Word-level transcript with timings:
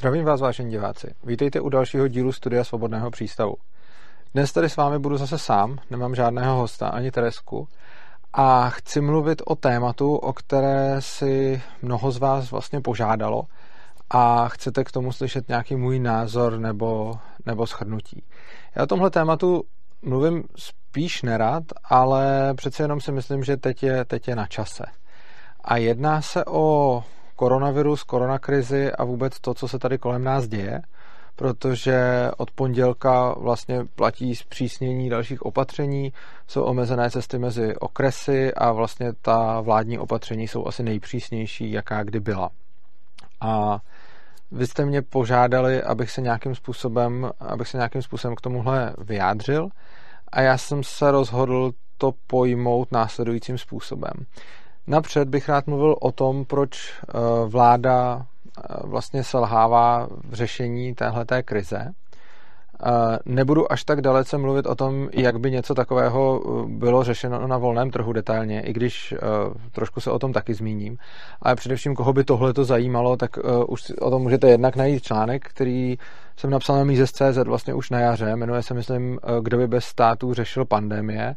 Zdravím 0.00 0.24
vás, 0.24 0.40
vážení 0.40 0.70
diváci. 0.70 1.14
Vítejte 1.24 1.60
u 1.60 1.68
dalšího 1.68 2.08
dílu 2.08 2.32
Studia 2.32 2.64
Svobodného 2.64 3.10
přístavu. 3.10 3.54
Dnes 4.34 4.52
tady 4.52 4.68
s 4.68 4.76
vámi 4.76 4.98
budu 4.98 5.16
zase 5.16 5.38
sám, 5.38 5.78
nemám 5.90 6.14
žádného 6.14 6.56
hosta, 6.56 6.88
ani 6.88 7.10
Teresku. 7.10 7.68
A 8.32 8.70
chci 8.70 9.00
mluvit 9.00 9.42
o 9.46 9.54
tématu, 9.54 10.16
o 10.16 10.32
které 10.32 10.96
si 10.98 11.62
mnoho 11.82 12.10
z 12.10 12.18
vás 12.18 12.50
vlastně 12.50 12.80
požádalo 12.80 13.42
a 14.10 14.48
chcete 14.48 14.84
k 14.84 14.92
tomu 14.92 15.12
slyšet 15.12 15.48
nějaký 15.48 15.76
můj 15.76 15.98
názor 15.98 16.58
nebo, 16.58 17.18
nebo 17.46 17.66
shrnutí. 17.66 18.24
Já 18.76 18.82
o 18.82 18.86
tomhle 18.86 19.10
tématu 19.10 19.62
mluvím 20.02 20.44
spíš 20.56 21.22
nerad, 21.22 21.64
ale 21.84 22.54
přece 22.54 22.82
jenom 22.82 23.00
si 23.00 23.12
myslím, 23.12 23.44
že 23.44 23.56
teď 23.56 23.82
je, 23.82 24.04
teď 24.04 24.28
je 24.28 24.36
na 24.36 24.46
čase. 24.46 24.84
A 25.64 25.76
jedná 25.76 26.22
se 26.22 26.44
o 26.44 27.04
koronavirus, 27.40 28.02
koronakrizi 28.02 28.92
a 28.92 29.04
vůbec 29.04 29.40
to, 29.40 29.54
co 29.54 29.68
se 29.68 29.78
tady 29.78 29.98
kolem 29.98 30.24
nás 30.24 30.48
děje, 30.48 30.82
protože 31.36 32.30
od 32.36 32.50
pondělka 32.50 33.34
vlastně 33.38 33.84
platí 33.94 34.36
zpřísnění 34.36 35.10
dalších 35.10 35.42
opatření, 35.42 36.12
jsou 36.46 36.62
omezené 36.62 37.10
cesty 37.10 37.38
mezi 37.38 37.76
okresy 37.76 38.54
a 38.54 38.72
vlastně 38.72 39.12
ta 39.22 39.60
vládní 39.60 39.98
opatření 39.98 40.48
jsou 40.48 40.66
asi 40.66 40.82
nejpřísnější, 40.82 41.72
jaká 41.72 42.02
kdy 42.02 42.20
byla. 42.20 42.50
A 43.40 43.78
vy 44.50 44.66
jste 44.66 44.84
mě 44.84 45.02
požádali, 45.02 45.82
abych 45.82 46.10
se 46.10 46.20
nějakým 46.20 46.54
způsobem, 46.54 47.30
abych 47.40 47.68
se 47.68 47.76
nějakým 47.76 48.02
způsobem 48.02 48.36
k 48.36 48.40
tomuhle 48.40 48.94
vyjádřil 48.98 49.68
a 50.32 50.40
já 50.40 50.58
jsem 50.58 50.82
se 50.82 51.10
rozhodl 51.10 51.72
to 51.98 52.12
pojmout 52.26 52.92
následujícím 52.92 53.58
způsobem. 53.58 54.12
Napřed 54.90 55.28
bych 55.28 55.48
rád 55.48 55.66
mluvil 55.66 55.96
o 56.00 56.12
tom, 56.12 56.44
proč 56.44 56.92
eh, 56.92 57.12
vláda 57.46 58.26
eh, 58.58 58.62
vlastně 58.84 59.24
selhává 59.24 60.08
v 60.28 60.34
řešení 60.34 60.94
téhleté 60.94 61.42
krize. 61.42 61.78
Eh, 61.86 63.18
nebudu 63.24 63.72
až 63.72 63.84
tak 63.84 64.00
dalece 64.00 64.38
mluvit 64.38 64.66
o 64.66 64.74
tom, 64.74 65.08
jak 65.12 65.40
by 65.40 65.50
něco 65.50 65.74
takového 65.74 66.42
bylo 66.66 67.04
řešeno 67.04 67.46
na 67.46 67.58
volném 67.58 67.90
trhu 67.90 68.12
detailně, 68.12 68.60
i 68.60 68.72
když 68.72 69.14
trošku 69.72 70.00
se 70.00 70.10
o 70.10 70.18
tom 70.18 70.32
taky 70.32 70.54
zmíním. 70.54 70.98
Ale 71.42 71.56
především, 71.56 71.94
koho 71.94 72.12
by 72.12 72.24
tohle 72.24 72.52
to 72.52 72.64
zajímalo, 72.64 73.16
tak 73.16 73.38
už 73.68 73.92
o 74.00 74.10
tom 74.10 74.22
můžete 74.22 74.48
jednak 74.48 74.76
najít 74.76 75.02
článek, 75.02 75.48
který 75.48 75.98
jsem 76.36 76.50
napsal 76.50 76.76
na 76.76 76.84
Mízes.cz 76.84 77.38
vlastně 77.44 77.74
už 77.74 77.90
na 77.90 77.98
jaře. 78.00 78.36
Jmenuje 78.36 78.62
se, 78.62 78.74
myslím, 78.74 79.18
Kdo 79.42 79.56
by 79.56 79.66
bez 79.66 79.84
států 79.84 80.34
řešil 80.34 80.64
pandemie 80.64 81.36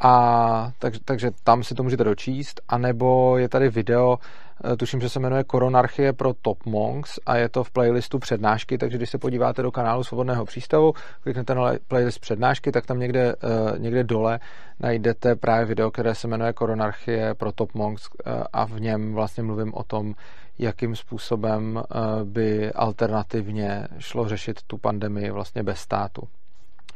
a 0.00 0.72
tak, 0.78 0.94
takže 1.04 1.30
tam 1.44 1.62
si 1.62 1.74
to 1.74 1.82
můžete 1.82 2.04
dočíst, 2.04 2.60
anebo 2.68 3.38
je 3.38 3.48
tady 3.48 3.68
video, 3.68 4.18
eh, 4.64 4.76
tuším, 4.76 5.00
že 5.00 5.08
se 5.08 5.20
jmenuje 5.20 5.44
Koronarchie 5.44 6.12
pro 6.12 6.34
Top 6.42 6.66
Monks 6.66 7.18
a 7.26 7.36
je 7.36 7.48
to 7.48 7.64
v 7.64 7.70
playlistu 7.70 8.18
přednášky, 8.18 8.78
takže 8.78 8.96
když 8.96 9.10
se 9.10 9.18
podíváte 9.18 9.62
do 9.62 9.70
kanálu 9.72 10.04
Svobodného 10.04 10.44
přístavu, 10.44 10.92
kliknete 11.22 11.54
na 11.54 11.72
playlist 11.88 12.18
přednášky, 12.18 12.72
tak 12.72 12.86
tam 12.86 12.98
někde, 12.98 13.34
eh, 13.42 13.78
někde 13.78 14.04
dole 14.04 14.40
najdete 14.80 15.36
právě 15.36 15.66
video, 15.66 15.90
které 15.90 16.14
se 16.14 16.28
jmenuje 16.28 16.52
Koronarchie 16.52 17.34
pro 17.34 17.52
Top 17.52 17.74
Monks 17.74 18.02
eh, 18.26 18.44
a 18.52 18.64
v 18.64 18.80
něm 18.80 19.14
vlastně 19.14 19.42
mluvím 19.42 19.74
o 19.74 19.84
tom, 19.84 20.14
jakým 20.58 20.96
způsobem 20.96 21.82
by 22.24 22.72
alternativně 22.72 23.88
šlo 23.98 24.28
řešit 24.28 24.62
tu 24.66 24.78
pandemii 24.78 25.30
vlastně 25.30 25.62
bez 25.62 25.78
státu. 25.78 26.22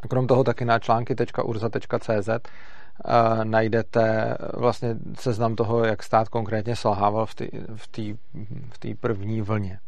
Krom 0.09 0.27
toho 0.27 0.45
taky 0.45 0.65
na 0.65 0.79
články.urza.cz 0.79 2.29
najdete 3.45 4.37
vlastně 4.55 4.97
seznam 5.19 5.57
toho, 5.57 5.85
jak 5.85 6.03
stát 6.03 6.29
konkrétně 6.29 6.77
selhával 6.77 7.27
v 7.27 7.35
té 7.35 7.47
v 7.77 8.95
v 8.95 8.95
první 9.01 9.41
vlně. 9.41 9.79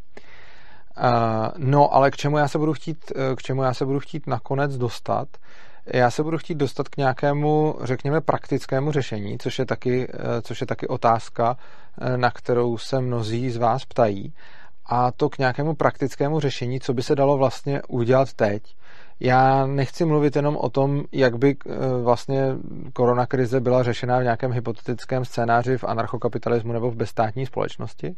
No, 1.57 1.95
ale 1.95 2.11
k 2.11 2.17
čemu 2.17 2.39
já 2.39 2.49
se 2.49 2.59
budu 2.59 2.73
chtít, 2.73 3.13
k 3.37 3.43
čemu 3.43 3.63
já 3.63 3.75
se 3.75 3.85
budu 3.85 4.01
chtít 4.01 4.27
nakonec 4.27 4.77
dostat, 4.79 5.29
já 5.87 6.11
se 6.11 6.23
budu 6.23 6.39
chtít 6.39 6.55
dostat 6.55 6.89
k 6.89 6.97
nějakému, 6.97 7.79
řekněme, 7.83 8.21
praktickému 8.21 8.93
řešení, 8.93 9.39
což 9.39 9.59
je 9.59 9.67
taky, 9.67 10.09
což 10.43 10.61
je 10.61 10.67
taky 10.67 10.89
otázka, 10.89 11.57
na 12.17 12.31
kterou 12.31 12.79
se 12.79 13.01
mnozí 13.01 13.51
z 13.51 13.57
vás 13.57 13.85
ptají. 13.85 14.35
A 14.87 15.13
to 15.13 15.29
k 15.29 15.39
nějakému 15.39 15.75
praktickému 15.75 16.41
řešení, 16.41 16.81
co 16.81 16.95
by 16.95 17.03
se 17.03 17.15
dalo 17.15 17.37
vlastně 17.37 17.83
udělat 17.89 18.33
teď, 18.33 18.77
já 19.21 19.67
nechci 19.67 20.05
mluvit 20.05 20.37
jenom 20.37 20.57
o 20.57 20.71
tom, 20.71 21.05
jak 21.13 21.37
by 21.37 21.57
eh, 21.67 22.03
vlastně 22.03 22.57
koronakrize 22.93 23.61
byla 23.61 23.83
řešena 23.83 24.19
v 24.19 24.23
nějakém 24.23 24.53
hypotetickém 24.53 25.25
scénáři 25.25 25.79
v 25.79 25.85
anarchokapitalismu 25.85 26.73
nebo 26.73 26.91
v 26.91 26.97
bezstátní 26.97 27.47
společnosti, 27.47 28.15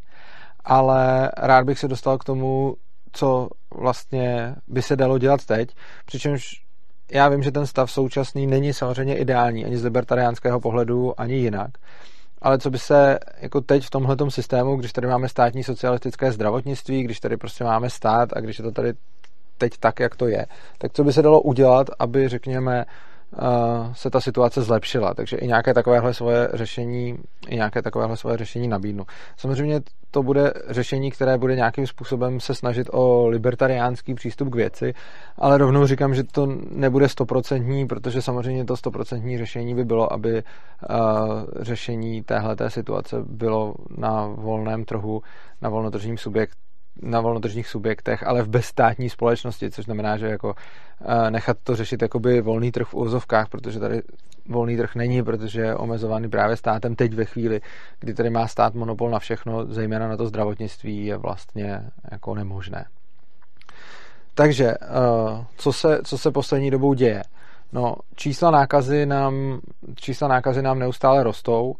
ale 0.64 1.31
rád 1.36 1.64
bych 1.64 1.78
se 1.78 1.88
dostal 1.88 2.19
k 2.19 2.25
tomu, 2.25 2.76
co 3.12 3.48
vlastně 3.75 4.54
by 4.69 4.82
se 4.82 4.97
dalo 4.97 5.19
dělat 5.19 5.44
teď, 5.44 5.75
přičemž 6.06 6.69
já 7.12 7.28
vím, 7.28 7.42
že 7.42 7.53
ten 7.53 7.66
stav 7.66 7.91
současný 7.91 8.47
není 8.47 8.72
samozřejmě 8.72 9.16
ideální 9.16 9.65
ani 9.65 9.78
z 9.78 9.84
libertariánského 9.84 10.60
pohledu, 10.60 11.20
ani 11.20 11.34
jinak. 11.34 11.70
Ale 12.42 12.59
co 12.59 12.70
by 12.70 12.78
se 12.78 13.19
jako 13.41 13.60
teď 13.60 13.84
v 13.84 13.91
tomhle 13.91 14.16
systému, 14.28 14.76
když 14.76 14.92
tady 14.92 15.06
máme 15.06 15.28
státní 15.28 15.65
socialistické 15.65 16.32
zdravotnictví, 16.32 17.03
když 17.03 17.20
tady 17.20 17.36
prostě 17.36 17.65
máme 17.65 17.91
stát 17.91 18.28
a 18.36 18.41
když 18.41 18.59
je 18.59 18.62
to 18.62 18.72
tady 18.72 18.92
teď 19.58 19.72
tak, 19.80 20.00
jak 20.00 20.16
to 20.16 20.26
je, 20.26 20.46
tak 20.78 20.92
co 20.92 21.04
by 21.04 21.12
se 21.12 21.22
dalo 21.22 21.41
udělat, 21.41 21.86
aby, 21.98 22.28
řekněme, 22.28 22.84
eh, 22.84 23.38
se 23.92 24.10
ta 24.10 24.20
situace 24.20 24.62
zlepšila. 24.62 25.14
Takže 25.14 25.36
i 25.36 25.46
nějaké 25.46 25.74
takovéhle 25.74 26.14
svoje 26.14 26.48
řešení, 26.54 27.19
i 27.48 27.54
nějaké 27.54 27.82
takovéhle 27.82 28.16
svoje 28.16 28.36
řešení 28.36 28.68
nabídnu. 28.68 29.04
Samozřejmě 29.36 29.80
to 30.10 30.22
bude 30.22 30.52
řešení, 30.68 31.10
které 31.10 31.38
bude 31.38 31.56
nějakým 31.56 31.86
způsobem 31.86 32.41
se 32.41 32.54
snažit 32.54 32.88
o 32.92 33.26
libertariánský 33.26 34.14
přístup 34.14 34.48
k 34.48 34.54
věci, 34.54 34.94
ale 35.36 35.58
rovnou 35.58 35.86
říkám, 35.86 36.14
že 36.14 36.24
to 36.24 36.47
nebude 36.70 37.08
stoprocentní, 37.08 37.86
protože 37.86 38.22
samozřejmě 38.22 38.64
to 38.64 38.76
stoprocentní 38.76 39.38
řešení 39.38 39.74
by 39.74 39.84
bylo, 39.84 40.12
aby 40.12 40.32
uh, 40.32 40.42
řešení 41.60 42.22
téhleté 42.22 42.70
situace 42.70 43.16
bylo 43.26 43.74
na 43.97 44.26
volném 44.26 44.84
trhu, 44.84 45.22
na 45.62 45.68
volnotržním 45.68 46.18
subjekt, 46.18 46.58
na 47.03 47.20
volnotržních 47.20 47.69
subjektech, 47.69 48.26
ale 48.26 48.42
v 48.42 48.48
bezstátní 48.48 49.10
společnosti, 49.10 49.70
což 49.70 49.84
znamená, 49.84 50.16
že 50.16 50.26
jako 50.26 50.54
eh, 51.00 51.31
nechat 51.31 51.56
to 51.64 51.76
řešit 51.76 52.03
jakoby 52.03 52.41
volný 52.41 52.72
trh 52.72 52.86
v 52.86 52.94
úzovkách, 52.94 53.48
protože 53.48 53.81
tady 53.81 54.03
volný 54.48 54.76
trh 54.76 54.94
není, 54.94 55.22
protože 55.22 55.60
je 55.60 55.76
omezovaný 55.76 56.28
právě 56.28 56.56
státem 56.56 56.94
teď 56.94 57.14
ve 57.14 57.25
chvíli, 57.25 57.60
kdy 58.00 58.14
tady 58.14 58.31
má 58.31 58.47
stát 58.47 58.75
monopol 58.75 59.10
na 59.10 59.19
všechno, 59.19 59.66
zejména 59.66 60.09
na 60.09 60.16
to 60.16 60.26
zdravotnictví, 60.26 61.06
je 61.06 61.16
vlastně 61.16 61.82
jako 62.10 62.34
nemožné. 62.34 62.84
Takže, 64.34 64.66
eh, 64.66 65.44
co 65.56 65.72
se, 65.72 66.00
co 66.04 66.19
se 66.19 66.30
poslední 66.30 66.70
dobou 66.70 66.94
děje? 66.94 67.22
No, 67.72 67.97
čísla 68.15 68.50
nákazy 68.50 69.06
nám, 69.06 69.60
čísla 69.94 70.28
nákazy 70.28 70.62
nám 70.62 70.78
neustále 70.78 71.22
rostou 71.22 71.75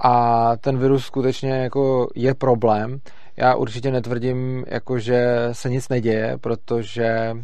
a 0.00 0.52
ten 0.56 0.78
virus 0.78 1.04
skutečně 1.04 1.50
jako 1.50 2.08
je 2.14 2.34
problém. 2.34 3.00
Já 3.36 3.54
určitě 3.54 3.90
netvrdím, 3.90 4.64
jako 4.68 4.98
že 4.98 5.48
se 5.52 5.70
nic 5.70 5.88
neděje, 5.88 6.38
protože 6.40 7.36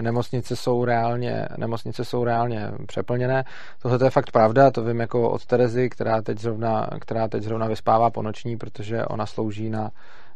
nemocnice 0.00 0.56
jsou 0.56 0.84
reálně, 0.84 1.48
nemocnice 1.56 2.04
jsou 2.04 2.24
reálně 2.24 2.70
přeplněné. 2.86 3.44
Tohle 3.82 3.98
je 4.06 4.10
fakt 4.10 4.30
pravda, 4.30 4.70
to 4.70 4.84
vím 4.84 5.00
jako 5.00 5.30
od 5.30 5.46
Terezy, 5.46 5.90
která 5.90 6.22
teď 6.22 6.38
zrovna, 6.38 6.88
která 7.00 7.28
teď 7.28 7.42
zrovna 7.42 7.66
vyspává 7.66 8.10
po 8.10 8.22
noční, 8.22 8.56
protože 8.56 9.04
ona 9.04 9.26
slouží 9.26 9.70
na, 9.70 9.90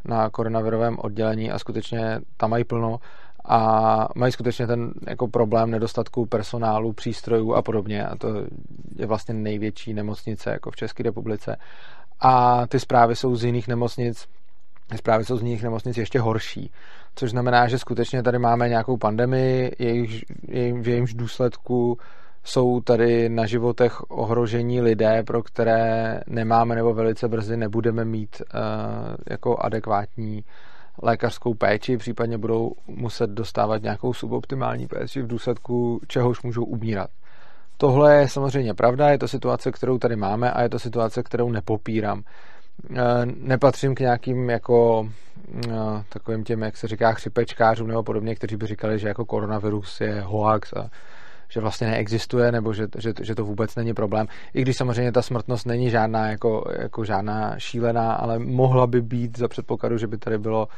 na 0.04 0.30
koronavirovém 0.30 0.96
oddělení 0.98 1.50
a 1.50 1.58
skutečně 1.58 2.20
tam 2.36 2.50
mají 2.50 2.64
plno 2.64 2.98
a 3.48 4.08
mají 4.14 4.32
skutečně 4.32 4.66
ten 4.66 4.92
jako 5.06 5.28
problém 5.28 5.70
nedostatku 5.70 6.26
personálu, 6.26 6.92
přístrojů 6.92 7.54
a 7.54 7.62
podobně. 7.62 8.06
A 8.06 8.16
to 8.16 8.28
je 8.96 9.06
vlastně 9.06 9.34
největší 9.34 9.94
nemocnice 9.94 10.50
jako 10.50 10.70
v 10.70 10.76
České 10.76 11.02
republice. 11.02 11.56
A 12.20 12.66
ty 12.66 12.80
zprávy 12.80 13.16
jsou 13.16 13.36
z 13.36 13.44
jiných 13.44 13.68
nemocnic, 13.68 14.28
zprávy 14.96 15.24
jsou 15.24 15.36
z 15.36 15.42
jiných 15.42 15.62
nemocnic 15.62 15.96
ještě 15.96 16.20
horší, 16.20 16.70
což 17.14 17.30
znamená, 17.30 17.68
že 17.68 17.78
skutečně 17.78 18.22
tady 18.22 18.38
máme 18.38 18.68
nějakou 18.68 18.96
pandemii, 18.96 19.72
jejich, 19.78 20.24
jej, 20.48 20.72
v 20.72 20.88
jejímž 20.88 21.14
důsledku 21.14 21.98
jsou 22.44 22.80
tady 22.80 23.28
na 23.28 23.46
životech 23.46 24.10
ohrožení 24.10 24.80
lidé, 24.80 25.22
pro 25.26 25.42
které 25.42 26.20
nemáme 26.26 26.74
nebo 26.74 26.94
velice 26.94 27.28
brzy 27.28 27.56
nebudeme 27.56 28.04
mít 28.04 28.42
uh, 28.42 29.16
jako 29.30 29.56
adekvátní 29.56 30.44
lékařskou 31.02 31.54
péči, 31.54 31.96
případně 31.96 32.38
budou 32.38 32.72
muset 32.86 33.30
dostávat 33.30 33.82
nějakou 33.82 34.12
suboptimální 34.12 34.86
péči, 34.86 35.22
v 35.22 35.26
důsledku 35.26 36.00
čehož 36.08 36.42
můžou 36.42 36.64
umírat. 36.64 37.10
Tohle 37.76 38.16
je 38.16 38.28
samozřejmě 38.28 38.74
pravda, 38.74 39.08
je 39.08 39.18
to 39.18 39.28
situace, 39.28 39.72
kterou 39.72 39.98
tady 39.98 40.16
máme 40.16 40.52
a 40.52 40.62
je 40.62 40.68
to 40.68 40.78
situace, 40.78 41.22
kterou 41.22 41.50
nepopírám. 41.50 42.22
Eh, 42.90 43.26
nepatřím 43.36 43.94
k 43.94 44.00
nějakým 44.00 44.50
jako 44.50 45.08
eh, 45.68 45.70
takovým 46.08 46.44
těm, 46.44 46.62
jak 46.62 46.76
se 46.76 46.88
říká, 46.88 47.12
chřipečkářům 47.12 47.88
nebo 47.88 48.02
podobně, 48.02 48.34
kteří 48.34 48.56
by 48.56 48.66
říkali, 48.66 48.98
že 48.98 49.08
jako 49.08 49.24
koronavirus 49.24 50.00
je 50.00 50.20
hoax 50.20 50.72
a 50.72 50.90
že 51.48 51.60
vlastně 51.60 51.86
neexistuje, 51.86 52.52
nebo 52.52 52.72
že, 52.72 52.88
že, 52.98 53.12
že 53.20 53.34
to 53.34 53.44
vůbec 53.44 53.76
není 53.76 53.94
problém. 53.94 54.26
I 54.54 54.62
když 54.62 54.76
samozřejmě 54.76 55.12
ta 55.12 55.22
smrtnost 55.22 55.66
není 55.66 55.90
žádná 55.90 56.28
jako, 56.28 56.64
jako 56.78 57.04
žádná 57.04 57.58
šílená, 57.58 58.12
ale 58.12 58.38
mohla 58.38 58.86
by 58.86 59.02
být 59.02 59.38
za 59.38 59.48
předpokladu, 59.48 59.98
že 59.98 60.06
by 60.06 60.18
tady 60.18 60.38
bylo 60.38 60.68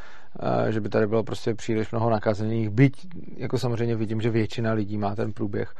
eh, 0.68 0.72
že 0.72 0.80
by 0.80 0.88
tady 0.88 1.06
bylo 1.06 1.22
prostě 1.22 1.54
příliš 1.54 1.90
mnoho 1.90 2.10
nakazených. 2.10 2.70
Byť, 2.70 3.06
jako 3.36 3.58
samozřejmě 3.58 3.96
vidím, 3.96 4.20
že 4.20 4.30
většina 4.30 4.72
lidí 4.72 4.98
má 4.98 5.14
ten 5.14 5.32
průběh 5.32 5.74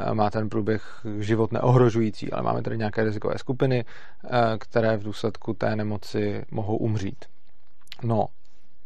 eh, 0.00 0.14
má 0.14 0.30
ten 0.30 0.48
průběh 0.48 1.00
život 1.18 1.52
neohrožující, 1.52 2.32
ale 2.32 2.42
máme 2.42 2.62
tady 2.62 2.78
nějaké 2.78 3.04
rizikové 3.04 3.38
skupiny, 3.38 3.84
eh, 3.84 4.30
které 4.58 4.96
v 4.96 5.02
důsledku 5.02 5.54
té 5.54 5.76
nemoci 5.76 6.44
mohou 6.50 6.76
umřít. 6.76 7.24
No 8.02 8.26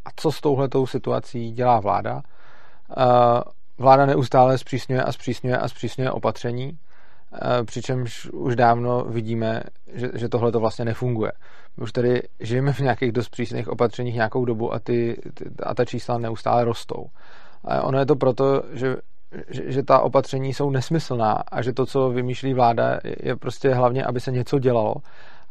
a 0.05 0.09
co 0.15 0.31
s 0.31 0.41
touhletou 0.41 0.87
situací 0.87 1.51
dělá 1.51 1.79
vláda? 1.79 2.21
Vláda 3.79 4.05
neustále 4.05 4.57
zpřísňuje 4.57 5.03
a 5.03 5.11
zpřísňuje 5.11 5.57
a 5.57 5.67
zpřísňuje 5.67 6.11
opatření, 6.11 6.77
přičemž 7.65 8.29
už 8.29 8.55
dávno 8.55 9.03
vidíme, 9.03 9.63
že, 9.93 10.09
že 10.13 10.29
tohle 10.29 10.51
to 10.51 10.59
vlastně 10.59 10.85
nefunguje. 10.85 11.31
Už 11.81 11.91
tady 11.91 12.21
žijeme 12.39 12.73
v 12.73 12.79
nějakých 12.79 13.11
dost 13.11 13.29
přísných 13.29 13.67
opatřeních 13.67 14.15
nějakou 14.15 14.45
dobu 14.45 14.73
a, 14.73 14.79
ty, 14.79 15.21
a 15.63 15.75
ta 15.75 15.85
čísla 15.85 16.17
neustále 16.17 16.65
rostou. 16.65 17.05
A 17.65 17.83
ono 17.83 17.99
je 17.99 18.05
to 18.05 18.15
proto, 18.15 18.63
že, 18.71 18.95
že, 19.49 19.71
že 19.71 19.83
ta 19.83 19.99
opatření 19.99 20.53
jsou 20.53 20.69
nesmyslná 20.69 21.31
a 21.31 21.61
že 21.61 21.73
to, 21.73 21.85
co 21.85 22.09
vymýšlí 22.09 22.53
vláda, 22.53 22.99
je 23.23 23.35
prostě 23.35 23.73
hlavně, 23.73 24.05
aby 24.05 24.19
se 24.19 24.31
něco 24.31 24.59
dělalo 24.59 24.95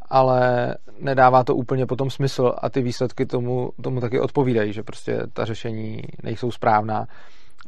ale 0.09 0.75
nedává 0.99 1.43
to 1.43 1.55
úplně 1.55 1.85
potom 1.85 2.09
smysl 2.09 2.53
a 2.57 2.69
ty 2.69 2.81
výsledky 2.81 3.25
tomu, 3.25 3.69
tomu 3.81 4.01
taky 4.01 4.19
odpovídají, 4.19 4.73
že 4.73 4.83
prostě 4.83 5.21
ta 5.33 5.45
řešení 5.45 6.01
nejsou 6.23 6.51
správná 6.51 7.05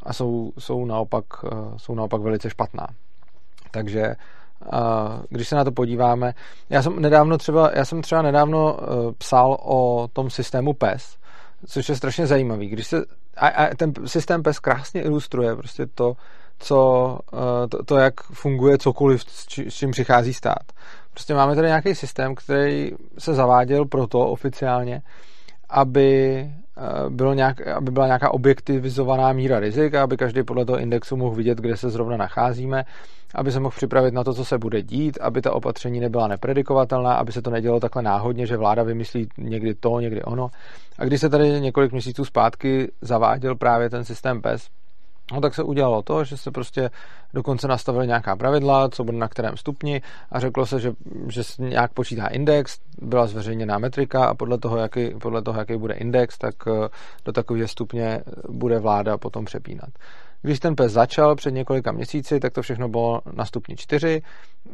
a 0.04 0.14
jsou, 0.14 0.52
jsou, 0.60 0.86
naopak, 0.86 1.26
eh, 1.46 1.50
jsou 1.78 1.96
naopak 1.96 2.22
velice 2.22 2.50
špatná. 2.50 2.88
Takže 3.72 4.02
eh, 4.02 4.16
když 5.30 5.48
se 5.48 5.56
na 5.56 5.64
to 5.64 5.72
podíváme, 5.72 6.34
já 6.70 6.84
jsem 6.84 7.00
nedávno 7.00 7.38
třeba, 7.38 7.72
já 7.74 7.86
jsem 7.86 8.02
třeba 8.02 8.22
nedávno 8.22 8.78
eh, 8.80 8.86
psal 9.18 9.58
o 9.64 10.08
tom 10.14 10.30
systému 10.30 10.74
PES, 10.74 11.18
což 11.68 11.90
je 11.90 11.96
strašně 11.96 12.28
zajímavý. 12.28 12.68
Když 12.68 12.88
se, 12.88 13.06
a, 13.38 13.48
a 13.48 13.76
ten 13.76 13.94
systém 14.06 14.44
PES 14.44 14.60
krásně 14.60 15.02
ilustruje 15.02 15.56
prostě 15.56 15.86
to, 15.86 16.14
co, 16.60 17.20
to, 17.70 17.84
to, 17.84 17.98
jak 17.98 18.24
funguje 18.24 18.78
cokoliv, 18.78 19.24
s, 19.28 19.48
či, 19.48 19.72
s 19.72 19.74
čím 19.74 19.92
přichází 19.92 20.34
stát. 20.34 20.64
Prostě 21.14 21.34
máme 21.34 21.56
tady 21.56 21.68
nějaký 21.68 21.96
systém, 21.96 22.36
který 22.36 22.92
se 23.18 23.34
zaváděl 23.34 23.86
proto 23.86 24.20
oficiálně, 24.20 25.02
aby, 25.70 26.50
bylo 27.10 27.34
nějak, 27.34 27.68
aby 27.68 27.92
byla 27.92 28.06
nějaká 28.06 28.34
objektivizovaná 28.34 29.34
míra 29.34 29.60
rizika, 29.60 30.04
aby 30.04 30.18
každý 30.18 30.44
podle 30.44 30.66
toho 30.66 30.80
indexu 30.80 31.18
mohl 31.18 31.36
vidět, 31.36 31.58
kde 31.58 31.78
se 31.78 31.90
zrovna 31.90 32.18
nacházíme, 32.18 32.84
aby 33.36 33.52
se 33.52 33.60
mohl 33.60 33.76
připravit 33.76 34.14
na 34.14 34.24
to, 34.24 34.34
co 34.34 34.46
se 34.46 34.58
bude 34.58 34.82
dít, 34.82 35.18
aby 35.22 35.42
ta 35.42 35.54
opatření 35.54 36.00
nebyla 36.00 36.28
nepredikovatelná, 36.28 37.14
aby 37.14 37.32
se 37.32 37.42
to 37.42 37.50
nedělo 37.50 37.80
takhle 37.80 38.02
náhodně, 38.02 38.46
že 38.46 38.58
vláda 38.58 38.84
vymyslí 38.84 39.28
někdy 39.38 39.76
to, 39.76 40.00
někdy 40.00 40.24
ono. 40.24 40.50
A 41.00 41.06
když 41.06 41.22
se 41.22 41.30
tady 41.30 41.62
několik 41.62 41.92
měsíců 41.92 42.26
zpátky 42.26 42.92
zaváděl 43.02 43.56
právě 43.56 43.90
ten 43.90 44.06
systém 44.06 44.42
PES, 44.42 44.68
No 45.32 45.42
tak 45.42 45.56
se 45.56 45.64
udělalo 45.64 46.02
to, 46.02 46.24
že 46.24 46.38
se 46.38 46.52
prostě 46.52 46.90
dokonce 47.34 47.68
nastavili 47.68 48.08
nějaká 48.08 48.36
pravidla, 48.36 48.90
co 48.90 49.04
bude 49.04 49.18
na 49.18 49.28
kterém 49.28 49.58
stupni 49.58 50.02
a 50.32 50.40
řeklo 50.40 50.66
se, 50.66 50.80
že, 50.80 50.94
že 51.28 51.42
nějak 51.60 51.94
počítá 51.94 52.28
index, 52.28 52.80
byla 53.02 53.28
zveřejněná 53.28 53.78
metrika 53.78 54.26
a 54.26 54.34
podle 54.34 54.58
toho, 54.58 54.78
jaký, 54.78 55.10
podle 55.22 55.42
toho, 55.42 55.60
jaký 55.60 55.78
bude 55.78 55.94
index, 55.94 56.38
tak 56.38 56.56
eh, 56.68 56.90
do 57.26 57.32
takového 57.32 57.68
stupně 57.68 58.22
bude 58.50 58.80
vláda 58.80 59.18
potom 59.18 59.46
přepínat. 59.46 59.90
Když 60.42 60.60
ten 60.60 60.76
pes 60.76 60.92
začal 60.92 61.36
před 61.36 61.52
několika 61.52 61.92
měsíci, 61.92 62.40
tak 62.40 62.54
to 62.54 62.62
všechno 62.62 62.90
bylo 62.90 63.22
na 63.34 63.46
stupni 63.46 63.76
4. 63.76 64.22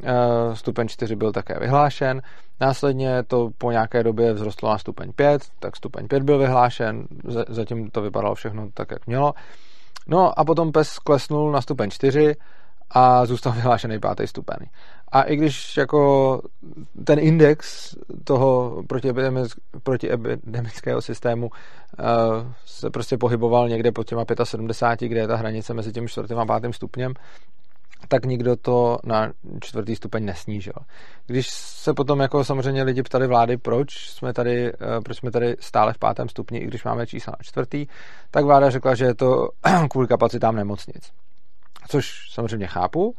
Eh, 0.03 0.55
stupeň 0.55 0.87
4 0.87 1.15
byl 1.15 1.31
také 1.31 1.59
vyhlášen. 1.59 2.21
Následně 2.59 3.23
to 3.23 3.49
po 3.57 3.71
nějaké 3.71 4.03
době 4.03 4.33
vzrostlo 4.33 4.69
na 4.69 4.77
stupeň 4.77 5.11
5, 5.15 5.41
tak 5.59 5.75
stupeň 5.75 6.07
5 6.07 6.23
byl 6.23 6.37
vyhlášen. 6.37 7.07
Zatím 7.47 7.89
to 7.89 8.01
vypadalo 8.01 8.35
všechno 8.35 8.69
tak, 8.73 8.91
jak 8.91 9.07
mělo. 9.07 9.33
No 10.07 10.39
a 10.39 10.45
potom 10.45 10.71
pes 10.71 10.99
klesnul 10.99 11.51
na 11.51 11.61
stupeň 11.61 11.89
4 11.89 12.35
a 12.89 13.25
zůstal 13.25 13.53
vyhlášený 13.53 13.99
pátý 13.99 14.27
stupeň. 14.27 14.57
A 15.11 15.21
i 15.21 15.35
když 15.35 15.77
jako 15.77 16.41
ten 17.03 17.19
index 17.19 17.95
toho 18.23 18.83
protiepidemického 19.83 21.01
systému 21.01 21.47
uh, 21.47 21.53
se 22.65 22.89
prostě 22.89 23.17
pohyboval 23.17 23.69
někde 23.69 23.91
pod 23.91 24.07
těma 24.07 24.25
75, 24.43 25.07
kde 25.07 25.19
je 25.19 25.27
ta 25.27 25.35
hranice 25.35 25.73
mezi 25.73 25.91
tím 25.91 26.07
čtvrtým 26.07 26.39
a 26.39 26.45
pátým 26.45 26.73
stupněm, 26.73 27.13
tak 28.07 28.25
nikdo 28.25 28.55
to 28.55 28.97
na 29.03 29.31
čtvrtý 29.61 29.95
stupeň 29.95 30.25
nesnížil. 30.25 30.73
Když 31.25 31.49
se 31.49 31.93
potom 31.93 32.19
jako 32.19 32.43
samozřejmě 32.43 32.83
lidi 32.83 33.03
ptali 33.03 33.27
vlády, 33.27 33.57
proč 33.57 34.09
jsme 34.09 34.33
tady, 34.33 34.73
eh, 34.73 35.01
proč 35.03 35.17
jsme 35.17 35.31
tady 35.31 35.55
stále 35.59 35.93
v 35.93 35.97
pátém 35.97 36.29
stupni, 36.29 36.59
i 36.59 36.67
když 36.67 36.83
máme 36.83 37.07
čísla 37.07 37.31
na 37.31 37.43
čtvrtý, 37.43 37.87
tak 38.31 38.45
vláda 38.45 38.69
řekla, 38.69 38.95
že 38.95 39.05
je 39.05 39.15
to 39.15 39.49
kvůli 39.89 40.07
kapacitám 40.07 40.55
nemocnic. 40.55 41.11
Což 41.87 42.31
samozřejmě 42.31 42.67
chápu, 42.67 43.15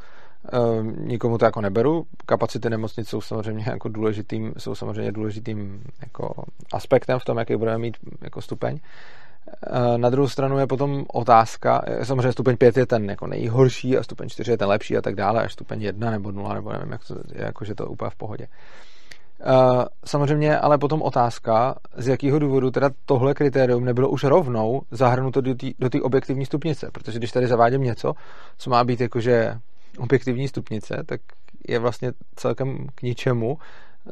eh, 0.52 0.58
nikomu 0.82 1.38
to 1.38 1.44
jako 1.44 1.60
neberu. 1.60 2.04
Kapacity 2.26 2.70
nemocnic 2.70 3.08
jsou 3.08 3.20
samozřejmě 3.20 3.64
jako 3.66 3.88
důležitým, 3.88 4.52
jsou 4.58 4.74
samozřejmě 4.74 5.12
důležitým 5.12 5.82
jako 6.02 6.44
aspektem 6.72 7.18
v 7.18 7.24
tom, 7.24 7.38
jaký 7.38 7.56
budeme 7.56 7.78
mít 7.78 7.96
jako 8.20 8.40
stupeň. 8.42 8.78
Eh, 9.66 9.98
na 9.98 10.10
druhou 10.10 10.28
stranu 10.28 10.58
je 10.58 10.66
potom 10.66 11.04
otázka, 11.12 11.82
eh, 11.86 12.04
samozřejmě 12.04 12.32
stupeň 12.32 12.56
5 12.56 12.76
je 12.76 12.86
ten 12.86 13.10
jako 13.10 13.26
nejhorší 13.26 13.98
a 13.98 14.02
stupeň 14.02 14.28
4 14.28 14.50
je 14.50 14.58
ten 14.58 14.68
lepší 14.68 14.96
a 14.96 15.02
tak 15.02 15.14
dále, 15.14 15.42
až 15.42 15.52
stupeň 15.52 15.82
1 15.82 16.10
nebo 16.10 16.32
0, 16.32 16.54
nebo 16.54 16.72
nevím, 16.72 16.92
jak 16.92 17.04
to 17.04 17.14
je, 17.14 17.44
jako, 17.44 17.64
že 17.64 17.74
to 17.74 17.82
je 17.84 17.88
úplně 17.88 18.10
v 18.10 18.16
pohodě. 18.16 18.46
Eh, 19.40 19.84
samozřejmě 20.04 20.58
ale 20.58 20.78
potom 20.78 21.02
otázka, 21.02 21.74
z 21.96 22.08
jakého 22.08 22.38
důvodu 22.38 22.70
teda 22.70 22.90
tohle 23.06 23.34
kritérium 23.34 23.84
nebylo 23.84 24.08
už 24.08 24.24
rovnou 24.24 24.82
zahrnuto 24.90 25.40
do 25.78 25.90
té 25.90 26.02
objektivní 26.02 26.46
stupnice, 26.46 26.90
protože 26.92 27.18
když 27.18 27.32
tady 27.32 27.46
zavádím 27.46 27.82
něco, 27.82 28.12
co 28.58 28.70
má 28.70 28.84
být 28.84 29.00
jakože 29.00 29.54
objektivní 29.98 30.48
stupnice, 30.48 31.02
tak 31.06 31.20
je 31.68 31.78
vlastně 31.78 32.12
celkem 32.36 32.86
k 32.94 33.02
ničemu, 33.02 33.58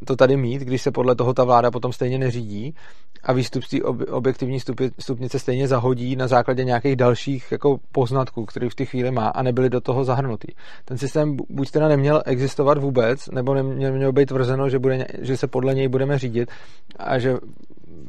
to 0.04 0.16
tady 0.16 0.36
mít, 0.36 0.62
když 0.62 0.82
se 0.82 0.90
podle 0.90 1.14
toho 1.14 1.34
ta 1.34 1.44
vláda 1.44 1.70
potom 1.70 1.92
stejně 1.92 2.18
neřídí 2.18 2.74
a 3.22 3.32
výstup 3.32 3.62
z 3.62 3.68
té 3.68 3.82
objektivní 4.10 4.60
stupnice 4.98 5.38
stejně 5.38 5.68
zahodí 5.68 6.16
na 6.16 6.28
základě 6.28 6.64
nějakých 6.64 6.96
dalších 6.96 7.52
jako 7.52 7.78
poznatků, 7.92 8.44
které 8.44 8.68
v 8.70 8.74
té 8.74 8.84
chvíli 8.84 9.10
má 9.10 9.28
a 9.28 9.42
nebyly 9.42 9.70
do 9.70 9.80
toho 9.80 10.04
zahrnutý. 10.04 10.48
Ten 10.84 10.98
systém 10.98 11.36
buď 11.48 11.70
teda 11.70 11.88
neměl 11.88 12.22
existovat 12.26 12.78
vůbec, 12.78 13.28
nebo 13.28 13.54
neměl 13.54 14.12
být 14.12 14.26
tvrzeno, 14.26 14.68
že, 14.68 14.78
bude, 14.78 15.06
že 15.18 15.36
se 15.36 15.46
podle 15.46 15.74
něj 15.74 15.88
budeme 15.88 16.18
řídit 16.18 16.50
a 16.98 17.18
že 17.18 17.34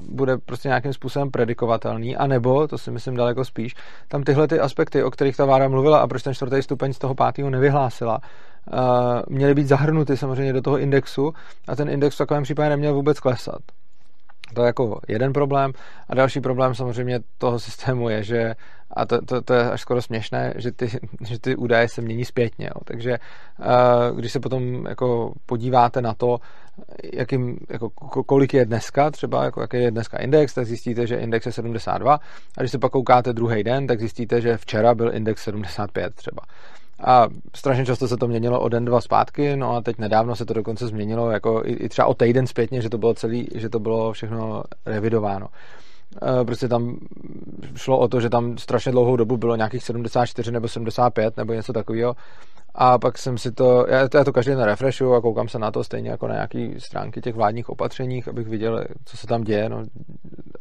bude 0.10 0.38
prostě 0.38 0.68
nějakým 0.68 0.94
způsobem 0.94 1.32
predikovatelný, 1.32 2.16
anebo, 2.16 2.68
to 2.68 2.78
si 2.78 2.92
myslím 2.92 3.16
daleko 3.16 3.46
spíš, 3.46 3.76
tam 4.08 4.24
tyhle 4.24 4.48
ty 4.48 4.60
aspekty, 4.60 5.04
o 5.04 5.12
kterých 5.12 5.38
ta 5.38 5.46
vláda 5.46 5.68
mluvila 5.68 6.00
a 6.00 6.08
proč 6.08 6.24
ten 6.24 6.34
čtvrtý 6.34 6.62
stupeň 6.62 6.94
z 6.94 6.98
toho 6.98 7.16
pátého 7.16 7.50
nevyhlásila, 7.50 8.20
měly 9.30 9.54
být 9.54 9.68
zahrnuty 9.68 10.18
samozřejmě 10.18 10.54
do 10.54 10.62
toho 10.62 10.80
indexu 10.80 11.34
a 11.68 11.76
ten 11.76 11.90
index 11.90 12.16
v 12.16 12.18
takovém 12.18 12.44
případě 12.44 12.70
neměl 12.70 12.94
vůbec 12.94 13.20
klesat. 13.20 13.62
To 14.54 14.62
je 14.62 14.68
jako 14.68 15.00
jeden 15.08 15.34
problém. 15.34 15.72
A 16.10 16.16
další 16.16 16.42
problém 16.42 16.76
samozřejmě 16.76 17.20
toho 17.38 17.60
systému 17.60 18.10
je, 18.10 18.24
že, 18.24 18.56
a 18.92 19.06
to, 19.06 19.22
to, 19.22 19.42
to 19.42 19.54
je 19.54 19.72
až 19.72 19.82
skoro 19.82 20.02
směšné, 20.02 20.54
že 20.58 20.72
ty, 20.72 20.90
že 21.28 21.40
ty 21.40 21.56
údaje 21.56 21.88
se 21.88 22.02
mění 22.02 22.26
zpětně. 22.26 22.66
Jo. 22.66 22.82
Takže 22.84 23.18
když 24.16 24.32
se 24.32 24.40
potom 24.40 24.86
jako 24.86 25.34
podíváte 25.46 26.02
na 26.02 26.14
to, 26.14 26.38
jakým, 27.14 27.58
jako, 27.70 27.90
kolik 28.26 28.54
je 28.54 28.66
dneska, 28.66 29.12
třeba 29.12 29.44
jako, 29.44 29.62
jaký 29.62 29.78
je 29.78 29.92
dneska 29.92 30.18
index, 30.18 30.54
tak 30.54 30.66
zjistíte, 30.66 31.08
že 31.08 31.16
index 31.16 31.46
je 31.46 31.52
72. 31.52 32.14
A 32.58 32.62
když 32.62 32.72
se 32.72 32.80
pak 32.80 32.92
koukáte 32.92 33.34
druhý 33.34 33.64
den, 33.64 33.88
tak 33.88 34.00
zjistíte, 34.00 34.42
že 34.42 34.58
včera 34.58 34.96
byl 34.96 35.16
index 35.16 35.44
75 35.44 36.16
třeba. 36.16 36.42
A 37.04 37.28
strašně 37.56 37.86
často 37.86 38.08
se 38.08 38.18
to 38.18 38.28
měnilo 38.28 38.60
o 38.62 38.70
den, 38.70 38.86
dva 38.86 39.02
zpátky, 39.02 39.56
no 39.56 39.76
a 39.76 39.82
teď 39.82 39.98
nedávno 39.98 40.36
se 40.36 40.46
to 40.46 40.54
dokonce 40.54 40.88
změnilo 40.88 41.32
jako 41.32 41.62
i, 41.66 41.74
i 41.74 41.90
třeba 41.90 42.08
o 42.08 42.14
týden 42.14 42.48
zpětně, 42.48 42.82
že 42.82 42.90
to 42.90 42.98
bylo 42.98 43.14
celý, 43.14 43.48
že 43.56 43.70
to 43.70 43.80
bylo 43.80 44.14
všechno 44.14 44.64
revidováno. 44.86 45.48
E, 46.42 46.46
prostě 46.46 46.68
tam 46.68 46.98
šlo 47.76 48.00
o 48.00 48.08
to, 48.08 48.22
že 48.22 48.30
tam 48.30 48.58
strašně 48.58 48.92
dlouhou 48.92 49.16
dobu 49.16 49.38
bylo 49.38 49.56
nějakých 49.56 49.84
74 49.84 50.52
nebo 50.52 50.68
75 50.68 51.38
nebo 51.38 51.54
něco 51.54 51.74
takového 51.74 52.16
a 52.80 53.00
pak 53.00 53.18
jsem 53.18 53.38
si 53.38 53.52
to, 53.52 53.86
já 53.90 54.08
to, 54.08 54.18
já 54.18 54.24
to 54.24 54.34
každý 54.34 54.52
den 54.52 54.64
refreshu 54.64 55.14
a 55.14 55.22
koukám 55.22 55.48
se 55.48 55.60
na 55.60 55.72
to 55.72 55.84
stejně 55.84 56.10
jako 56.10 56.28
na 56.28 56.34
nějaký 56.34 56.76
stránky 56.78 57.22
těch 57.22 57.36
vládních 57.36 57.70
opatřeních, 57.70 58.28
abych 58.28 58.48
viděl, 58.48 58.84
co 59.06 59.18
se 59.18 59.28
tam 59.28 59.44
děje, 59.44 59.70
no, 59.70 59.84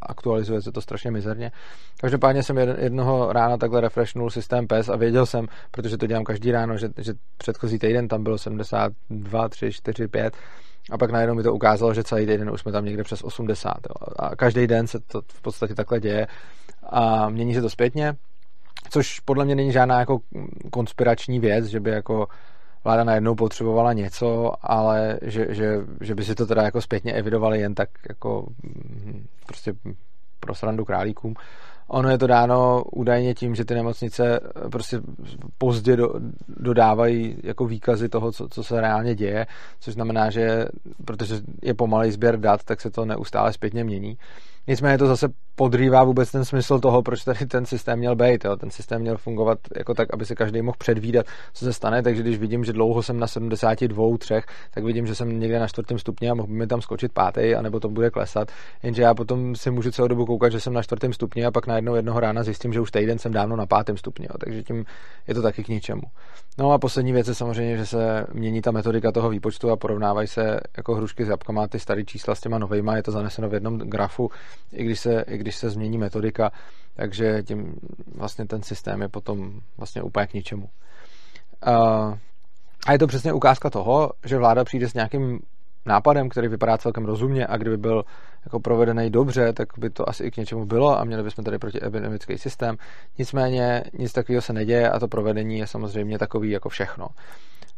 aktualizuje 0.02 0.62
se 0.62 0.72
to 0.72 0.80
strašně 0.80 1.10
mizerně. 1.10 1.52
Každopádně 2.00 2.42
jsem 2.42 2.58
jednoho 2.58 3.32
rána 3.32 3.56
takhle 3.56 3.80
refreshnul 3.80 4.30
systém 4.30 4.66
PES 4.66 4.88
a 4.88 4.96
věděl 4.96 5.26
jsem, 5.26 5.46
protože 5.70 5.96
to 5.96 6.06
dělám 6.06 6.24
každý 6.24 6.52
ráno, 6.52 6.78
že, 6.78 6.88
že 6.98 7.12
předchozí 7.38 7.78
týden 7.78 8.08
tam 8.08 8.22
bylo 8.22 8.38
72, 8.38 9.48
3, 9.48 9.72
4, 9.72 10.08
5 10.08 10.36
a 10.90 10.98
pak 10.98 11.10
najednou 11.10 11.34
mi 11.34 11.42
to 11.42 11.54
ukázalo, 11.54 11.94
že 11.94 12.04
celý 12.04 12.26
týden 12.26 12.50
už 12.50 12.60
jsme 12.60 12.72
tam 12.72 12.84
někde 12.84 13.02
přes 13.02 13.24
80. 13.24 13.74
Jo. 13.74 14.12
A 14.16 14.36
každý 14.36 14.66
den 14.66 14.86
se 14.86 15.00
to 15.00 15.20
v 15.32 15.42
podstatě 15.42 15.74
takhle 15.74 16.00
děje 16.00 16.26
a 16.82 17.28
mění 17.28 17.54
se 17.54 17.62
to 17.62 17.70
zpětně 17.70 18.16
což 18.90 19.20
podle 19.20 19.44
mě 19.44 19.54
není 19.54 19.72
žádná 19.72 20.00
jako 20.00 20.18
konspirační 20.70 21.40
věc, 21.40 21.66
že 21.66 21.80
by 21.80 21.90
jako 21.90 22.26
vláda 22.84 23.04
najednou 23.04 23.34
potřebovala 23.34 23.92
něco, 23.92 24.52
ale 24.62 25.18
že, 25.22 25.46
že, 25.54 25.78
že 26.00 26.14
by 26.14 26.24
si 26.24 26.34
to 26.34 26.46
teda 26.46 26.62
jako 26.62 26.80
zpětně 26.80 27.12
evidovali 27.12 27.60
jen 27.60 27.74
tak 27.74 27.88
jako 28.08 28.46
hm, 28.64 29.26
prostě 29.46 29.72
pro 30.40 30.54
srandu 30.54 30.84
králíkům. 30.84 31.34
Ono 31.88 32.10
je 32.10 32.18
to 32.18 32.26
dáno 32.26 32.84
údajně 32.92 33.34
tím, 33.34 33.54
že 33.54 33.64
ty 33.64 33.74
nemocnice 33.74 34.40
prostě 34.70 35.00
pozdě 35.58 35.96
do, 35.96 36.14
dodávají 36.48 37.36
jako 37.42 37.66
výkazy 37.66 38.08
toho, 38.08 38.32
co, 38.32 38.48
co 38.48 38.64
se 38.64 38.80
reálně 38.80 39.14
děje, 39.14 39.46
což 39.80 39.94
znamená, 39.94 40.30
že 40.30 40.66
protože 41.04 41.34
je 41.62 41.74
pomalý 41.74 42.10
sběr 42.10 42.40
dat, 42.40 42.64
tak 42.64 42.80
se 42.80 42.90
to 42.90 43.04
neustále 43.04 43.52
zpětně 43.52 43.84
mění. 43.84 44.18
Nicméně 44.68 44.99
to 44.99 45.06
zase 45.06 45.28
podrývá 45.54 46.04
vůbec 46.04 46.32
ten 46.32 46.44
smysl 46.44 46.80
toho, 46.80 47.02
proč 47.02 47.25
tady 47.25 47.46
ten 47.46 47.66
systém 47.66 47.99
měl 47.99 48.16
být. 48.16 48.44
Jo. 48.44 48.56
Ten 48.56 48.70
systém 48.70 49.00
měl 49.00 49.16
fungovat 49.16 49.58
jako 49.76 49.94
tak, 49.94 50.14
aby 50.14 50.26
se 50.26 50.35
každý 50.35 50.62
mohl 50.62 50.76
předvídat, 50.78 51.26
co 51.52 51.64
se 51.64 51.73
stane. 51.73 52.02
Takže 52.02 52.23
když 52.23 52.38
vidím, 52.38 52.64
že 52.64 52.73
dlouho 52.73 53.02
jsem 53.02 53.18
na 53.18 53.26
72, 53.26 54.18
třech, 54.18 54.44
tak 54.70 54.85
vidím, 54.85 55.06
že 55.06 55.14
jsem 55.14 55.40
někde 55.40 55.58
na 55.58 55.66
čtvrtém 55.66 55.99
stupni 55.99 56.30
a 56.30 56.35
mohl 56.35 56.49
by 56.49 56.54
mi 56.54 56.66
tam 56.66 56.82
skočit 56.82 57.12
pátý, 57.12 57.54
anebo 57.54 57.80
to 57.80 57.88
bude 57.88 58.11
klesat. 58.11 58.52
Jenže 58.82 59.02
já 59.02 59.14
potom 59.14 59.56
si 59.56 59.70
můžu 59.70 59.90
celou 59.90 60.08
dobu 60.08 60.26
koukat, 60.26 60.52
že 60.52 60.61
jsem 60.61 60.73
na 60.73 60.82
čtvrtém 60.82 61.12
stupni 61.12 61.44
a 61.44 61.50
pak 61.50 61.66
najednou 61.66 61.94
jednoho 61.94 62.20
rána 62.20 62.42
zjistím, 62.42 62.73
že 62.73 62.80
už 62.80 62.90
týden 62.90 63.18
jsem 63.18 63.32
dávno 63.32 63.56
na 63.56 63.66
pátém 63.66 63.96
stupni. 63.96 64.26
Jo. 64.30 64.38
Takže 64.38 64.62
tím 64.62 64.85
je 65.28 65.35
to 65.35 65.42
taky 65.42 65.64
k 65.64 65.68
ničemu. 65.68 66.02
No 66.58 66.73
a 66.73 66.78
poslední 66.78 67.12
věc 67.12 67.28
je 67.28 67.35
samozřejmě, 67.35 67.76
že 67.76 67.87
se 67.87 68.26
mění 68.32 68.62
ta 68.62 68.70
metodika 68.70 69.12
toho 69.12 69.28
výpočtu 69.28 69.70
a 69.70 69.76
porovnávají 69.76 70.28
se 70.28 70.61
jako 70.76 70.94
hrušky 70.94 71.25
s 71.25 71.28
jabkama 71.28 71.68
ty 71.68 71.78
staré 71.78 72.04
čísla 72.04 72.35
s 72.35 72.40
těma 72.40 72.58
novejma. 72.58 72.96
Je 72.96 73.02
to 73.02 73.12
zaneseno 73.12 73.49
v 73.49 73.54
jednom 73.54 73.78
grafu, 73.78 74.30
i 74.72 74.84
když 74.84 75.00
se, 75.00 75.25
i 75.28 75.38
když 75.38 75.56
se 75.56 75.70
změní 75.70 75.98
metodika, 75.98 76.50
takže 76.94 77.42
tím 77.42 77.75
vlastně 78.14 78.46
ten 78.46 78.62
systém 78.62 79.02
je 79.02 79.08
potom 79.08 79.60
vlastně 79.76 80.02
úplně 80.02 80.26
k 80.26 80.34
ničemu. 80.34 80.68
A 82.86 82.92
je 82.92 82.98
to 82.98 83.06
přesně 83.06 83.32
ukázka 83.32 83.70
toho, 83.70 84.12
že 84.25 84.38
vláda 84.38 84.64
přijde 84.64 84.88
s 84.88 84.94
nějakým 84.94 85.40
nápadem, 85.86 86.28
který 86.28 86.48
vypadá 86.48 86.78
celkem 86.78 87.04
rozumně 87.04 87.46
a 87.46 87.56
kdyby 87.56 87.76
byl 87.76 88.04
jako 88.44 88.60
provedený 88.60 89.10
dobře, 89.10 89.52
tak 89.52 89.68
by 89.78 89.90
to 89.90 90.08
asi 90.08 90.25
i 90.25 90.30
k 90.30 90.36
něčemu 90.36 90.66
bylo 90.66 90.98
a 90.98 91.04
měli 91.04 91.22
bychom 91.22 91.44
tady 91.44 91.58
protiepidemický 91.58 92.38
systém. 92.38 92.76
Nicméně 93.18 93.84
nic 93.98 94.12
takového 94.12 94.42
se 94.42 94.52
neděje 94.52 94.90
a 94.90 94.98
to 94.98 95.08
provedení 95.08 95.58
je 95.58 95.66
samozřejmě 95.66 96.18
takový 96.18 96.50
jako 96.50 96.68
všechno. 96.68 97.06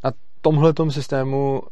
Na 0.05 0.13
tomhle 0.41 0.73
systému 0.91 1.63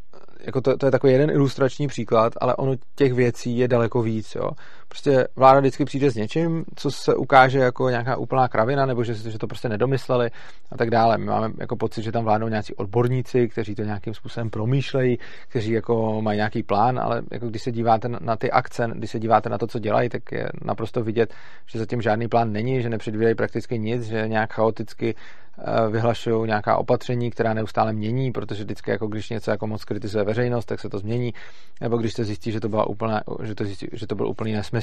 jako 0.40 0.60
to, 0.60 0.76
to 0.76 0.86
je 0.86 0.92
takový 0.92 1.12
jeden 1.12 1.30
ilustrační 1.30 1.88
příklad, 1.88 2.32
ale 2.40 2.56
ono 2.56 2.72
těch 2.94 3.12
věcí 3.12 3.58
je 3.58 3.68
daleko 3.68 4.02
víc. 4.02 4.34
Jo. 4.34 4.50
Prostě 4.88 5.28
vláda 5.36 5.60
vždycky 5.60 5.84
přijde 5.84 6.10
s 6.10 6.14
něčím, 6.14 6.64
co 6.76 6.90
se 6.90 7.14
ukáže 7.14 7.58
jako 7.58 7.90
nějaká 7.90 8.16
úplná 8.16 8.48
kravina, 8.48 8.86
nebo 8.86 9.04
že, 9.04 9.14
že 9.14 9.38
to 9.38 9.46
prostě 9.46 9.68
nedomysleli 9.68 10.30
a 10.72 10.76
tak 10.76 10.90
dále. 10.90 11.18
My 11.18 11.24
máme 11.24 11.50
jako 11.60 11.76
pocit, 11.76 12.02
že 12.02 12.12
tam 12.12 12.24
vládnou 12.24 12.48
nějací 12.48 12.74
odborníci, 12.74 13.48
kteří 13.48 13.74
to 13.74 13.82
nějakým 13.82 14.14
způsobem 14.14 14.50
promýšlejí, 14.50 15.18
kteří 15.48 15.72
jako 15.72 16.22
mají 16.22 16.36
nějaký 16.36 16.62
plán, 16.62 16.98
ale 16.98 17.22
jako 17.30 17.46
když 17.46 17.62
se 17.62 17.72
díváte 17.72 18.08
na 18.08 18.36
ty 18.36 18.50
akce, 18.50 18.90
když 18.94 19.10
se 19.10 19.18
díváte 19.18 19.48
na 19.48 19.58
to, 19.58 19.66
co 19.66 19.78
dělají, 19.78 20.08
tak 20.08 20.32
je 20.32 20.48
naprosto 20.64 21.02
vidět, 21.02 21.34
že 21.66 21.78
zatím 21.78 22.02
žádný 22.02 22.28
plán 22.28 22.52
není, 22.52 22.82
že 22.82 22.88
nepředvídají 22.88 23.34
prakticky 23.34 23.78
nic, 23.78 24.02
že 24.02 24.28
nějak 24.28 24.52
chaoticky 24.52 25.14
Eh, 25.58 25.90
vyhlašují 25.90 26.46
nějaká 26.46 26.76
opatření, 26.76 27.30
která 27.30 27.54
neustále 27.54 27.92
mění, 27.92 28.32
protože 28.32 28.64
vždycky, 28.64 28.90
jako 28.90 29.06
když 29.06 29.30
něco 29.30 29.50
jako 29.50 29.66
moc 29.66 29.84
kritizuje 29.84 30.24
veřejnost, 30.24 30.64
tak 30.64 30.80
se 30.80 30.88
to 30.88 30.98
změní, 30.98 31.34
nebo 31.80 31.96
když 31.96 32.12
se 32.12 32.24
zjistí, 32.24 32.52
že 32.52 32.60
to, 32.60 32.68
byla 32.68 32.86
úplná, 32.86 33.20
že 33.42 33.54
to, 33.54 33.64
zjistí, 33.64 33.86
že 33.92 34.06
to 34.06 34.14
byl 34.14 34.28
úplný 34.28 34.52
nesmysl. 34.52 34.75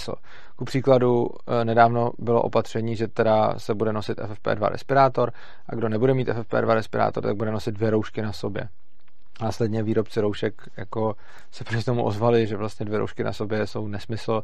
Ku 0.56 0.66
příkladu, 0.66 1.30
eh, 1.48 1.66
nedávno 1.66 2.12
bylo 2.20 2.42
opatření, 2.42 2.96
že 2.96 3.08
teda 3.08 3.54
se 3.58 3.74
bude 3.74 3.94
nosit 3.94 4.20
FFP2 4.20 4.70
respirátor 4.70 5.32
a 5.70 5.76
kdo 5.76 5.90
nebude 5.90 6.14
mít 6.14 6.30
FFP2 6.30 6.74
respirátor, 6.74 7.24
tak 7.24 7.36
bude 7.36 7.52
nosit 7.52 7.72
dvě 7.72 7.90
roušky 7.90 8.22
na 8.22 8.34
sobě. 8.34 8.70
Následně 9.42 9.84
výrobci 9.84 10.22
roušek 10.22 10.62
jako 10.78 11.16
se 11.52 11.64
proti 11.64 11.84
tomu 11.84 12.04
ozvali, 12.04 12.48
že 12.48 12.58
vlastně 12.58 12.86
dvě 12.86 13.00
roušky 13.00 13.24
na 13.24 13.34
sobě 13.34 13.68
jsou 13.68 13.88
nesmysl 13.88 14.44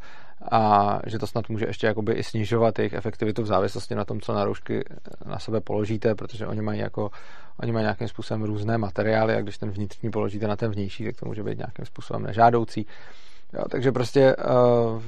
a 0.51 0.99
že 1.05 1.19
to 1.19 1.27
snad 1.27 1.49
může 1.49 1.65
ještě 1.65 1.87
jakoby 1.87 2.13
i 2.13 2.23
snižovat 2.23 2.79
jejich 2.79 2.93
efektivitu 2.93 3.43
v 3.43 3.45
závislosti 3.45 3.95
na 3.95 4.05
tom, 4.05 4.21
co 4.21 4.33
na 4.33 4.45
roušky 4.45 4.83
na 5.25 5.39
sebe 5.39 5.61
položíte, 5.61 6.15
protože 6.15 6.47
oni 6.47 6.61
mají 6.61 6.79
jako 6.79 7.11
oni 7.59 7.71
mají 7.71 7.83
nějakým 7.83 8.07
způsobem 8.07 8.43
různé 8.43 8.77
materiály 8.77 9.35
a 9.35 9.41
když 9.41 9.57
ten 9.57 9.69
vnitřní 9.69 10.11
položíte 10.11 10.47
na 10.47 10.55
ten 10.55 10.71
vnější, 10.71 11.05
tak 11.05 11.15
to 11.15 11.25
může 11.25 11.43
být 11.43 11.57
nějakým 11.57 11.85
způsobem 11.85 12.23
nežádoucí. 12.23 12.85
Jo, 13.53 13.63
takže 13.69 13.91
prostě, 13.91 14.35
uh, 14.35 15.01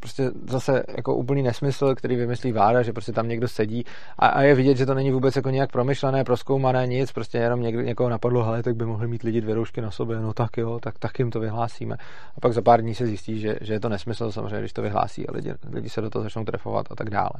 prostě 0.00 0.30
zase 0.48 0.82
jako 0.96 1.14
úplný 1.14 1.42
nesmysl, 1.42 1.94
který 1.94 2.16
vymyslí 2.16 2.52
vláda, 2.52 2.82
že 2.82 2.92
prostě 2.92 3.12
tam 3.12 3.28
někdo 3.28 3.48
sedí 3.48 3.84
a, 4.18 4.26
a 4.26 4.42
je 4.42 4.54
vidět, 4.54 4.76
že 4.76 4.86
to 4.86 4.94
není 4.94 5.10
vůbec 5.10 5.36
jako 5.36 5.50
nějak 5.50 5.72
promyšlené, 5.72 6.24
proskoumané, 6.24 6.86
nic, 6.86 7.12
prostě 7.12 7.38
jenom 7.38 7.62
někdo, 7.62 7.80
někoho 7.80 8.10
napadlo, 8.10 8.44
hele, 8.44 8.62
tak 8.62 8.76
by 8.76 8.84
mohli 8.84 9.08
mít 9.08 9.22
lidi 9.22 9.40
dvě 9.40 9.54
roušky 9.54 9.80
na 9.80 9.90
sobě, 9.90 10.20
no 10.20 10.32
tak 10.32 10.56
jo, 10.56 10.78
tak, 10.82 10.98
tak 10.98 11.18
jim 11.18 11.30
to 11.30 11.40
vyhlásíme. 11.40 11.96
A 12.36 12.40
pak 12.40 12.52
za 12.52 12.62
pár 12.62 12.80
dní 12.80 12.94
se 12.94 13.06
zjistí, 13.06 13.40
že, 13.40 13.56
že 13.60 13.72
je 13.72 13.80
to 13.80 13.88
nesmysl, 13.88 14.32
samozřejmě, 14.32 14.58
když 14.58 14.72
to 14.72 14.82
vyhlásí 14.82 15.28
a 15.28 15.32
lidi, 15.32 15.54
lidi 15.72 15.88
se 15.88 16.00
do 16.00 16.10
toho 16.10 16.22
začnou 16.22 16.44
trefovat 16.44 16.86
a 16.90 16.94
tak 16.94 17.10
dále. 17.10 17.30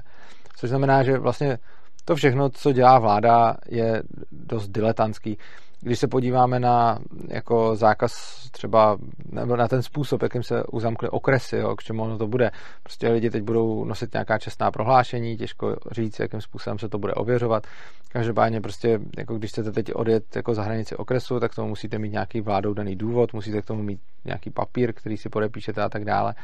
Což 0.57 0.71
znamená, 0.71 1.03
že 1.03 1.19
vlastně 1.19 1.59
to 2.05 2.17
všechno, 2.17 2.51
co 2.51 2.73
dělá 2.73 2.99
vláda, 2.99 3.57
je 3.69 4.03
dost 4.33 4.69
diletantský 4.69 5.39
když 5.81 5.99
se 5.99 6.09
podíváme 6.09 6.61
na 6.61 6.99
jako 7.29 7.77
zákaz 7.77 8.39
třeba, 8.51 8.99
nebo 9.33 9.57
na 9.57 9.69
ten 9.69 9.83
způsob, 9.83 10.23
jakým 10.23 10.43
se 10.43 10.63
uzamkly 10.73 11.09
okresy, 11.09 11.57
jo, 11.57 11.77
k 11.77 11.83
čemu 11.83 12.03
ono 12.03 12.19
to 12.19 12.27
bude. 12.27 12.51
Prostě 12.83 13.09
lidi 13.09 13.31
teď 13.31 13.43
budou 13.43 13.85
nosit 13.85 14.13
nějaká 14.13 14.39
čestná 14.39 14.71
prohlášení, 14.71 15.37
těžko 15.37 15.77
říct, 15.91 16.21
jakým 16.21 16.41
způsobem 16.41 16.79
se 16.79 16.89
to 16.89 16.99
bude 16.99 17.15
ověřovat. 17.15 17.67
Každopádně 18.09 18.61
prostě, 18.61 19.01
jako 19.19 19.35
když 19.35 19.51
chcete 19.51 19.73
teď 19.73 19.95
odjet 19.95 20.37
jako 20.37 20.55
za 20.55 20.63
hranici 20.63 20.97
okresu, 20.97 21.41
tak 21.41 21.55
tomu 21.55 21.69
musíte 21.69 21.99
mít 21.99 22.13
nějaký 22.13 22.41
vládou 22.41 22.75
daný 22.75 22.97
důvod, 22.97 23.33
musíte 23.33 23.63
k 23.63 23.67
tomu 23.67 23.83
mít 23.83 24.01
nějaký 24.25 24.51
papír, 24.51 24.93
který 24.93 25.17
si 25.17 25.29
podepíšete 25.29 25.83
a 25.83 25.89
tak 25.89 26.05
dále. 26.05 26.35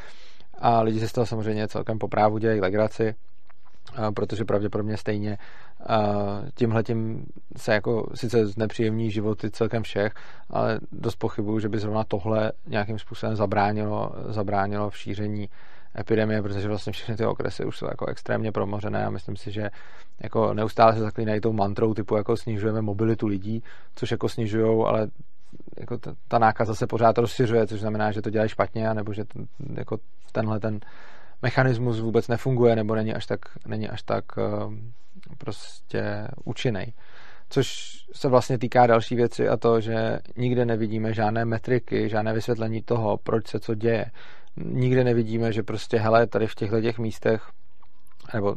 A 0.59 0.81
lidi 0.81 1.01
se 1.01 1.09
z 1.09 1.13
toho 1.13 1.27
samozřejmě 1.27 1.69
celkem 1.69 1.99
po 1.99 2.09
právu 2.09 2.39
dělají 2.39 2.61
legraci, 2.61 3.15
protože 4.15 4.45
pravděpodobně 4.45 4.97
stejně 4.97 5.39
tímhle 6.55 6.83
tím 6.83 7.27
se 7.57 7.73
jako 7.73 8.07
sice 8.15 8.47
znepříjemní 8.47 9.11
životy 9.11 9.51
celkem 9.51 9.83
všech, 9.83 10.13
ale 10.51 10.81
dost 10.93 11.17
pochybuju, 11.17 11.59
že 11.59 11.69
by 11.69 11.79
zrovna 11.79 12.05
tohle 12.05 12.53
nějakým 12.67 12.99
způsobem 12.99 13.37
zabránilo, 13.37 14.13
zabránilo 14.29 14.91
v 14.91 14.99
šíření 14.99 15.49
epidemie, 15.99 16.43
protože 16.43 16.69
vlastně 16.69 16.93
všechny 16.93 17.17
ty 17.17 17.27
okresy 17.27 17.65
už 17.65 17.79
jsou 17.79 17.87
jako 17.87 18.07
extrémně 18.07 18.53
promořené 18.53 19.07
a 19.07 19.11
myslím 19.11 19.37
si, 19.37 19.53
že 19.53 19.71
jako 20.23 20.55
neustále 20.55 20.93
se 20.93 21.01
zaklínají 21.01 21.41
tou 21.41 21.53
mantrou 21.53 21.95
typu 21.95 22.17
jako 22.17 22.37
snižujeme 22.37 22.83
mobilitu 22.83 23.27
lidí, 23.27 23.63
což 23.95 24.11
jako 24.11 24.29
snižujou, 24.29 24.87
ale 24.87 25.09
jako 25.79 25.99
ta, 25.99 26.15
ta 26.29 26.39
nákaza 26.39 26.75
se 26.75 26.87
pořád 26.87 27.19
rozšiřuje, 27.19 27.67
což 27.67 27.81
znamená, 27.81 28.13
že 28.13 28.23
to 28.23 28.31
dělají 28.31 28.49
špatně, 28.49 28.95
nebo 28.95 29.13
že 29.13 29.25
ten, 29.25 29.47
jako 29.75 29.99
tenhle 30.33 30.61
ten 30.61 30.81
mechanismus 31.45 32.01
vůbec 32.01 32.29
nefunguje 32.29 32.77
nebo 32.77 32.95
není 32.95 33.15
až 33.15 33.27
tak, 33.27 33.41
není 33.67 33.89
až 33.89 34.03
tak 34.03 34.25
eh, 34.39 34.43
prostě 35.39 36.29
účinný. 36.45 36.95
Což 37.49 37.99
se 38.13 38.29
vlastně 38.29 38.59
týká 38.59 38.87
další 38.87 39.17
věci 39.17 39.49
a 39.49 39.57
to, 39.57 39.81
že 39.81 40.19
nikde 40.37 40.65
nevidíme 40.65 41.15
žádné 41.15 41.45
metriky, 41.45 42.09
žádné 42.09 42.33
vysvětlení 42.33 42.83
toho, 42.83 43.17
proč 43.17 43.47
se 43.47 43.61
co 43.61 43.75
děje. 43.75 44.11
Nikde 44.57 45.05
nevidíme, 45.05 45.53
že 45.53 45.63
prostě, 45.63 45.99
hele, 45.99 46.27
tady 46.27 46.47
v 46.47 46.55
těchto 46.55 46.81
těch 46.81 46.99
místech, 46.99 47.43
nebo 48.35 48.57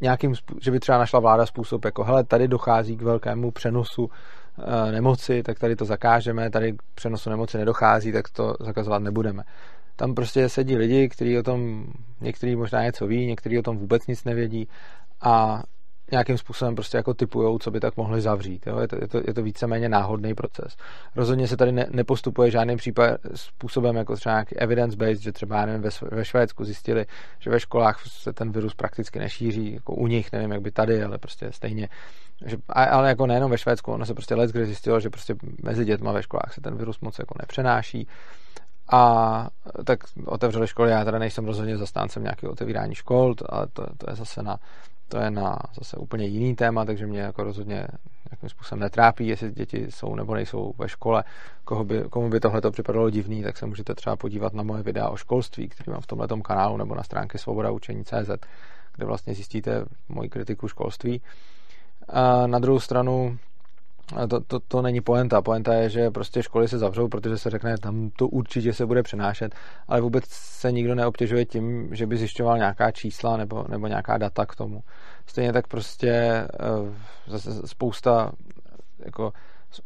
nějakým, 0.00 0.34
že 0.60 0.70
by 0.70 0.80
třeba 0.80 0.98
našla 0.98 1.20
vláda 1.20 1.46
způsob, 1.46 1.84
jako 1.84 2.04
hele, 2.04 2.24
tady 2.24 2.48
dochází 2.48 2.96
k 2.96 3.02
velkému 3.02 3.50
přenosu 3.50 4.08
e, 4.08 4.92
nemoci, 4.92 5.42
tak 5.42 5.58
tady 5.58 5.76
to 5.76 5.84
zakážeme, 5.84 6.50
tady 6.50 6.72
k 6.72 6.82
přenosu 6.94 7.30
nemoci 7.30 7.58
nedochází, 7.58 8.12
tak 8.12 8.28
to 8.28 8.54
zakazovat 8.60 9.02
nebudeme. 9.02 9.42
Tam 9.96 10.14
prostě 10.14 10.48
sedí 10.48 10.76
lidi, 10.76 11.08
kteří 11.08 11.38
o 11.38 11.42
tom, 11.42 11.86
někteří 12.20 12.56
možná 12.56 12.82
něco 12.82 13.06
ví, 13.06 13.26
někteří 13.26 13.58
o 13.58 13.62
tom 13.62 13.78
vůbec 13.78 14.06
nic 14.06 14.24
nevědí 14.24 14.68
a 15.20 15.62
nějakým 16.10 16.38
způsobem 16.38 16.74
prostě 16.74 16.96
jako 16.96 17.14
typujou, 17.14 17.58
co 17.58 17.70
by 17.70 17.80
tak 17.80 17.96
mohli 17.96 18.20
zavřít. 18.20 18.66
Jo? 18.66 18.78
Je, 18.78 18.88
to, 18.88 18.96
je, 19.00 19.08
to, 19.08 19.18
je 19.26 19.34
to 19.34 19.42
víceméně 19.42 19.88
náhodný 19.88 20.34
proces. 20.34 20.76
Rozhodně 21.16 21.48
se 21.48 21.56
tady 21.56 21.72
ne, 21.72 21.86
nepostupuje 21.90 22.50
žádným 22.50 22.78
případ 22.78 23.20
způsobem 23.34 23.96
jako 23.96 24.16
třeba 24.16 24.34
nějaký 24.34 24.56
evidence-based, 24.56 25.22
že 25.22 25.32
třeba 25.32 25.66
nevím, 25.66 25.82
ve, 25.82 25.90
ve 26.10 26.24
Švédsku 26.24 26.64
zjistili, 26.64 27.06
že 27.38 27.50
ve 27.50 27.60
školách 27.60 28.02
se 28.06 28.32
ten 28.32 28.52
virus 28.52 28.74
prakticky 28.74 29.18
nešíří, 29.18 29.72
jako 29.72 29.94
u 29.94 30.06
nich, 30.06 30.32
nevím, 30.32 30.50
jak 30.50 30.60
by 30.60 30.70
tady, 30.70 31.04
ale 31.04 31.18
prostě 31.18 31.52
stejně. 31.52 31.88
Že, 32.46 32.56
ale 32.68 33.08
jako 33.08 33.26
nejenom 33.26 33.50
ve 33.50 33.58
Švédsku, 33.58 33.92
ono 33.92 34.06
se 34.06 34.14
prostě 34.14 34.34
let, 34.34 34.50
kdy 34.50 34.66
zjistilo, 34.66 35.00
že 35.00 35.10
prostě 35.10 35.34
mezi 35.62 35.84
dětma 35.84 36.12
ve 36.12 36.22
školách 36.22 36.52
se 36.54 36.60
ten 36.60 36.76
virus 36.76 37.00
moc 37.00 37.18
jako 37.18 37.34
nepřenáší 37.40 38.08
a 38.92 39.48
tak 39.84 40.04
otevřeli 40.26 40.66
školy, 40.66 40.90
já 40.90 41.04
teda 41.04 41.18
nejsem 41.18 41.46
rozhodně 41.46 41.76
zastáncem 41.76 42.22
nějakého 42.22 42.52
otevírání 42.52 42.94
škol, 42.94 43.34
ale 43.48 43.66
to, 43.72 43.86
to 43.98 44.10
je 44.10 44.16
zase 44.16 44.42
na, 44.42 44.58
to 45.08 45.18
je 45.18 45.30
na 45.30 45.58
zase 45.78 45.96
úplně 45.96 46.26
jiný 46.26 46.56
téma, 46.56 46.84
takže 46.84 47.06
mě 47.06 47.20
jako 47.20 47.44
rozhodně 47.44 47.86
nějakým 48.30 48.48
způsobem 48.48 48.80
netrápí, 48.80 49.26
jestli 49.26 49.52
děti 49.52 49.86
jsou 49.90 50.14
nebo 50.14 50.34
nejsou 50.34 50.72
ve 50.78 50.88
škole. 50.88 51.24
Koho 51.64 51.84
by, 51.84 52.04
komu 52.10 52.30
by 52.30 52.40
tohle 52.40 52.60
připadalo 52.70 53.10
divný, 53.10 53.42
tak 53.42 53.56
se 53.56 53.66
můžete 53.66 53.94
třeba 53.94 54.16
podívat 54.16 54.54
na 54.54 54.62
moje 54.62 54.82
videa 54.82 55.08
o 55.08 55.16
školství, 55.16 55.68
které 55.68 55.92
mám 55.92 56.00
v 56.00 56.06
tomhle 56.06 56.28
kanálu 56.42 56.76
nebo 56.76 56.94
na 56.94 57.02
stránky 57.02 57.38
Svoboda 57.38 57.70
učení 57.70 58.04
CZ, 58.04 58.30
kde 58.96 59.06
vlastně 59.06 59.34
zjistíte 59.34 59.84
moji 60.08 60.28
kritiku 60.28 60.68
školství. 60.68 61.22
A 62.08 62.46
na 62.46 62.58
druhou 62.58 62.80
stranu 62.80 63.38
to, 64.28 64.40
to, 64.40 64.60
to 64.60 64.82
není 64.82 65.00
poenta. 65.00 65.42
Poenta 65.42 65.74
je, 65.74 65.90
že 65.90 66.10
prostě 66.10 66.42
školy 66.42 66.68
se 66.68 66.78
zavřou, 66.78 67.08
protože 67.08 67.38
se 67.38 67.50
řekne, 67.50 67.78
tam 67.78 68.10
to 68.18 68.28
určitě 68.28 68.72
se 68.72 68.86
bude 68.86 69.02
přenášet, 69.02 69.54
ale 69.88 70.00
vůbec 70.00 70.24
se 70.28 70.72
nikdo 70.72 70.94
neobtěžuje 70.94 71.44
tím, 71.44 71.94
že 71.94 72.06
by 72.06 72.16
zjišťoval 72.16 72.58
nějaká 72.58 72.90
čísla 72.90 73.36
nebo, 73.36 73.64
nebo 73.68 73.86
nějaká 73.86 74.18
data 74.18 74.46
k 74.46 74.56
tomu. 74.56 74.82
Stejně 75.26 75.52
tak 75.52 75.66
prostě 75.66 76.10
eh, 76.10 76.48
zase 77.26 77.66
spousta 77.66 78.32
jako 78.98 79.32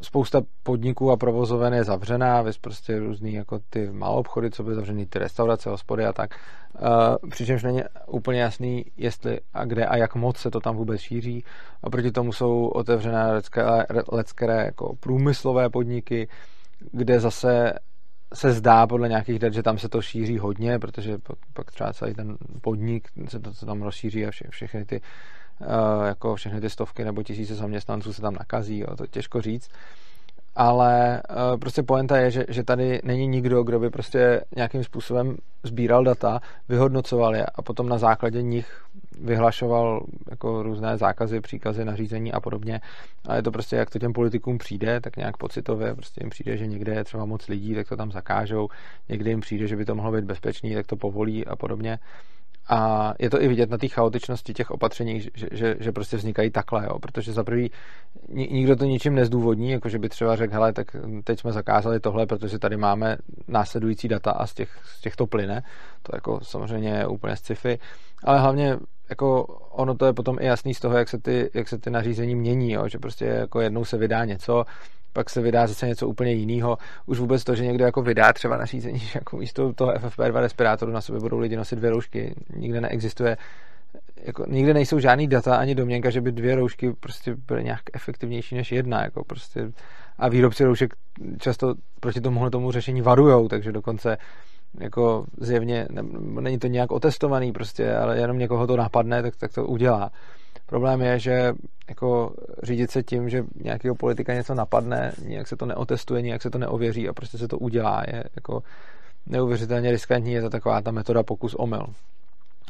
spousta 0.01 0.41
podniků 0.63 1.11
a 1.11 1.17
provozoven 1.17 1.73
je 1.73 1.83
zavřená, 1.83 2.41
vys 2.41 2.57
prostě 2.57 2.99
různý 2.99 3.33
jako 3.33 3.59
ty 3.69 3.91
obchody, 4.01 4.51
co 4.51 4.63
by 4.63 4.75
zavřený, 4.75 5.05
ty 5.05 5.19
restaurace, 5.19 5.69
hospody 5.69 6.05
a 6.05 6.13
tak. 6.13 6.35
Uh, 6.81 7.29
přičemž 7.29 7.63
není 7.63 7.81
úplně 8.07 8.41
jasný, 8.41 8.85
jestli 8.97 9.39
a 9.53 9.65
kde 9.65 9.85
a 9.85 9.97
jak 9.97 10.15
moc 10.15 10.37
se 10.37 10.51
to 10.51 10.59
tam 10.59 10.75
vůbec 10.75 11.01
šíří. 11.01 11.43
A 11.83 11.89
proti 11.89 12.11
tomu 12.11 12.33
jsou 12.33 12.67
otevřené 12.67 13.41
leckere 14.11 14.65
jako 14.65 14.95
průmyslové 14.99 15.69
podniky, 15.69 16.27
kde 16.91 17.19
zase 17.19 17.73
se 18.33 18.53
zdá 18.53 18.87
podle 18.87 19.09
nějakých 19.09 19.39
dat, 19.39 19.53
že 19.53 19.63
tam 19.63 19.77
se 19.77 19.89
to 19.89 20.01
šíří 20.01 20.37
hodně, 20.37 20.79
protože 20.79 21.17
pak 21.53 21.71
třeba 21.71 21.93
celý 21.93 22.13
ten 22.13 22.37
podnik 22.61 23.07
se 23.27 23.39
to, 23.39 23.53
se 23.53 23.65
tam 23.65 23.81
rozšíří 23.81 24.25
a 24.25 24.31
vše, 24.31 24.47
všechny 24.49 24.85
ty 24.85 25.01
Eh, 25.01 25.03
jako 26.05 26.35
všechny 26.35 26.61
ty 26.61 26.69
stovky 26.69 27.05
nebo 27.05 27.23
tisíce 27.23 27.55
zaměstnanců 27.55 28.13
se 28.13 28.21
tam 28.21 28.33
nakazí, 28.33 28.79
jo, 28.79 28.95
to 28.95 29.07
těžko 29.07 29.41
říct. 29.41 29.69
Ale 30.55 31.21
eh, 31.29 31.57
prostě 31.57 31.83
poenta 31.83 32.17
je, 32.17 32.31
že, 32.31 32.45
že 32.49 32.63
tady 32.63 33.01
není 33.03 33.27
nikdo, 33.27 33.63
kdo 33.63 33.79
by 33.79 33.89
prostě 33.89 34.41
nějakým 34.55 34.83
způsobem 34.83 35.37
sbíral 35.63 36.03
data, 36.03 36.39
vyhodnocoval 36.69 37.35
je 37.35 37.45
a 37.45 37.61
potom 37.61 37.89
na 37.89 37.97
základě 37.97 38.41
nich 38.41 38.83
vyhlašoval 39.21 40.05
jako 40.29 40.63
různé 40.63 40.97
zákazy, 40.97 41.41
příkazy, 41.41 41.85
nařízení 41.85 42.33
a 42.33 42.39
podobně. 42.39 42.81
A 43.27 43.35
je 43.35 43.41
to 43.41 43.51
prostě, 43.51 43.75
jak 43.75 43.89
to 43.89 43.99
těm 43.99 44.13
politikům 44.13 44.57
přijde, 44.57 45.01
tak 45.01 45.17
nějak 45.17 45.37
pocitově, 45.37 45.95
prostě 45.95 46.21
jim 46.23 46.29
přijde, 46.29 46.57
že 46.57 46.67
někde 46.67 46.93
je 46.93 47.03
třeba 47.03 47.25
moc 47.25 47.47
lidí, 47.47 47.75
tak 47.75 47.89
to 47.89 47.97
tam 47.97 48.11
zakážou, 48.11 48.67
někdy 49.09 49.29
jim 49.29 49.41
přijde, 49.41 49.67
že 49.67 49.75
by 49.75 49.85
to 49.85 49.95
mohlo 49.95 50.11
být 50.11 50.25
bezpečný, 50.25 50.75
tak 50.75 50.87
to 50.87 50.95
povolí 50.95 51.45
a 51.45 51.55
podobně. 51.55 51.99
A 52.69 53.13
je 53.19 53.29
to 53.29 53.41
i 53.41 53.47
vidět 53.47 53.69
na 53.69 53.77
té 53.77 53.87
chaotičnosti 53.87 54.53
těch 54.53 54.71
opatření, 54.71 55.21
že, 55.21 55.29
že, 55.51 55.75
že 55.79 55.91
prostě 55.91 56.17
vznikají 56.17 56.49
takhle, 56.49 56.85
jo? 56.85 56.99
protože 56.99 57.33
za 57.33 57.43
prvý 57.43 57.71
nikdo 58.29 58.75
to 58.75 58.85
ničím 58.85 59.15
nezdůvodní, 59.15 59.71
jako 59.71 59.89
že 59.89 59.99
by 59.99 60.09
třeba 60.09 60.35
řekl, 60.35 60.53
hele, 60.53 60.73
tak 60.73 60.95
teď 61.23 61.39
jsme 61.39 61.51
zakázali 61.51 61.99
tohle, 61.99 62.25
protože 62.25 62.59
tady 62.59 62.77
máme 62.77 63.17
následující 63.47 64.07
data 64.07 64.31
a 64.31 64.47
z 64.47 64.53
těch, 64.53 64.79
z 64.83 65.01
těch 65.01 65.15
to 65.15 65.27
plyne. 65.27 65.63
To 66.03 66.15
jako 66.15 66.39
samozřejmě 66.43 66.89
je 66.89 67.07
úplně 67.07 67.35
sci-fi, 67.35 67.79
ale 68.23 68.39
hlavně 68.39 68.77
jako 69.09 69.43
ono 69.71 69.95
to 69.95 70.05
je 70.05 70.13
potom 70.13 70.37
i 70.39 70.45
jasný 70.45 70.73
z 70.73 70.79
toho, 70.79 70.97
jak 70.97 71.09
se 71.09 71.17
ty, 71.17 71.49
jak 71.53 71.67
se 71.67 71.77
ty 71.77 71.89
nařízení 71.89 72.35
mění, 72.35 72.71
jo? 72.71 72.87
že 72.87 72.99
prostě 72.99 73.25
jako 73.25 73.61
jednou 73.61 73.85
se 73.85 73.97
vydá 73.97 74.25
něco, 74.25 74.65
pak 75.13 75.29
se 75.29 75.41
vydá 75.41 75.67
zase 75.67 75.87
něco 75.87 76.07
úplně 76.07 76.31
jiného. 76.31 76.77
Už 77.05 77.19
vůbec 77.19 77.43
to, 77.43 77.55
že 77.55 77.65
někdo 77.65 77.85
jako 77.85 78.01
vydá 78.01 78.33
třeba 78.33 78.57
nařízení, 78.57 78.99
že 78.99 79.11
jako 79.15 79.37
místo 79.37 79.73
toho 79.73 79.93
FFP2 79.93 80.39
respirátoru 80.39 80.91
na 80.91 81.01
sobě 81.01 81.21
budou 81.21 81.39
lidi 81.39 81.55
nosit 81.55 81.75
dvě 81.75 81.89
roušky, 81.89 82.35
nikde 82.55 82.81
neexistuje 82.81 83.37
jako, 84.25 84.45
nikde 84.47 84.73
nejsou 84.73 84.99
žádný 84.99 85.27
data 85.27 85.55
ani 85.55 85.75
domněnka, 85.75 86.09
že 86.09 86.21
by 86.21 86.31
dvě 86.31 86.55
roušky 86.55 86.93
prostě 86.99 87.35
byly 87.47 87.63
nějak 87.63 87.81
efektivnější 87.93 88.55
než 88.55 88.71
jedna. 88.71 89.03
Jako 89.03 89.23
prostě, 89.23 89.71
a 90.17 90.29
výrobci 90.29 90.63
roušek 90.63 90.93
často 91.39 91.73
proti 91.99 92.21
tomuhle 92.21 92.51
tomu 92.51 92.71
řešení 92.71 93.01
varujou, 93.01 93.47
takže 93.47 93.71
dokonce 93.71 94.17
jako 94.79 95.25
zjevně 95.37 95.87
ne, 95.91 96.01
není 96.41 96.59
to 96.59 96.67
nějak 96.67 96.91
otestovaný 96.91 97.51
prostě, 97.51 97.95
ale 97.95 98.19
jenom 98.19 98.37
někoho 98.37 98.67
to 98.67 98.77
napadne, 98.77 99.21
tak, 99.23 99.35
tak 99.35 99.53
to 99.53 99.65
udělá. 99.65 100.11
Problém 100.69 101.01
je, 101.01 101.19
že 101.19 101.53
jako 101.89 102.33
řídit 102.63 102.91
se 102.91 103.03
tím, 103.03 103.29
že 103.29 103.43
nějakého 103.55 103.95
politika 103.95 104.33
něco 104.33 104.53
napadne, 104.53 105.11
nějak 105.25 105.47
se 105.47 105.55
to 105.55 105.65
neotestuje, 105.65 106.21
nějak 106.21 106.41
se 106.41 106.49
to 106.49 106.57
neověří 106.57 107.09
a 107.09 107.13
prostě 107.13 107.37
se 107.37 107.47
to 107.47 107.57
udělá, 107.57 108.03
je 108.07 108.23
jako 108.35 108.63
neuvěřitelně 109.25 109.91
riskantní, 109.91 110.31
je 110.31 110.41
to 110.41 110.49
taková 110.49 110.81
ta 110.81 110.91
metoda 110.91 111.23
pokus 111.23 111.55
omyl. 111.55 111.85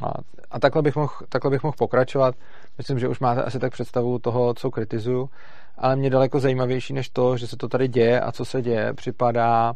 A, 0.03 0.11
a 0.51 0.59
takhle, 0.59 0.81
bych 0.81 0.95
mohl, 0.95 1.13
takhle 1.29 1.51
bych 1.51 1.63
mohl 1.63 1.75
pokračovat. 1.77 2.35
Myslím, 2.77 2.99
že 2.99 3.07
už 3.07 3.19
máte 3.19 3.43
asi 3.43 3.59
tak 3.59 3.71
představu 3.71 4.19
toho, 4.19 4.53
co 4.53 4.71
kritizuju, 4.71 5.29
ale 5.77 5.95
mě 5.95 6.09
daleko 6.09 6.39
zajímavější 6.39 6.93
než 6.93 7.09
to, 7.09 7.37
že 7.37 7.47
se 7.47 7.57
to 7.57 7.67
tady 7.67 7.87
děje 7.87 8.21
a 8.21 8.31
co 8.31 8.45
se 8.45 8.61
děje, 8.61 8.93
připadá 8.93 9.73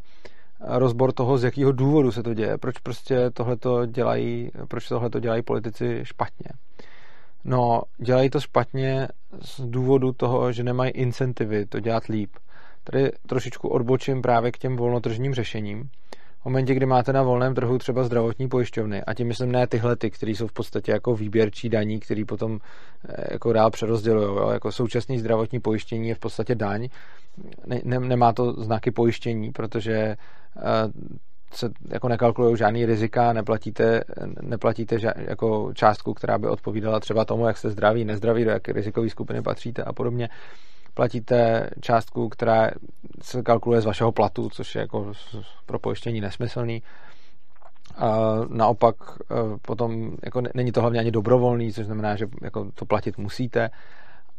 rozbor 0.59 1.11
toho, 1.11 1.37
z 1.37 1.43
jakého 1.43 1.71
důvodu 1.71 2.11
se 2.11 2.23
to 2.23 2.33
děje, 2.33 2.57
proč 2.57 2.77
prostě 2.77 3.29
tohleto 3.29 3.85
dělají, 3.85 4.51
proč 4.67 4.87
tohleto 4.87 5.19
dělají 5.19 5.41
politici 5.41 5.99
špatně. 6.03 6.49
No, 7.45 7.81
dělají 7.97 8.29
to 8.29 8.39
špatně 8.39 9.07
z 9.41 9.59
důvodu 9.59 10.11
toho, 10.11 10.51
že 10.51 10.63
nemají 10.63 10.91
incentivy 10.91 11.65
to 11.65 11.79
dělat 11.79 12.05
líp. 12.05 12.29
Tady 12.83 13.11
trošičku 13.27 13.67
odbočím 13.67 14.21
právě 14.21 14.51
k 14.51 14.57
těm 14.57 14.75
volnotržním 14.75 15.33
řešením. 15.33 15.89
V 16.41 16.45
momentě, 16.45 16.73
kdy 16.73 16.85
máte 16.85 17.13
na 17.13 17.23
volném 17.23 17.55
trhu 17.55 17.77
třeba 17.77 18.03
zdravotní 18.03 18.47
pojišťovny, 18.47 19.03
a 19.03 19.13
tím 19.13 19.27
myslím 19.27 19.51
ne 19.51 19.67
tyhle 19.67 19.95
ty, 19.95 20.11
které 20.11 20.31
jsou 20.31 20.47
v 20.47 20.53
podstatě 20.53 20.91
jako 20.91 21.15
výběrčí 21.15 21.69
daní, 21.69 21.99
který 21.99 22.25
potom 22.25 22.59
eh, 23.09 23.27
jako 23.31 23.53
dál 23.53 23.71
přerozdělují. 23.71 24.53
Jako 24.53 24.71
současný 24.71 25.19
zdravotní 25.19 25.59
pojištění 25.59 26.07
je 26.07 26.15
v 26.15 26.19
podstatě 26.19 26.55
daň, 26.55 26.89
ne, 27.65 27.81
ne, 27.83 27.99
nemá 27.99 28.33
to 28.33 28.63
znaky 28.63 28.91
pojištění, 28.91 29.51
protože 29.51 29.93
eh, 29.93 30.17
se 31.55 31.69
jako 31.89 32.07
nekalkulují 32.07 32.57
žádný 32.57 32.85
rizika, 32.85 33.33
neplatíte, 33.33 34.03
neplatíte 34.41 34.99
ža, 34.99 35.13
jako 35.15 35.73
částku, 35.73 36.13
která 36.13 36.37
by 36.37 36.47
odpovídala 36.47 36.99
třeba 36.99 37.25
tomu, 37.25 37.47
jak 37.47 37.57
jste 37.57 37.69
zdraví, 37.69 38.05
nezdraví, 38.05 38.45
do 38.45 38.51
jaké 38.51 38.73
rizikové 38.73 39.09
skupiny 39.09 39.41
patříte 39.41 39.83
a 39.83 39.93
podobně. 39.93 40.29
Platíte 40.93 41.69
částku, 41.81 42.29
která 42.29 42.71
se 43.21 43.41
kalkuluje 43.41 43.81
z 43.81 43.85
vašeho 43.85 44.11
platu, 44.11 44.49
což 44.49 44.75
je 44.75 44.81
jako 44.81 45.11
pro 45.65 45.79
pojištění 45.79 46.21
nesmyslný. 46.21 46.83
A 47.97 48.35
naopak 48.47 48.95
e, 49.31 49.35
potom 49.61 50.11
jako 50.23 50.41
není 50.53 50.71
to 50.71 50.81
hlavně 50.81 50.99
ani 50.99 51.11
dobrovolný, 51.11 51.73
což 51.73 51.85
znamená, 51.85 52.15
že 52.15 52.25
jako 52.41 52.71
to 52.75 52.85
platit 52.85 53.17
musíte 53.17 53.69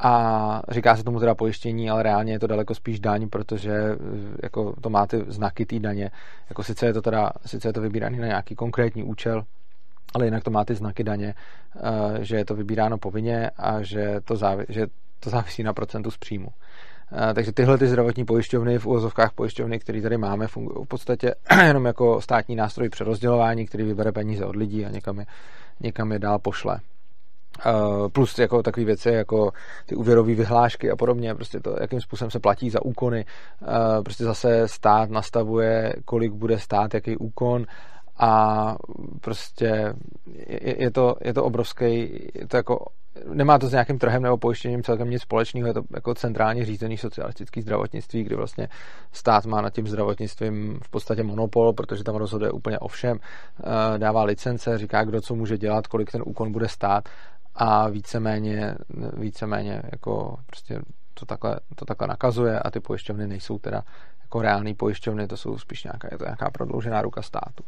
a 0.04 0.62
říká 0.68 0.96
se 0.96 1.04
tomu 1.04 1.20
teda 1.20 1.34
pojištění, 1.34 1.90
ale 1.90 2.02
reálně 2.02 2.32
je 2.32 2.38
to 2.38 2.46
daleko 2.46 2.74
spíš 2.74 3.00
daň, 3.00 3.28
protože 3.28 3.72
eh, 3.72 3.96
jako 4.42 4.74
to 4.80 4.90
má 4.90 5.06
ty 5.06 5.24
znaky 5.28 5.66
té 5.66 5.78
daně. 5.78 6.10
Jako 6.48 6.62
sice 6.62 6.86
je 6.86 6.92
to 6.92 7.02
teda, 7.02 7.32
sice 7.46 7.68
je 7.68 7.72
to 7.72 7.80
vybírané 7.80 8.18
na 8.18 8.26
nějaký 8.26 8.54
konkrétní 8.54 9.02
účel, 9.02 9.44
ale 10.14 10.24
jinak 10.24 10.44
to 10.44 10.50
má 10.50 10.64
ty 10.64 10.74
znaky 10.74 11.04
daně, 11.04 11.34
eh, 11.76 12.24
že 12.24 12.36
je 12.36 12.44
to 12.44 12.54
vybíráno 12.54 12.98
povinně 12.98 13.50
a 13.56 13.82
že 13.82 14.20
to, 14.24 14.36
závi, 14.36 14.64
že 14.68 14.86
to 15.20 15.30
závisí 15.30 15.62
na 15.62 15.72
procentu 15.72 16.10
z 16.10 16.18
příjmu. 16.18 16.48
Eh, 17.30 17.34
takže 17.34 17.52
tyhle 17.52 17.78
ty 17.78 17.86
zdravotní 17.86 18.24
pojišťovny 18.24 18.78
v 18.78 18.86
úvozovkách 18.86 19.32
pojišťovny, 19.32 19.78
které 19.78 20.02
tady 20.02 20.18
máme, 20.18 20.46
fungují 20.46 20.84
v 20.84 20.88
podstatě 20.88 21.34
jenom 21.66 21.84
jako 21.84 22.20
státní 22.20 22.56
nástroj 22.56 22.88
přerozdělování, 22.88 23.66
který 23.66 23.84
vybere 23.84 24.12
peníze 24.12 24.44
od 24.44 24.56
lidí 24.56 24.86
a 24.86 24.90
někam 24.90 25.18
je, 25.18 25.26
někam 25.80 26.12
je 26.12 26.18
dál 26.18 26.38
pošle. 26.38 26.80
Plus 28.12 28.38
jako 28.38 28.62
takové 28.62 28.86
věci 28.86 29.08
jako 29.08 29.52
ty 29.86 29.94
úvěrové 29.94 30.34
vyhlášky 30.34 30.90
a 30.90 30.96
podobně, 30.96 31.34
prostě 31.34 31.60
to, 31.60 31.76
jakým 31.80 32.00
způsobem 32.00 32.30
se 32.30 32.40
platí 32.40 32.70
za 32.70 32.84
úkony, 32.84 33.24
prostě 34.04 34.24
zase 34.24 34.68
stát 34.68 35.10
nastavuje, 35.10 35.94
kolik 36.04 36.32
bude 36.32 36.58
stát, 36.58 36.94
jaký 36.94 37.16
úkon 37.16 37.66
a 38.18 38.76
prostě 39.20 39.94
je, 40.60 40.90
to, 40.90 41.16
je 41.24 41.34
to 41.34 41.44
obrovský, 41.44 41.88
je 42.34 42.46
to 42.48 42.56
jako 42.56 42.86
nemá 43.32 43.58
to 43.58 43.68
s 43.68 43.72
nějakým 43.72 43.98
trhem 43.98 44.22
nebo 44.22 44.36
pojištěním 44.36 44.82
celkem 44.82 45.10
nic 45.10 45.22
společného, 45.22 45.68
je 45.68 45.74
to 45.74 45.82
jako 45.94 46.14
centrálně 46.14 46.64
řízený 46.64 46.96
socialistický 46.96 47.60
zdravotnictví, 47.60 48.24
kdy 48.24 48.36
vlastně 48.36 48.68
stát 49.12 49.46
má 49.46 49.60
nad 49.60 49.70
tím 49.70 49.86
zdravotnictvím 49.86 50.80
v 50.82 50.88
podstatě 50.88 51.22
monopol, 51.22 51.72
protože 51.72 52.04
tam 52.04 52.16
rozhoduje 52.16 52.50
úplně 52.50 52.78
o 52.78 52.88
všem, 52.88 53.16
uh, 53.16 53.98
dává 53.98 54.24
licence, 54.24 54.78
říká, 54.78 55.04
kdo 55.04 55.20
co 55.20 55.34
může 55.34 55.58
dělat, 55.58 55.86
kolik 55.86 56.10
ten 56.10 56.22
úkon 56.26 56.52
bude 56.52 56.68
stát 56.68 57.08
a 57.54 57.88
víceméně, 57.88 58.74
víceméně 59.16 59.82
jako 59.92 60.36
prostě 60.46 60.80
to 61.14 61.26
takhle, 61.26 61.60
to 61.74 61.84
takhle 61.84 62.08
nakazuje 62.08 62.58
a 62.58 62.70
ty 62.70 62.80
pojišťovny 62.80 63.26
nejsou 63.26 63.58
teda 63.58 63.82
jako 64.20 64.42
reální 64.42 64.74
pojišťovny, 64.74 65.26
to 65.26 65.36
jsou 65.36 65.58
spíš 65.58 65.84
nějaká, 65.84 66.08
je 66.12 66.18
to 66.18 66.24
nějaká 66.24 66.50
prodloužená 66.50 67.02
ruka 67.02 67.22
státu. 67.22 67.64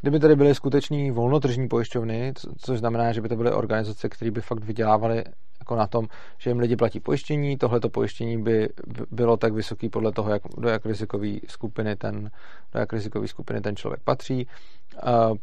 Kdyby 0.00 0.20
tady 0.20 0.36
byly 0.36 0.54
skuteční 0.54 1.10
volnotržní 1.10 1.68
pojišťovny, 1.68 2.32
což 2.58 2.78
znamená, 2.78 3.12
že 3.12 3.20
by 3.20 3.28
to 3.28 3.36
byly 3.36 3.52
organizace, 3.52 4.08
které 4.08 4.30
by 4.30 4.40
fakt 4.40 4.64
vydělávaly 4.64 5.24
jako 5.66 5.76
na 5.76 5.86
tom, 5.86 6.06
že 6.38 6.50
jim 6.50 6.58
lidi 6.58 6.76
platí 6.76 7.00
pojištění, 7.00 7.56
tohleto 7.58 7.88
pojištění 7.88 8.42
by 8.42 8.68
bylo 9.10 9.36
tak 9.36 9.52
vysoký 9.52 9.88
podle 9.88 10.12
toho, 10.12 10.30
jak, 10.30 10.42
do 10.58 10.68
jak 10.68 10.86
rizikové 10.86 11.28
skupiny 11.48 11.96
ten, 11.96 12.30
do 12.72 12.80
jak 12.80 12.92
rizikové 12.92 13.28
skupiny 13.28 13.60
ten 13.60 13.76
člověk 13.76 14.00
patří. 14.04 14.46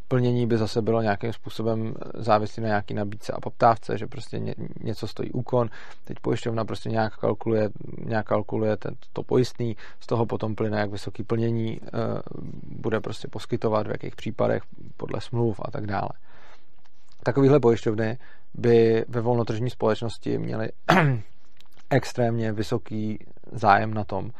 Plnění 0.08 0.48
by 0.48 0.58
zase 0.58 0.82
bylo 0.82 1.02
nějakým 1.02 1.34
způsobem 1.34 1.94
závislé 2.14 2.64
na 2.64 2.68
nějaký 2.68 2.94
nabídce 2.94 3.34
a 3.34 3.42
poptávce, 3.42 3.98
že 3.98 4.08
prostě 4.08 4.40
ně, 4.40 4.56
něco 4.84 5.08
stojí 5.08 5.32
úkon, 5.32 5.70
teď 6.04 6.20
pojišťovna 6.20 6.66
prostě 6.66 6.90
nějak 6.90 7.18
kalkuluje, 7.18 7.70
nějak 8.06 8.26
kalkuluje 8.26 8.78
ten, 8.78 8.96
to 9.14 9.24
pojistný, 9.24 9.76
z 10.00 10.08
toho 10.08 10.26
potom 10.26 10.56
plyne, 10.56 10.80
jak 10.80 10.92
vysoký 10.92 11.24
plnění 11.24 11.80
bude 12.64 13.00
prostě 13.00 13.28
poskytovat, 13.28 13.88
v 13.88 13.92
jakých 13.92 14.16
případech, 14.16 14.64
podle 14.98 15.22
smluv 15.22 15.60
a 15.64 15.72
tak 15.72 15.88
dále. 15.88 16.10
Takovéhle 17.24 17.60
pojišťovny 17.60 18.18
by 18.54 19.06
ve 19.08 19.22
volnotržní 19.22 19.70
společnosti 19.70 20.38
měly 20.38 20.70
extrémně 21.90 22.52
vysoký 22.52 23.20
zájem 23.52 23.94
na 23.94 24.04
tom, 24.04 24.32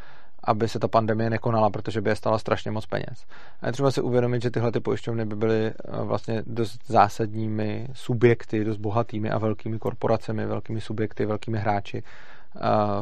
aby 0.44 0.68
se 0.68 0.80
ta 0.80 0.88
pandemie 0.88 1.30
nekonala, 1.30 1.70
protože 1.70 2.02
by 2.02 2.10
je 2.10 2.16
stala 2.16 2.40
strašně 2.40 2.72
moc 2.72 2.86
peněz. 2.86 3.26
A 3.62 3.68
je 3.68 3.74
třeba 3.74 3.92
si 3.92 4.02
uvědomit, 4.02 4.42
že 4.42 4.52
tyhle 4.52 4.72
ty 4.72 4.80
pojišťovny 4.80 5.26
by 5.26 5.36
byly 5.36 5.66
eh, 5.66 5.74
vlastně 6.04 6.44
dost 6.46 6.80
zásadními 6.88 7.88
subjekty, 7.94 8.64
dost 8.64 8.78
bohatými 8.78 9.30
a 9.30 9.38
velkými 9.38 9.80
korporacemi, 9.80 10.46
velkými 10.46 10.82
subjekty, 10.82 11.26
velkými 11.26 11.58
hráči 11.58 12.04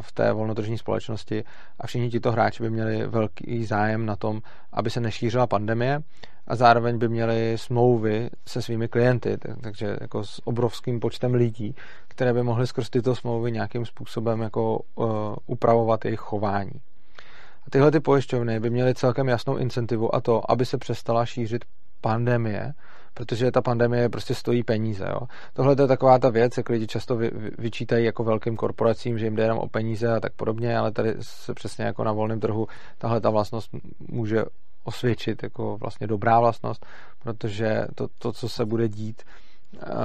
v 0.01 0.11
té 0.11 0.33
volnotržní 0.33 0.77
společnosti 0.77 1.43
a 1.79 1.87
všichni 1.87 2.09
tito 2.09 2.31
hráči 2.31 2.63
by 2.63 2.69
měli 2.69 3.07
velký 3.07 3.65
zájem 3.65 4.05
na 4.05 4.15
tom, 4.15 4.41
aby 4.73 4.89
se 4.89 4.99
nešířila 4.99 5.47
pandemie 5.47 5.99
a 6.47 6.55
zároveň 6.55 6.97
by 6.97 7.09
měli 7.09 7.57
smlouvy 7.57 8.29
se 8.47 8.61
svými 8.61 8.87
klienty, 8.87 9.37
takže 9.61 9.97
jako 10.01 10.23
s 10.23 10.47
obrovským 10.47 10.99
počtem 10.99 11.33
lidí, 11.33 11.75
které 12.07 12.33
by 12.33 12.43
mohly 12.43 12.67
skrz 12.67 12.89
tyto 12.89 13.15
smlouvy 13.15 13.51
nějakým 13.51 13.85
způsobem 13.85 14.41
jako 14.41 14.79
uh, 14.95 15.07
upravovat 15.45 16.05
jejich 16.05 16.19
chování. 16.19 16.71
A 17.67 17.69
tyhle 17.69 17.91
ty 17.91 17.99
pojišťovny 17.99 18.59
by 18.59 18.69
měly 18.69 18.95
celkem 18.95 19.27
jasnou 19.27 19.57
incentivu 19.57 20.15
a 20.15 20.21
to, 20.21 20.51
aby 20.51 20.65
se 20.65 20.77
přestala 20.77 21.25
šířit 21.25 21.65
pandemie, 22.01 22.73
protože 23.13 23.51
ta 23.51 23.61
pandemie 23.61 24.09
prostě 24.09 24.35
stojí 24.35 24.63
peníze. 24.63 25.05
Jo. 25.09 25.27
Tohle 25.53 25.75
je 25.79 25.87
taková 25.87 26.19
ta 26.19 26.29
věc, 26.29 26.57
jak 26.57 26.69
lidi 26.69 26.87
často 26.87 27.15
vy, 27.15 27.31
vyčítají 27.57 28.05
jako 28.05 28.23
velkým 28.23 28.55
korporacím, 28.55 29.19
že 29.19 29.25
jim 29.25 29.35
jde 29.35 29.43
jenom 29.43 29.57
o 29.57 29.67
peníze 29.67 30.13
a 30.13 30.19
tak 30.19 30.33
podobně, 30.33 30.77
ale 30.77 30.91
tady 30.91 31.13
se 31.21 31.53
přesně 31.53 31.85
jako 31.85 32.03
na 32.03 32.11
volném 32.11 32.39
trhu 32.39 32.67
tahle 32.97 33.21
ta 33.21 33.29
vlastnost 33.29 33.69
může 33.99 34.43
osvědčit 34.83 35.43
jako 35.43 35.77
vlastně 35.77 36.07
dobrá 36.07 36.39
vlastnost, 36.39 36.85
protože 37.23 37.87
to, 37.95 38.07
to 38.17 38.33
co 38.33 38.49
se 38.49 38.65
bude 38.65 38.89
dít, 38.89 39.21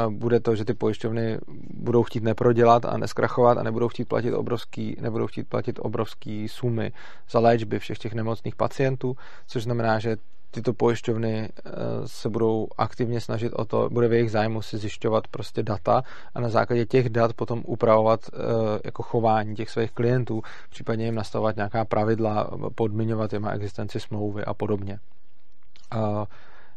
bude 0.09 0.40
to, 0.40 0.57
že 0.57 0.64
ty 0.64 0.75
pojišťovny 0.75 1.38
budou 1.75 2.03
chtít 2.03 2.23
neprodělat 2.23 2.85
a 2.85 2.99
neskrachovat 2.99 3.59
a 3.59 3.62
nebudou 3.62 3.88
chtít 3.88 4.05
platit 4.05 4.33
obrovský, 4.33 4.97
nebudou 5.01 5.27
chtít 5.27 5.49
platit 5.49 5.79
obrovský 5.83 6.49
sumy 6.49 6.92
za 7.31 7.38
léčby 7.38 7.79
všech 7.79 7.99
těch 7.99 8.14
nemocných 8.14 8.57
pacientů, 8.57 9.16
což 9.47 9.62
znamená, 9.62 9.99
že 9.99 10.16
tyto 10.57 10.73
pojišťovny 10.73 11.35
eh, 11.49 11.71
se 12.07 12.29
budou 12.29 12.69
aktivně 12.79 13.21
snažit 13.21 13.53
o 13.53 13.64
to, 13.64 13.88
bude 13.92 14.09
v 14.09 14.12
jejich 14.12 14.31
zájmu 14.31 14.62
si 14.62 14.79
zjišťovat 14.79 15.29
prostě 15.29 15.62
data 15.62 16.03
a 16.35 16.40
na 16.40 16.49
základě 16.49 16.87
těch 16.87 17.09
dat 17.09 17.33
potom 17.33 17.62
upravovat 17.66 18.21
eh, 18.33 18.37
jako 18.85 19.03
chování 19.03 19.55
těch 19.55 19.71
svých 19.71 19.92
klientů, 19.92 20.42
případně 20.71 21.05
jim 21.05 21.14
nastavovat 21.14 21.57
nějaká 21.57 21.85
pravidla, 21.85 22.51
podmiňovat 22.75 23.33
jim 23.33 23.49
existenci 23.49 24.01
smlouvy 24.01 24.45
a 24.45 24.55
podobně. 24.55 24.99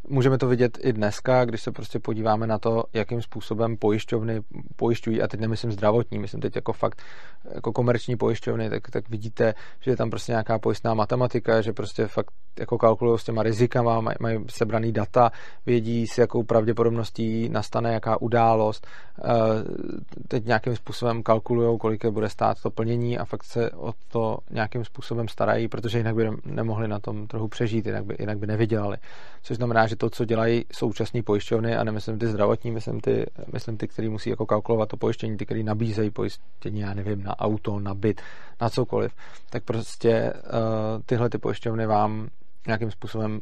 Můžeme 0.08 0.38
to 0.38 0.48
vidět 0.48 0.78
i 0.82 0.94
dneska, 0.94 1.46
když 1.46 1.62
se 1.62 1.72
prostě 1.72 2.00
podíváme 2.00 2.48
na 2.48 2.60
to, 2.60 2.84
jakým 2.94 3.22
způsobem 3.22 3.78
pojišťovny 3.78 4.42
pojišťují, 4.76 5.22
a 5.22 5.28
teď 5.28 5.40
nemyslím 5.40 5.72
zdravotní, 5.72 6.20
myslím 6.20 6.42
teď 6.42 6.56
jako 6.56 6.74
fakt 6.74 7.02
jako 7.56 7.72
komerční 7.72 8.16
pojišťovny, 8.16 8.70
tak, 8.70 8.90
tak 8.92 9.10
vidíte, 9.10 9.54
že 9.80 9.92
je 9.92 9.98
tam 9.98 10.10
prostě 10.10 10.32
nějaká 10.32 10.60
pojistná 10.60 10.94
matematika, 10.94 11.62
že 11.62 11.74
prostě 11.74 12.08
fakt 12.08 12.34
jako 12.60 12.78
kalkulují 12.78 13.20
s 13.20 13.24
těma 13.24 13.44
rizikama, 13.44 14.02
mají, 14.02 14.16
mají 14.20 14.40
sebraný 14.50 14.92
data, 14.92 15.32
vědí 15.66 16.08
s 16.08 16.18
jakou 16.18 16.44
pravděpodobností 16.44 17.50
nastane 17.50 17.94
jaká 17.94 18.22
událost, 18.22 18.88
eh, 18.88 19.30
teď 20.28 20.46
nějakým 20.46 20.76
způsobem 20.76 21.24
kalkulují, 21.24 21.78
kolik 21.80 22.06
bude 22.06 22.30
stát 22.30 22.62
to 22.62 22.70
plnění 22.72 23.18
a 23.18 23.26
fakt 23.26 23.44
se 23.44 23.72
o 23.72 23.94
to 24.08 24.38
nějakým 24.52 24.86
způsobem 24.86 25.28
starají, 25.28 25.68
protože 25.68 25.98
jinak 25.98 26.16
by 26.16 26.30
nemohli 26.46 26.88
na 26.88 27.00
tom 27.00 27.28
trhu 27.28 27.48
přežít, 27.48 27.86
jinak 27.86 28.06
by, 28.06 28.16
jinak 28.20 28.38
by 28.38 28.48
nevydělali. 28.48 28.98
Což 29.42 29.58
znamená, 29.58 29.88
že 29.88 29.96
to, 30.00 30.10
co 30.10 30.26
dělají 30.26 30.66
současné 30.72 31.24
pojišťovny, 31.24 31.76
a 31.76 31.84
nemyslím 31.84 32.20
ty 32.20 32.28
zdravotní, 32.28 32.72
myslím 32.72 33.02
ty, 33.02 33.26
myslím 33.54 33.78
ty, 33.78 33.88
který 33.88 34.10
musí 34.10 34.30
jako 34.30 34.46
kalkulovat 34.46 34.90
to 34.90 34.98
pojištění, 34.98 35.38
ty, 35.38 35.46
který 35.46 35.64
nabízejí 35.64 36.10
pojištění, 36.10 36.80
já 36.80 36.94
nevím, 36.94 37.24
na 37.24 37.40
auto, 37.40 37.80
na 37.80 37.94
byt, 37.94 38.22
na 38.62 38.70
cokoliv, 38.70 39.12
tak 39.50 39.64
prostě 39.64 40.34
uh, 40.34 41.02
tyhle 41.06 41.30
ty 41.30 41.38
pojišťovny 41.38 41.86
vám 41.86 42.28
nějakým 42.68 42.92
způsobem 42.92 43.40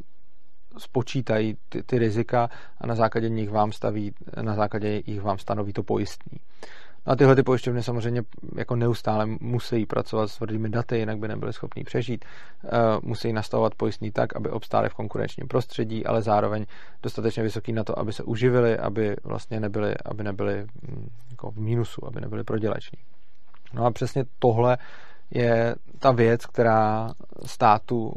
spočítají 0.78 1.58
ty, 1.70 1.84
ty 1.84 2.00
rizika 2.00 2.50
a 2.82 2.88
na 2.88 2.96
základě 2.96 3.30
nich 3.30 3.50
vám 3.50 3.72
staví, 3.72 4.14
na 4.42 4.56
základě 4.56 5.02
jich 5.06 5.22
vám 5.22 5.38
stanoví 5.38 5.74
to 5.74 5.84
pojistní. 5.84 6.40
No 6.40 6.87
a 7.08 7.16
tyhle 7.16 7.36
ty 7.36 7.44
pojišťovny 7.44 7.84
samozřejmě 7.84 8.22
jako 8.56 8.76
neustále 8.76 9.26
musí 9.26 9.86
pracovat 9.86 10.28
s 10.28 10.38
tvrdými 10.38 10.70
daty, 10.70 10.98
jinak 10.98 11.18
by 11.18 11.28
nebyly 11.28 11.54
schopní 11.54 11.84
přežít. 11.84 12.26
Uh, 12.64 12.70
musí 13.02 13.34
nastavovat 13.34 13.76
pojistný 13.76 14.12
tak, 14.12 14.36
aby 14.36 14.50
obstály 14.50 14.90
v 14.90 14.94
konkurenčním 14.94 15.48
prostředí, 15.48 16.06
ale 16.06 16.22
zároveň 16.22 16.66
dostatečně 17.04 17.44
vysoký 17.44 17.74
na 17.74 17.84
to, 17.84 18.00
aby 18.00 18.14
se 18.14 18.24
uživili, 18.24 18.78
aby 18.78 19.16
vlastně 19.24 19.60
nebyli, 19.60 19.96
aby 20.06 20.24
nebyli 20.24 20.68
mm, 20.82 21.10
jako 21.32 21.52
v 21.52 21.58
mínusu, 21.58 22.08
aby 22.08 22.22
nebyli 22.22 22.44
proděleční. 22.44 23.00
No 23.74 23.86
a 23.86 23.92
přesně 23.92 24.26
tohle 24.40 24.78
je 25.32 25.76
ta 26.00 26.12
věc, 26.12 26.46
která 26.46 27.14
státu 27.46 28.14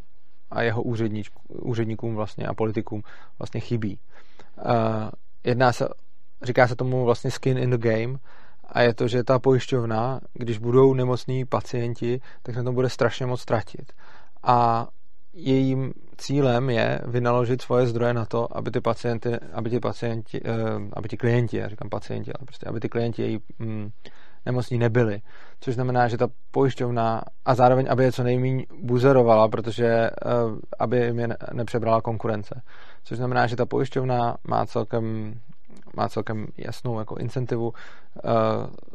a 0.50 0.62
jeho 0.62 0.82
úředníkům 1.48 2.14
vlastně 2.14 2.46
a 2.46 2.54
politikům 2.54 3.02
vlastně 3.38 3.60
chybí. 3.60 3.98
Uh, 4.64 4.72
jedná 5.44 5.72
se, 5.72 5.88
říká 6.42 6.68
se 6.68 6.76
tomu 6.76 7.04
vlastně 7.04 7.30
skin 7.30 7.58
in 7.58 7.70
the 7.70 7.78
game 7.78 8.18
a 8.72 8.82
je 8.82 8.94
to, 8.94 9.08
že 9.08 9.24
ta 9.24 9.38
pojišťovna, 9.38 10.20
když 10.32 10.58
budou 10.58 10.94
nemocní 10.94 11.44
pacienti, 11.44 12.20
tak 12.42 12.54
se 12.54 12.62
to 12.62 12.72
bude 12.72 12.88
strašně 12.88 13.26
moc 13.26 13.44
tratit. 13.44 13.92
A 14.42 14.88
jejím 15.32 15.92
cílem 16.16 16.70
je 16.70 17.00
vynaložit 17.06 17.62
svoje 17.62 17.86
zdroje 17.86 18.14
na 18.14 18.24
to, 18.24 18.56
aby 18.56 18.70
ty 18.70 18.80
pacienty, 18.80 19.38
aby 19.52 19.70
ti 19.70 19.80
pacienti, 19.80 20.40
uh, 20.40 20.82
aby 20.92 21.08
ti 21.08 21.16
klienti, 21.16 21.56
já 21.56 21.68
říkám 21.68 21.88
pacienti, 21.88 22.32
ale 22.32 22.46
prostě 22.46 22.66
aby 22.66 22.80
ty 22.80 22.88
klienti 22.88 23.22
její 23.22 23.38
mm, 23.58 23.90
nemocní 24.46 24.78
nebyli. 24.78 25.20
Což 25.60 25.74
znamená, 25.74 26.08
že 26.08 26.18
ta 26.18 26.28
pojišťovna 26.50 27.22
a 27.44 27.54
zároveň, 27.54 27.86
aby 27.90 28.04
je 28.04 28.12
co 28.12 28.22
nejméně 28.22 28.64
buzerovala, 28.82 29.48
protože 29.48 29.86
eh, 29.86 30.10
aby 30.78 30.96
jim 30.96 31.18
je 31.18 31.28
nepřebrala 31.52 32.00
konkurence. 32.00 32.62
Což 33.04 33.16
znamená, 33.16 33.46
že 33.46 33.56
ta 33.56 33.66
pojišťovna 33.66 34.36
má 34.44 34.66
celkem 34.66 35.34
má 35.96 36.08
celkem 36.08 36.46
jasnou 36.56 36.98
jako 36.98 37.16
incentivu, 37.16 37.72
eh, 37.74 38.30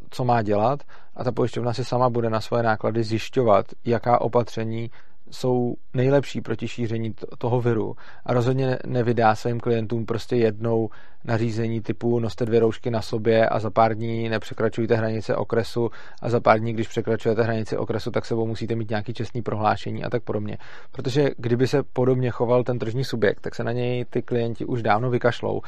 co 0.10 0.26
má 0.26 0.42
dělat 0.42 0.84
a 1.16 1.24
ta 1.24 1.32
pojišťovna 1.32 1.74
si 1.74 1.86
sama 1.86 2.10
bude 2.10 2.30
na 2.30 2.42
svoje 2.42 2.64
náklady 2.64 3.04
zjišťovat, 3.04 3.66
jaká 3.86 4.22
opatření 4.22 4.90
jsou 5.32 5.76
nejlepší 5.94 6.42
proti 6.42 6.68
šíření 6.68 7.14
toho 7.38 7.62
viru 7.62 7.96
a 8.26 8.34
rozhodně 8.34 8.78
nevydá 8.86 9.36
svým 9.36 9.60
klientům 9.60 10.06
prostě 10.06 10.36
jednou 10.36 10.90
nařízení 11.24 11.82
typu 11.82 12.20
noste 12.20 12.46
dvě 12.46 12.60
roušky 12.60 12.92
na 12.92 13.02
sobě 13.02 13.50
a 13.50 13.60
za 13.60 13.70
pár 13.70 13.96
dní 13.96 14.30
nepřekračujte 14.30 14.96
hranice 14.96 15.36
okresu 15.36 15.90
a 16.22 16.30
za 16.30 16.40
pár 16.40 16.60
dní, 16.60 16.74
když 16.74 16.88
překračujete 16.88 17.44
hranici 17.44 17.78
okresu, 17.78 18.12
tak 18.12 18.26
sebou 18.26 18.48
musíte 18.48 18.76
mít 18.76 18.90
nějaký 18.90 19.14
čestný 19.14 19.42
prohlášení 19.42 20.04
a 20.04 20.10
tak 20.10 20.24
podobně. 20.24 20.58
Protože 20.92 21.30
kdyby 21.38 21.68
se 21.68 21.84
podobně 21.84 22.30
choval 22.32 22.64
ten 22.64 22.80
tržní 22.80 23.04
subjekt, 23.04 23.40
tak 23.40 23.56
se 23.56 23.64
na 23.64 23.72
něj 23.72 24.06
ty 24.06 24.22
klienti 24.22 24.66
už 24.66 24.84
dávno 24.84 25.10
vykašlou. 25.10 25.62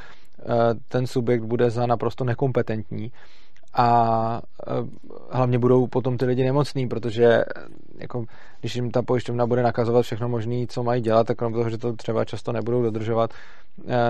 Eh, 0.47 0.73
ten 0.87 1.07
subjekt 1.07 1.43
bude 1.43 1.69
za 1.69 1.85
naprosto 1.85 2.23
nekompetentní 2.23 3.11
a 3.73 4.41
e, 4.67 4.71
hlavně 5.31 5.59
budou 5.59 5.87
potom 5.87 6.17
ty 6.17 6.25
lidi 6.25 6.43
nemocní, 6.43 6.87
protože 6.87 7.25
e, 7.25 7.43
jako, 7.99 8.25
když 8.59 8.75
jim 8.75 8.91
ta 8.91 9.01
pojišťovna 9.01 9.45
bude 9.47 9.63
nakazovat 9.63 10.01
všechno 10.01 10.29
možné, 10.29 10.67
co 10.67 10.83
mají 10.83 11.01
dělat, 11.01 11.27
tak 11.27 11.37
krom 11.37 11.53
toho, 11.53 11.69
že 11.69 11.77
to 11.77 11.93
třeba 11.93 12.25
často 12.25 12.51
nebudou 12.51 12.81
dodržovat, 12.81 13.33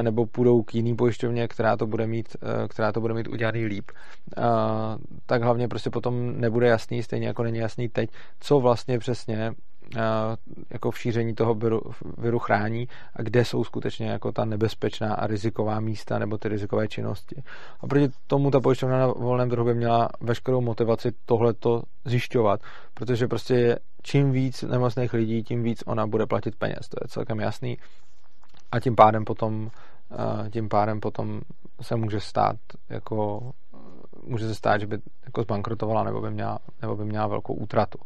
nebo 0.02 0.26
půjdou 0.26 0.64
k 0.64 0.76
jiný 0.76 0.96
pojišťovně, 0.96 1.48
která 1.48 1.78
to 1.78 1.88
bude 1.88 2.08
mít, 2.08 2.38
která 2.70 2.92
to 2.92 3.02
bude 3.02 3.14
mít 3.14 3.28
udělaný 3.28 3.66
líp, 3.66 3.92
tak 5.26 5.44
hlavně 5.44 5.68
prostě 5.68 5.90
potom 5.90 6.40
nebude 6.40 6.68
jasný, 6.68 7.04
stejně 7.04 7.28
jako 7.28 7.44
není 7.44 7.58
jasný 7.58 7.90
teď, 7.90 8.10
co 8.40 8.60
vlastně 8.60 9.00
přesně 9.00 9.52
jako 10.70 10.92
v 10.92 11.00
šíření 11.00 11.36
toho 11.36 11.54
viru, 11.54 11.82
viru 12.18 12.40
chrání 12.40 12.88
a 13.16 13.22
kde 13.22 13.46
jsou 13.46 13.64
skutečně 13.64 14.08
jako 14.08 14.32
ta 14.32 14.46
nebezpečná 14.46 15.14
a 15.14 15.28
riziková 15.28 15.80
místa 15.80 16.20
nebo 16.20 16.38
ty 16.38 16.50
rizikové 16.50 16.88
činnosti. 16.88 17.44
A 17.80 17.88
proti 17.88 18.10
tomu 18.28 18.52
ta 18.52 18.60
pojišťovna 18.60 19.00
na 19.00 19.08
volném 19.08 19.50
trhu 19.50 19.66
by 19.66 19.74
měla 19.74 20.10
veškerou 20.22 20.62
motivaci 20.62 21.12
tohleto 21.26 21.82
zjišťovat, 22.06 22.62
protože 22.94 23.28
prostě 23.28 23.80
čím 24.02 24.32
víc 24.32 24.62
nemocných 24.64 25.14
lidí, 25.14 25.44
tím 25.44 25.64
víc 25.64 25.84
ona 25.86 26.08
bude 26.08 26.26
platit 26.26 26.56
peněz, 26.56 26.90
to 26.90 26.98
je 27.04 27.08
celkem 27.08 27.40
jasný. 27.40 27.78
A 28.72 28.80
tím 28.80 28.96
pádem 28.96 29.26
potom 29.26 29.70
tím 30.50 30.70
pádem 30.70 31.00
potom 31.00 31.42
se 31.82 31.96
může 31.96 32.20
stát 32.20 32.56
jako 32.90 33.52
může 34.24 34.48
se 34.48 34.56
stát, 34.56 34.82
že 34.82 34.88
by 34.88 34.98
jako 35.26 35.44
zbankrotovala 35.44 36.04
nebo 36.04 36.22
by 36.22 36.32
měla, 36.32 36.60
nebo 36.82 36.96
by 36.96 37.06
měla 37.06 37.28
velkou 37.28 37.54
útratu. 37.54 38.00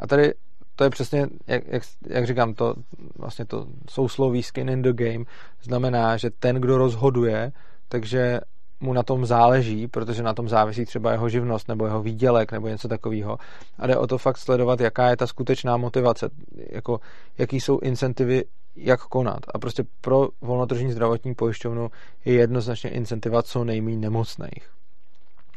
A 0.00 0.06
tady 0.06 0.34
to 0.76 0.84
je 0.84 0.90
přesně, 0.90 1.26
jak, 1.46 1.62
jak, 1.66 1.82
jak 2.06 2.26
říkám, 2.26 2.54
to 2.54 2.74
vlastně 3.18 3.44
to 3.44 3.66
sousloví 3.90 4.42
skin 4.42 4.68
in 4.68 4.82
the 4.82 4.92
game 4.92 5.24
znamená, 5.62 6.16
že 6.16 6.30
ten, 6.30 6.56
kdo 6.56 6.78
rozhoduje, 6.78 7.52
takže 7.88 8.40
mu 8.80 8.92
na 8.92 9.02
tom 9.02 9.26
záleží, 9.26 9.88
protože 9.88 10.22
na 10.22 10.34
tom 10.34 10.48
závisí 10.48 10.84
třeba 10.84 11.12
jeho 11.12 11.28
živnost 11.28 11.68
nebo 11.68 11.86
jeho 11.86 12.02
výdělek 12.02 12.52
nebo 12.52 12.68
něco 12.68 12.88
takového. 12.88 13.38
A 13.78 13.86
jde 13.86 13.96
o 13.96 14.06
to 14.06 14.18
fakt 14.18 14.36
sledovat, 14.36 14.80
jaká 14.80 15.10
je 15.10 15.16
ta 15.16 15.26
skutečná 15.26 15.76
motivace, 15.76 16.30
jako, 16.70 17.00
jaký 17.38 17.60
jsou 17.60 17.78
incentivy 17.78 18.44
jak 18.76 19.00
konat. 19.00 19.40
A 19.54 19.58
prostě 19.58 19.84
pro 20.00 20.28
volnotržní 20.40 20.92
zdravotní 20.92 21.34
pojišťovnu 21.34 21.90
je 22.24 22.34
jednoznačně 22.34 22.90
incentiva 22.90 23.42
co 23.42 23.64
nejméně 23.64 23.98
nemocných. 23.98 24.70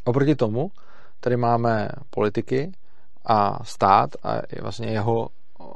Oproti 0.03 0.35
tomu 0.35 0.71
tady 1.19 1.37
máme 1.37 1.89
politiky 2.09 2.71
a 3.25 3.63
stát 3.63 4.09
a 4.23 4.41
vlastně 4.61 4.87
jeho 4.87 5.29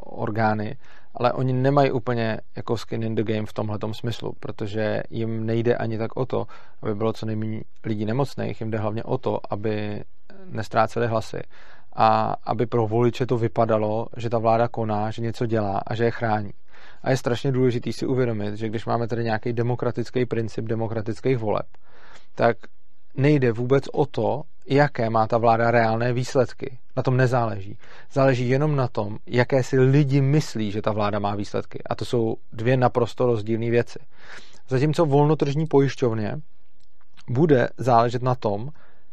orgány, 0.05 0.77
ale 1.15 1.33
oni 1.33 1.53
nemají 1.53 1.91
úplně 1.91 2.37
jako 2.55 2.77
skin 2.77 3.03
in 3.03 3.15
the 3.15 3.23
game 3.23 3.45
v 3.45 3.53
tomhle 3.53 3.79
smyslu, 3.91 4.33
protože 4.39 5.03
jim 5.09 5.45
nejde 5.45 5.75
ani 5.75 5.97
tak 5.97 6.17
o 6.17 6.25
to, 6.25 6.45
aby 6.81 6.95
bylo 6.95 7.13
co 7.13 7.25
nejméně 7.25 7.61
lidí 7.85 8.05
nemocných, 8.05 8.61
jim 8.61 8.71
jde 8.71 8.77
hlavně 8.77 9.03
o 9.03 9.17
to, 9.17 9.39
aby 9.49 10.03
nestráceli 10.45 11.07
hlasy 11.07 11.41
a 11.95 12.35
aby 12.43 12.65
pro 12.65 12.87
voliče 12.87 13.25
to 13.25 13.37
vypadalo, 13.37 14.07
že 14.17 14.29
ta 14.29 14.37
vláda 14.37 14.67
koná, 14.67 15.11
že 15.11 15.21
něco 15.21 15.45
dělá 15.45 15.81
a 15.87 15.95
že 15.95 16.03
je 16.03 16.11
chrání. 16.11 16.51
A 17.03 17.09
je 17.09 17.17
strašně 17.17 17.51
důležité 17.51 17.93
si 17.93 18.05
uvědomit, 18.05 18.55
že 18.55 18.69
když 18.69 18.85
máme 18.85 19.07
tady 19.07 19.23
nějaký 19.23 19.53
demokratický 19.53 20.25
princip 20.25 20.65
demokratických 20.65 21.37
voleb, 21.37 21.65
tak 22.35 22.57
nejde 23.15 23.51
vůbec 23.51 23.83
o 23.93 24.05
to, 24.05 24.43
jaké 24.67 25.09
má 25.09 25.27
ta 25.27 25.37
vláda 25.37 25.71
reálné 25.71 26.13
výsledky. 26.13 26.77
Na 26.97 27.03
tom 27.03 27.17
nezáleží. 27.17 27.77
Záleží 28.11 28.49
jenom 28.49 28.75
na 28.75 28.87
tom, 28.87 29.17
jaké 29.27 29.63
si 29.63 29.79
lidi 29.79 30.21
myslí, 30.21 30.71
že 30.71 30.81
ta 30.81 30.91
vláda 30.91 31.19
má 31.19 31.35
výsledky. 31.35 31.83
A 31.89 31.95
to 31.95 32.05
jsou 32.05 32.35
dvě 32.51 32.77
naprosto 32.77 33.25
rozdílné 33.25 33.69
věci. 33.69 33.99
Zatímco 34.69 35.05
volnotržní 35.05 35.67
pojišťovně 35.67 36.41
bude 37.29 37.69
záležet 37.77 38.21
na 38.21 38.35
tom, 38.35 38.69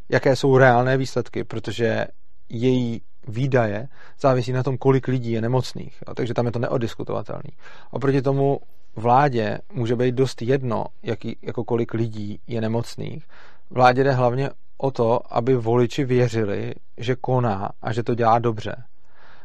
jaké 0.08 0.36
jsou 0.36 0.58
reálné 0.58 0.96
výsledky, 0.96 1.44
protože 1.44 2.06
její 2.48 3.02
výdaje 3.28 3.88
závisí 4.20 4.52
na 4.52 4.62
tom, 4.62 4.78
kolik 4.78 5.08
lidí 5.08 5.32
je 5.32 5.40
nemocných. 5.40 6.02
Jo, 6.08 6.14
takže 6.14 6.34
tam 6.34 6.46
je 6.46 6.52
to 6.52 6.58
neodiskutovatelný. 6.58 7.50
Oproti 7.90 8.22
tomu 8.22 8.60
vládě 8.96 9.58
může 9.72 9.96
být 9.96 10.14
dost 10.14 10.42
jedno, 10.42 10.86
jaký, 11.02 11.36
jako 11.42 11.64
kolik 11.64 11.94
lidí 11.94 12.40
je 12.46 12.60
nemocných. 12.60 13.24
Vládě 13.70 14.04
jde 14.04 14.12
hlavně 14.12 14.50
o 14.78 14.90
to, 14.90 15.20
aby 15.30 15.56
voliči 15.56 16.04
věřili, 16.04 16.74
že 16.96 17.16
koná 17.16 17.70
a 17.82 17.92
že 17.92 18.02
to 18.02 18.14
dělá 18.14 18.38
dobře. 18.38 18.76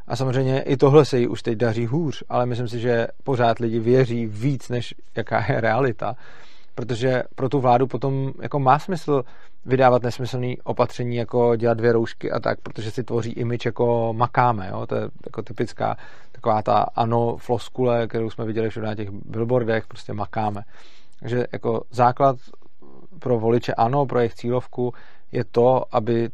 A 0.08 0.16
samozřejmě 0.16 0.62
i 0.62 0.78
tohle 0.78 1.06
se 1.06 1.20
jí 1.20 1.28
už 1.28 1.42
teď 1.42 1.58
daří 1.58 1.86
hůř, 1.86 2.24
ale 2.30 2.46
myslím 2.46 2.68
si, 2.68 2.80
že 2.80 3.08
pořád 3.24 3.60
lidi 3.60 3.80
věří 3.80 4.26
víc, 4.26 4.70
než 4.70 4.96
jaká 5.16 5.46
je 5.54 5.62
realita 5.62 6.16
protože 6.76 7.24
pro 7.36 7.50
tu 7.50 7.60
vládu 7.60 7.88
potom 7.88 8.34
jako 8.42 8.60
má 8.60 8.80
smysl 8.80 9.24
vydávat 9.66 10.04
nesmyslný 10.04 10.62
opatření, 10.62 11.16
jako 11.16 11.56
dělat 11.56 11.78
dvě 11.78 11.92
roušky 11.92 12.32
a 12.32 12.40
tak, 12.40 12.62
protože 12.62 12.92
si 12.92 13.04
tvoří 13.04 13.32
imič 13.32 13.66
jako 13.66 14.14
makáme, 14.14 14.70
jo? 14.72 14.88
to 14.88 14.96
je 14.96 15.02
jako 15.26 15.42
typická 15.42 15.98
taková 16.32 16.62
ta 16.62 16.86
ano 16.96 17.38
floskule, 17.38 18.08
kterou 18.08 18.30
jsme 18.30 18.46
viděli 18.46 18.70
všude 18.70 18.88
na 18.88 18.96
těch 18.96 19.10
billboardech, 19.10 19.88
prostě 19.88 20.14
makáme. 20.14 20.62
Takže 21.20 21.46
jako 21.54 21.82
základ 21.92 22.36
pro 23.20 23.40
voliče 23.40 23.74
ano, 23.74 24.06
pro 24.06 24.20
jejich 24.20 24.34
cílovku 24.34 24.94
je 25.32 25.44
to, 25.52 25.84
aby 25.92 26.30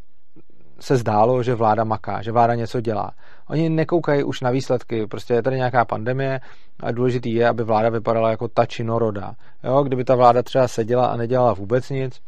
se 0.79 0.97
zdálo, 0.97 1.43
že 1.43 1.55
vláda 1.55 1.83
maká, 1.83 2.21
že 2.21 2.31
vláda 2.31 2.55
něco 2.55 2.81
dělá. 2.81 3.11
Oni 3.49 3.69
nekoukají 3.69 4.23
už 4.23 4.41
na 4.41 4.49
výsledky, 4.49 5.07
prostě 5.07 5.33
je 5.33 5.43
tady 5.43 5.55
nějaká 5.55 5.85
pandemie 5.85 6.39
a 6.79 6.91
důležitý 6.91 7.33
je, 7.33 7.47
aby 7.47 7.63
vláda 7.63 7.89
vypadala 7.89 8.29
jako 8.29 8.47
ta 8.47 8.65
činoroda. 8.65 9.33
Jo, 9.63 9.83
kdyby 9.83 10.03
ta 10.03 10.15
vláda 10.15 10.43
třeba 10.43 10.67
seděla 10.67 11.05
a 11.05 11.17
nedělala 11.17 11.53
vůbec 11.53 11.89
nic, 11.89 12.21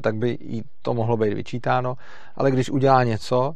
tak 0.00 0.14
by 0.14 0.38
jí 0.40 0.62
to 0.82 0.94
mohlo 0.94 1.16
být 1.16 1.34
vyčítáno, 1.34 1.94
ale 2.36 2.50
když 2.50 2.70
udělá 2.70 3.04
něco, 3.04 3.52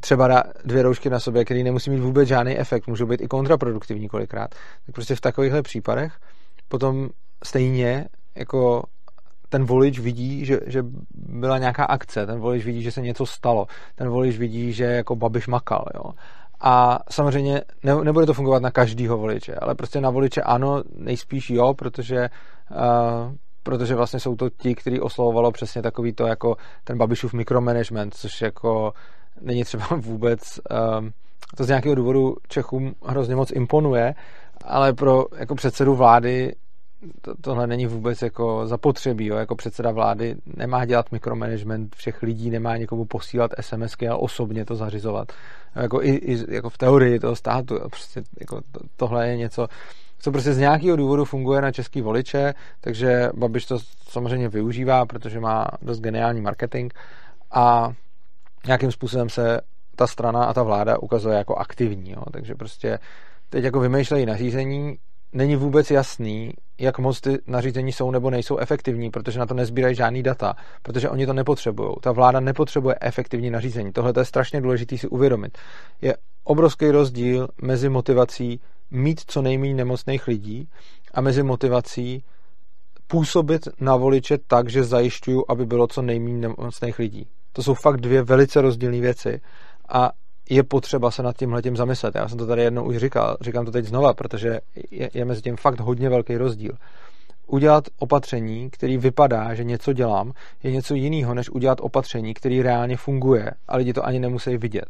třeba 0.00 0.44
dvě 0.64 0.82
roušky 0.82 1.10
na 1.10 1.20
sobě, 1.20 1.44
které 1.44 1.62
nemusí 1.62 1.90
mít 1.90 2.00
vůbec 2.00 2.28
žádný 2.28 2.58
efekt, 2.58 2.86
můžou 2.86 3.06
být 3.06 3.20
i 3.20 3.28
kontraproduktivní 3.28 4.08
kolikrát, 4.08 4.50
tak 4.86 4.94
prostě 4.94 5.14
v 5.14 5.20
takovýchhle 5.20 5.62
případech 5.62 6.12
potom 6.68 7.08
stejně 7.44 8.04
jako 8.34 8.82
ten 9.48 9.64
volič 9.64 9.98
vidí, 9.98 10.44
že, 10.44 10.60
že 10.66 10.84
byla 11.14 11.58
nějaká 11.58 11.84
akce, 11.84 12.26
ten 12.26 12.40
volič 12.40 12.64
vidí, 12.64 12.82
že 12.82 12.92
se 12.92 13.00
něco 13.00 13.26
stalo, 13.26 13.66
ten 13.94 14.08
volič 14.08 14.38
vidí, 14.38 14.72
že 14.72 14.84
jako 14.84 15.16
Babiš 15.16 15.46
makal, 15.46 15.84
jo. 15.94 16.12
A 16.60 16.98
samozřejmě 17.10 17.62
ne, 17.82 18.04
nebude 18.04 18.26
to 18.26 18.34
fungovat 18.34 18.62
na 18.62 18.70
každýho 18.70 19.18
voliče, 19.18 19.54
ale 19.54 19.74
prostě 19.74 20.00
na 20.00 20.10
voliče 20.10 20.42
ano, 20.42 20.82
nejspíš 20.96 21.50
jo, 21.50 21.74
protože 21.74 22.28
uh, 22.70 23.32
protože 23.62 23.94
vlastně 23.94 24.20
jsou 24.20 24.36
to 24.36 24.50
ti, 24.50 24.74
kteří 24.74 25.00
oslovovalo 25.00 25.52
přesně 25.52 25.82
takový 25.82 26.12
to 26.12 26.26
jako 26.26 26.56
ten 26.84 26.98
Babišův 26.98 27.32
mikromanagement, 27.32 28.14
což 28.14 28.42
jako 28.42 28.92
není 29.40 29.64
třeba 29.64 29.86
vůbec 29.96 30.40
um, 31.00 31.10
to 31.56 31.64
z 31.64 31.68
nějakého 31.68 31.94
důvodu 31.94 32.36
Čechům 32.48 32.94
hrozně 33.06 33.36
moc 33.36 33.50
imponuje, 33.50 34.14
ale 34.64 34.92
pro 34.92 35.24
jako 35.36 35.54
předsedu 35.54 35.94
vlády 35.94 36.54
to, 37.20 37.34
tohle 37.40 37.66
není 37.66 37.86
vůbec 37.86 38.22
jako 38.22 38.66
zapotřebí, 38.66 39.26
jo? 39.26 39.36
jako 39.36 39.56
předseda 39.56 39.90
vlády 39.90 40.34
nemá 40.56 40.84
dělat 40.84 41.12
mikromanagement 41.12 41.96
všech 41.96 42.22
lidí, 42.22 42.50
nemá 42.50 42.76
někomu 42.76 43.04
posílat 43.04 43.50
SMSky 43.60 44.08
a 44.08 44.16
osobně 44.16 44.64
to 44.64 44.76
zařizovat. 44.76 45.32
Jako 45.76 46.02
i, 46.02 46.10
i 46.10 46.54
jako 46.54 46.70
v 46.70 46.78
teorii 46.78 47.18
toho 47.18 47.36
státu, 47.36 47.78
prostě 47.90 48.22
jako 48.40 48.60
to, 48.72 48.80
tohle 48.96 49.28
je 49.28 49.36
něco, 49.36 49.66
co 50.18 50.32
prostě 50.32 50.52
z 50.52 50.58
nějakého 50.58 50.96
důvodu 50.96 51.24
funguje 51.24 51.62
na 51.62 51.72
český 51.72 52.00
voliče, 52.00 52.54
takže 52.80 53.30
Babiš 53.34 53.66
to 53.66 53.78
samozřejmě 54.08 54.48
využívá, 54.48 55.06
protože 55.06 55.40
má 55.40 55.66
dost 55.82 56.00
geniální 56.00 56.40
marketing 56.40 56.92
a 57.50 57.92
nějakým 58.66 58.92
způsobem 58.92 59.28
se 59.28 59.60
ta 59.96 60.06
strana 60.06 60.44
a 60.44 60.54
ta 60.54 60.62
vláda 60.62 60.98
ukazuje 60.98 61.36
jako 61.36 61.56
aktivní, 61.56 62.10
jo? 62.10 62.22
takže 62.32 62.54
prostě 62.54 62.98
teď 63.50 63.64
jako 63.64 63.80
vymýšlejí 63.80 64.26
nařízení, 64.26 64.98
není 65.32 65.56
vůbec 65.56 65.90
jasný, 65.90 66.52
jak 66.78 66.98
moc 66.98 67.20
ty 67.20 67.38
nařízení 67.46 67.92
jsou 67.92 68.10
nebo 68.10 68.30
nejsou 68.30 68.58
efektivní, 68.58 69.10
protože 69.10 69.38
na 69.38 69.46
to 69.46 69.54
nezbírají 69.54 69.94
žádný 69.94 70.22
data, 70.22 70.54
protože 70.82 71.10
oni 71.10 71.26
to 71.26 71.32
nepotřebují. 71.32 71.94
Ta 72.00 72.12
vláda 72.12 72.40
nepotřebuje 72.40 72.94
efektivní 73.00 73.50
nařízení. 73.50 73.92
Tohle 73.92 74.12
je 74.18 74.24
strašně 74.24 74.60
důležité 74.60 74.98
si 74.98 75.08
uvědomit. 75.08 75.58
Je 76.02 76.16
obrovský 76.44 76.90
rozdíl 76.90 77.48
mezi 77.62 77.88
motivací 77.88 78.60
mít 78.90 79.20
co 79.26 79.42
nejméně 79.42 79.74
nemocných 79.74 80.26
lidí 80.26 80.68
a 81.14 81.20
mezi 81.20 81.42
motivací 81.42 82.24
působit 83.06 83.68
na 83.80 83.96
voliče 83.96 84.38
tak, 84.46 84.68
že 84.68 84.84
zajišťuju, 84.84 85.44
aby 85.48 85.66
bylo 85.66 85.86
co 85.86 86.02
nejméně 86.02 86.38
nemocných 86.38 86.98
lidí. 86.98 87.28
To 87.52 87.62
jsou 87.62 87.74
fakt 87.74 88.00
dvě 88.00 88.22
velice 88.22 88.60
rozdílné 88.60 89.00
věci 89.00 89.40
a 89.88 90.12
je 90.50 90.62
potřeba 90.62 91.10
se 91.10 91.22
nad 91.22 91.36
tím 91.36 91.56
tím 91.62 91.76
zamyslet. 91.76 92.14
Já 92.14 92.28
jsem 92.28 92.38
to 92.38 92.46
tady 92.46 92.62
jednou 92.62 92.84
už 92.84 92.96
říkal, 92.96 93.36
říkám 93.40 93.64
to 93.64 93.70
teď 93.70 93.84
znova, 93.84 94.14
protože 94.14 94.60
je, 94.90 95.10
je 95.14 95.24
mezi 95.24 95.42
tím 95.42 95.56
fakt 95.56 95.80
hodně 95.80 96.08
velký 96.08 96.36
rozdíl. 96.36 96.72
Udělat 97.46 97.84
opatření, 97.98 98.70
který 98.70 98.98
vypadá, 98.98 99.54
že 99.54 99.64
něco 99.64 99.92
dělám, 99.92 100.32
je 100.62 100.72
něco 100.72 100.94
jiného, 100.94 101.34
než 101.34 101.50
udělat 101.50 101.78
opatření, 101.80 102.34
který 102.34 102.62
reálně 102.62 102.96
funguje 102.96 103.50
a 103.68 103.76
lidi 103.76 103.92
to 103.92 104.06
ani 104.06 104.18
nemusí 104.18 104.56
vidět. 104.56 104.84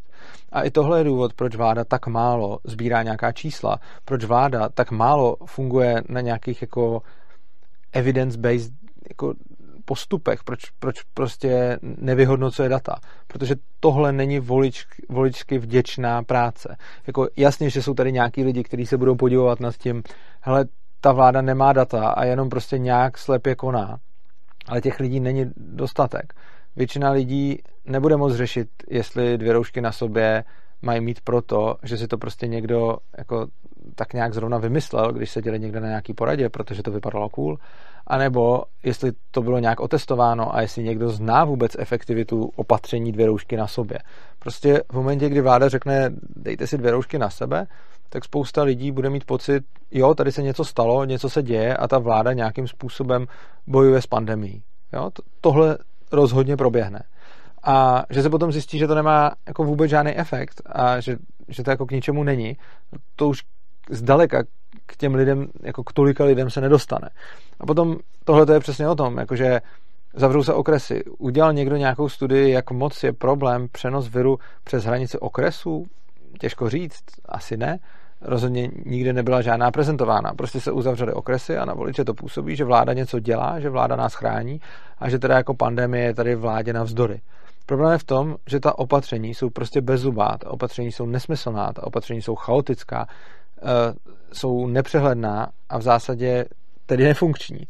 A 0.53 0.63
i 0.63 0.71
tohle 0.71 1.01
je 1.01 1.05
důvod, 1.05 1.35
proč 1.35 1.57
vláda 1.57 1.85
tak 1.85 2.07
málo 2.07 2.59
sbírá 2.65 3.03
nějaká 3.03 3.33
čísla, 3.33 3.81
proč 4.05 4.25
vláda 4.25 4.69
tak 4.69 4.91
málo 4.91 5.37
funguje 5.47 6.03
na 6.09 6.21
nějakých 6.21 6.63
jako 6.63 7.03
evidence-based 7.93 8.73
jako 9.09 9.35
postupech, 9.89 10.45
proč, 10.45 10.61
proč 10.79 11.03
prostě 11.15 11.79
nevyhodnocuje 11.83 12.69
data. 12.69 12.95
Protože 13.27 13.55
tohle 13.81 14.13
není 14.13 14.41
volič, 14.41 14.87
voličsky 15.09 15.59
vděčná 15.59 16.23
práce. 16.23 16.77
Jako 17.07 17.29
jasně, 17.37 17.71
že 17.71 17.83
jsou 17.83 17.95
tady 17.95 18.13
nějaký 18.13 18.45
lidi, 18.45 18.63
kteří 18.63 18.87
se 18.87 18.97
budou 18.97 19.15
podívat 19.15 19.61
nad 19.61 19.77
tím, 19.77 20.03
hele, 20.41 20.65
ta 21.01 21.13
vláda 21.13 21.43
nemá 21.43 21.73
data 21.73 22.09
a 22.09 22.25
jenom 22.25 22.49
prostě 22.49 22.79
nějak 22.79 23.19
slepě 23.19 23.55
koná. 23.55 23.99
Ale 24.67 24.81
těch 24.81 25.01
lidí 25.01 25.21
není 25.21 25.51
dostatek. 25.57 26.35
Většina 26.77 27.11
lidí 27.11 27.59
nebude 27.85 28.17
moc 28.17 28.35
řešit, 28.35 28.69
jestli 28.91 29.39
dvě 29.39 29.53
roušky 29.53 29.81
na 29.81 29.93
sobě 29.93 30.45
mají 30.83 31.01
mít 31.01 31.21
proto, 31.21 31.77
že 31.83 31.97
si 31.97 32.07
to 32.07 32.19
prostě 32.19 32.47
někdo 32.47 32.97
jako 33.19 33.47
tak 33.95 34.13
nějak 34.13 34.35
zrovna 34.35 34.59
vymyslel, 34.59 35.13
když 35.13 35.31
se 35.31 35.43
děli 35.43 35.61
někde 35.61 35.81
na 35.81 35.89
nějaký 35.89 36.15
poradě, 36.15 36.49
protože 36.49 36.83
to 36.83 36.91
vypadalo 36.91 37.29
cool, 37.29 37.59
anebo 38.09 38.63
jestli 38.83 39.13
to 39.31 39.43
bylo 39.43 39.59
nějak 39.59 39.81
otestováno 39.81 40.55
a 40.55 40.61
jestli 40.61 40.83
někdo 40.83 41.09
zná 41.09 41.45
vůbec 41.45 41.77
efektivitu 41.79 42.51
opatření 42.57 43.13
dvě 43.13 43.27
roušky 43.27 43.57
na 43.57 43.67
sobě. 43.67 43.99
Prostě 44.39 44.83
v 44.93 44.95
momentě, 44.95 45.29
kdy 45.29 45.41
vláda 45.41 45.69
řekne, 45.69 46.11
dejte 46.37 46.67
si 46.67 46.79
dvě 46.79 46.91
roušky 46.91 47.19
na 47.19 47.31
sebe, 47.31 47.67
tak 48.09 48.25
spousta 48.25 48.63
lidí 48.63 48.93
bude 48.93 49.11
mít 49.11 49.25
pocit, 49.25 49.65
jo, 49.91 50.15
tady 50.15 50.33
se 50.33 50.43
něco 50.43 50.65
stalo, 50.65 51.05
něco 51.05 51.31
se 51.31 51.43
děje 51.43 51.77
a 51.77 51.89
ta 51.89 51.99
vláda 51.99 52.33
nějakým 52.33 52.69
způsobem 52.69 53.27
bojuje 53.67 54.03
s 54.03 54.07
pandemí. 54.07 54.63
Jo, 54.93 55.11
tohle 55.41 55.79
rozhodně 56.13 56.57
proběhne. 56.57 57.03
A 57.63 58.05
že 58.11 58.23
se 58.23 58.31
potom 58.31 58.53
zjistí, 58.53 58.79
že 58.79 58.87
to 58.87 58.95
nemá 58.95 59.33
jako 59.47 59.65
vůbec 59.65 59.91
žádný 59.91 60.17
efekt 60.17 60.63
a 60.67 61.01
že, 61.01 61.17
že 61.49 61.63
to 61.63 61.71
jako 61.71 61.87
k 61.87 61.93
ničemu 61.93 62.23
není, 62.23 62.57
to 63.17 63.29
už 63.29 63.43
zdaleka 63.91 64.43
k 64.87 64.97
těm 64.97 65.15
lidem, 65.15 65.47
jako 65.63 65.85
k 65.85 65.93
tolika 65.93 66.25
lidem 66.25 66.51
se 66.51 66.61
nedostane. 66.61 67.09
A 67.61 67.67
potom 67.67 67.97
tohle 68.25 68.47
to 68.47 68.53
je 68.53 68.61
přesně 68.61 68.89
o 68.89 68.95
tom, 68.95 69.19
jakože 69.19 69.61
zavřou 70.15 70.43
se 70.43 70.55
okresy. 70.55 71.05
Udělal 71.19 71.53
někdo 71.53 71.77
nějakou 71.77 72.09
studii, 72.09 72.51
jak 72.53 72.71
moc 72.71 73.03
je 73.03 73.13
problém 73.13 73.69
přenos 73.73 74.09
viru 74.09 74.39
přes 74.65 74.85
hranice 74.85 75.19
okresů? 75.19 75.87
Těžko 76.41 76.71
říct, 76.71 77.05
asi 77.29 77.57
ne. 77.57 77.79
rozhodně 78.21 78.71
nikdy 78.87 79.13
nebyla 79.13 79.43
žádná 79.43 79.71
prezentována. 79.71 80.35
Prostě 80.35 80.61
se 80.61 80.73
uzavřely 80.73 81.13
okresy 81.13 81.57
a 81.57 81.65
na 81.65 81.75
voliče 81.75 82.05
to 82.05 82.15
působí, 82.15 82.57
že 82.57 82.65
vláda 82.65 82.93
něco 82.93 83.21
dělá, 83.21 83.61
že 83.61 83.71
vláda 83.71 83.97
nás 83.97 84.15
chrání 84.15 84.61
a 84.99 85.11
že 85.11 85.19
teda 85.19 85.37
jako 85.37 85.55
pandemie 85.55 86.05
je 86.05 86.15
tady 86.15 86.35
vládě 86.35 86.73
navzdory. 86.73 87.21
Problém 87.67 87.93
je 87.93 87.99
v 87.99 88.05
tom, 88.05 88.37
že 88.47 88.61
ta 88.61 88.79
opatření 88.79 89.35
jsou 89.35 89.51
prostě 89.51 89.81
bezzubá, 89.81 90.39
ta 90.39 90.51
opatření 90.51 90.93
jsou 90.93 91.07
nesmyslná, 91.07 91.73
ta 91.73 91.87
opatření 91.87 92.23
jsou 92.23 92.35
chaotická, 92.35 93.07
jsou 94.33 94.67
nepřehledná 94.67 95.49
a 95.69 95.79
v 95.79 95.83
zásadě 95.83 96.45
tedy 96.87 97.05
nefunkční. 97.05 97.61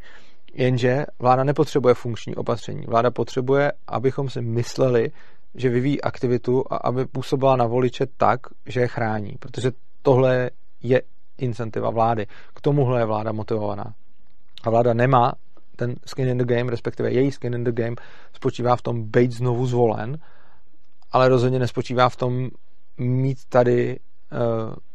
Jenže 0.54 1.06
vláda 1.18 1.44
nepotřebuje 1.44 1.94
funkční 1.94 2.36
opatření. 2.36 2.84
Vláda 2.86 3.10
potřebuje, 3.10 3.72
abychom 3.86 4.30
si 4.30 4.40
mysleli, 4.40 5.10
že 5.54 5.68
vyvíjí 5.68 6.02
aktivitu 6.02 6.64
a 6.70 6.76
aby 6.76 7.06
působila 7.06 7.56
na 7.56 7.66
voliče 7.66 8.06
tak, 8.16 8.40
že 8.66 8.80
je 8.80 8.88
chrání. 8.88 9.36
Protože 9.40 9.72
tohle 10.02 10.50
je 10.82 11.02
incentiva 11.38 11.90
vlády. 11.90 12.26
K 12.54 12.60
tomuhle 12.60 13.00
je 13.00 13.04
vláda 13.04 13.32
motivovaná. 13.32 13.94
A 14.64 14.70
vláda 14.70 14.94
nemá 14.94 15.32
ten 15.76 15.94
skin 16.06 16.28
in 16.28 16.38
the 16.38 16.44
game, 16.44 16.70
respektive 16.70 17.10
její 17.12 17.32
skin 17.32 17.54
in 17.54 17.64
the 17.64 17.72
game, 17.72 17.96
spočívá 18.32 18.76
v 18.76 18.82
tom 18.82 19.02
být 19.02 19.32
znovu 19.32 19.66
zvolen, 19.66 20.18
ale 21.12 21.28
rozhodně 21.28 21.58
nespočívá 21.58 22.08
v 22.08 22.16
tom 22.16 22.48
mít 22.98 23.38
tady, 23.48 23.98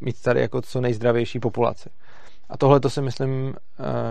mít 0.01 0.21
tady 0.21 0.41
jako 0.41 0.61
co 0.61 0.81
nejzdravější 0.81 1.39
populaci. 1.39 1.89
A 2.49 2.57
tohle 2.57 2.79
to 2.79 2.89
si 2.89 3.01
myslím, 3.01 3.45
uh, 3.45 3.53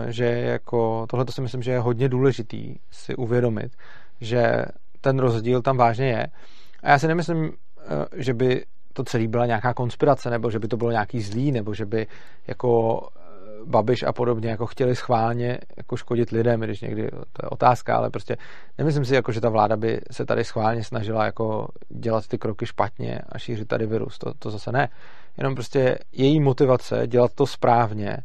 že 0.07 0.25
je 0.25 0.45
jako, 0.45 1.05
tohle 1.09 1.25
to 1.25 1.31
si 1.31 1.41
myslím, 1.41 1.61
že 1.61 1.71
je 1.71 1.79
hodně 1.79 2.09
důležitý 2.09 2.75
si 2.91 3.15
uvědomit, 3.15 3.71
že 4.21 4.65
ten 5.01 5.19
rozdíl 5.19 5.61
tam 5.61 5.77
vážně 5.77 6.07
je. 6.07 6.27
A 6.83 6.89
já 6.89 6.99
si 6.99 7.07
nemyslím, 7.07 7.45
uh, 7.45 7.51
že 8.15 8.33
by 8.33 8.65
to 8.93 9.03
celé 9.03 9.27
byla 9.27 9.45
nějaká 9.45 9.73
konspirace, 9.73 10.29
nebo 10.29 10.51
že 10.51 10.59
by 10.59 10.67
to 10.67 10.77
bylo 10.77 10.91
nějaký 10.91 11.21
zlý, 11.21 11.51
nebo 11.51 11.73
že 11.73 11.85
by 11.85 12.07
jako 12.47 13.01
Babiš 13.65 14.03
a 14.03 14.13
podobně 14.13 14.49
jako 14.49 14.65
chtěli 14.65 14.95
schválně 14.95 15.57
jako 15.77 15.97
škodit 15.97 16.29
lidem, 16.29 16.59
když 16.59 16.81
někdy 16.81 17.09
to 17.11 17.45
je 17.45 17.49
otázka, 17.49 17.97
ale 17.97 18.09
prostě 18.09 18.37
nemyslím 18.77 19.05
si, 19.05 19.15
jako, 19.15 19.31
že 19.31 19.41
ta 19.41 19.49
vláda 19.49 19.77
by 19.77 20.01
se 20.11 20.25
tady 20.25 20.43
schválně 20.43 20.83
snažila 20.83 21.25
jako 21.25 21.67
dělat 21.89 22.27
ty 22.27 22.37
kroky 22.37 22.65
špatně 22.65 23.19
a 23.29 23.37
šířit 23.37 23.67
tady 23.67 23.85
virus. 23.85 24.17
To, 24.17 24.33
to 24.39 24.51
zase 24.51 24.71
ne. 24.71 24.89
Jenom 25.37 25.55
prostě 25.55 25.97
její 26.11 26.39
motivace 26.39 27.07
dělat 27.07 27.31
to 27.35 27.47
správně 27.47 28.17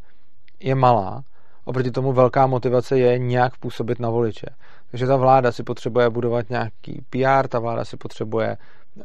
je 0.61 0.74
malá. 0.74 1.22
Oproti 1.64 1.90
tomu 1.90 2.12
velká 2.12 2.46
motivace 2.46 2.98
je 2.98 3.18
nějak 3.18 3.57
působit 3.57 4.01
na 4.01 4.11
voliče. 4.11 4.46
Takže 4.90 5.07
ta 5.07 5.16
vláda 5.16 5.53
si 5.53 5.62
potřebuje 5.62 6.11
budovat 6.11 6.51
nějaký 6.51 7.03
PR, 7.11 7.48
ta 7.48 7.59
vláda 7.59 7.85
si 7.85 7.96
potřebuje 7.96 8.57
uh, 8.96 9.05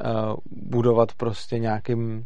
budovat 0.51 1.13
prostě 1.13 1.59
nějakým 1.59 2.25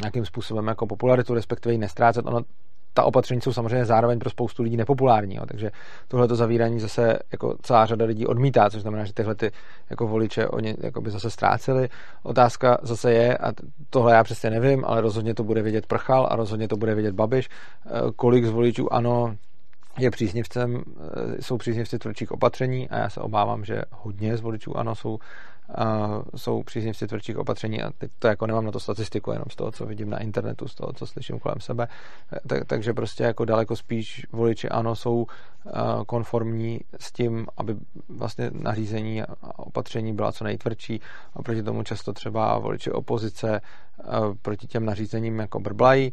nějakým 0.00 0.24
způsobem 0.24 0.66
jako 0.66 0.86
popularitu, 0.86 1.34
respektive 1.34 1.72
ji 1.72 1.78
nestrácet. 1.78 2.26
Ono 2.26 2.40
ta 2.94 3.04
opatření 3.04 3.40
jsou 3.40 3.52
samozřejmě 3.52 3.84
zároveň 3.84 4.18
pro 4.18 4.30
spoustu 4.30 4.62
lidí 4.62 4.76
nepopulární, 4.76 5.34
jo, 5.34 5.46
takže 5.46 5.70
tohleto 6.08 6.36
zavírání 6.36 6.80
zase 6.80 7.18
jako 7.32 7.56
celá 7.62 7.86
řada 7.86 8.04
lidí 8.04 8.26
odmítá, 8.26 8.70
což 8.70 8.82
znamená, 8.82 9.04
že 9.04 9.12
tyhle 9.12 9.34
ty 9.34 9.50
jako 9.90 10.06
voliče 10.06 10.48
oni 10.48 10.76
jako 10.80 11.00
by 11.00 11.10
zase 11.10 11.30
ztráceli. 11.30 11.88
Otázka 12.22 12.78
zase 12.82 13.12
je, 13.12 13.38
a 13.38 13.52
tohle 13.90 14.12
já 14.12 14.24
přesně 14.24 14.50
nevím, 14.50 14.84
ale 14.86 15.00
rozhodně 15.00 15.34
to 15.34 15.44
bude 15.44 15.62
vidět 15.62 15.86
Prchal 15.86 16.28
a 16.30 16.36
rozhodně 16.36 16.68
to 16.68 16.76
bude 16.76 16.94
vidět 16.94 17.14
Babiš, 17.14 17.48
eh, 17.48 17.90
kolik 18.16 18.44
z 18.44 18.50
voličů 18.50 18.92
ano 18.92 19.36
je 19.98 20.10
příznivcem, 20.10 20.82
eh, 21.36 21.42
jsou 21.42 21.58
příznivci 21.58 21.98
tvrdších 21.98 22.32
opatření 22.32 22.88
a 22.88 22.98
já 22.98 23.10
se 23.10 23.20
obávám, 23.20 23.64
že 23.64 23.82
hodně 23.90 24.36
z 24.36 24.40
voličů 24.40 24.76
ano 24.76 24.94
jsou 24.94 25.18
jsou 26.36 26.62
příznivci 26.62 27.06
tvrdších 27.06 27.38
opatření 27.38 27.82
a 27.82 27.90
teď 27.98 28.10
to 28.18 28.28
jako 28.28 28.46
nemám 28.46 28.64
na 28.64 28.72
to 28.72 28.80
statistiku, 28.80 29.30
jenom 29.32 29.44
z 29.50 29.56
toho, 29.56 29.72
co 29.72 29.86
vidím 29.86 30.10
na 30.10 30.18
internetu, 30.18 30.68
z 30.68 30.74
toho, 30.74 30.92
co 30.92 31.06
slyším 31.06 31.38
kolem 31.38 31.60
sebe, 31.60 31.88
tak, 32.46 32.64
takže 32.66 32.92
prostě 32.92 33.24
jako 33.24 33.44
daleko 33.44 33.76
spíš 33.76 34.26
voliči 34.32 34.68
ano 34.68 34.94
jsou 34.94 35.26
konformní 36.06 36.80
s 37.00 37.12
tím, 37.12 37.46
aby 37.56 37.76
vlastně 38.08 38.50
nařízení 38.52 39.22
a 39.22 39.26
opatření 39.56 40.12
byla 40.12 40.32
co 40.32 40.44
nejtvrdší. 40.44 41.00
A 41.34 41.42
proti 41.42 41.62
tomu 41.62 41.82
často 41.82 42.12
třeba 42.12 42.58
voliči 42.58 42.90
opozice 42.90 43.60
proti 44.42 44.66
těm 44.66 44.84
nařízením 44.84 45.38
jako 45.38 45.60
brblají, 45.60 46.12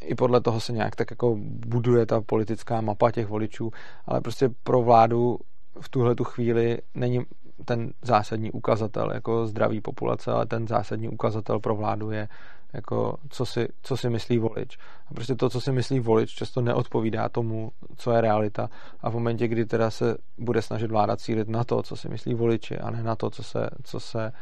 i 0.00 0.14
podle 0.14 0.40
toho 0.40 0.60
se 0.60 0.72
nějak 0.72 0.96
tak 0.96 1.10
jako 1.10 1.36
buduje 1.66 2.06
ta 2.06 2.20
politická 2.20 2.80
mapa 2.80 3.10
těch 3.10 3.26
voličů, 3.26 3.70
ale 4.06 4.20
prostě 4.20 4.50
pro 4.62 4.82
vládu 4.82 5.38
v 5.80 5.88
tuhle 5.88 6.14
tu 6.14 6.24
chvíli 6.24 6.78
není 6.94 7.24
ten 7.64 7.92
zásadní 8.02 8.52
ukazatel 8.52 9.10
jako 9.14 9.46
zdraví 9.46 9.80
populace, 9.80 10.32
ale 10.32 10.46
ten 10.46 10.68
zásadní 10.68 11.08
ukazatel 11.08 11.60
pro 11.60 11.76
vládu 11.76 12.10
je 12.10 12.28
jako 12.72 13.16
co 13.30 13.46
si, 13.46 13.68
co 13.82 13.96
si 13.96 14.10
myslí 14.10 14.38
volič. 14.38 14.78
A 15.10 15.14
prostě 15.14 15.34
to, 15.34 15.50
co 15.50 15.60
si 15.60 15.72
myslí 15.72 16.00
volič, 16.00 16.30
často 16.30 16.60
neodpovídá 16.60 17.28
tomu, 17.28 17.72
co 17.96 18.12
je 18.12 18.20
realita. 18.20 18.70
A 19.00 19.10
v 19.10 19.14
momentě, 19.14 19.48
kdy 19.48 19.66
teda 19.66 19.90
se 19.90 20.16
bude 20.38 20.62
snažit 20.62 20.90
vláda 20.90 21.16
cílit 21.16 21.48
na 21.48 21.64
to, 21.64 21.82
co 21.82 21.96
si 21.96 22.08
myslí 22.08 22.34
voliči, 22.34 22.78
a 22.78 22.90
ne 22.90 23.02
na 23.02 23.16
to, 23.16 23.30
co 23.30 23.42
se, 23.42 23.70
co 23.84 24.00
se 24.00 24.32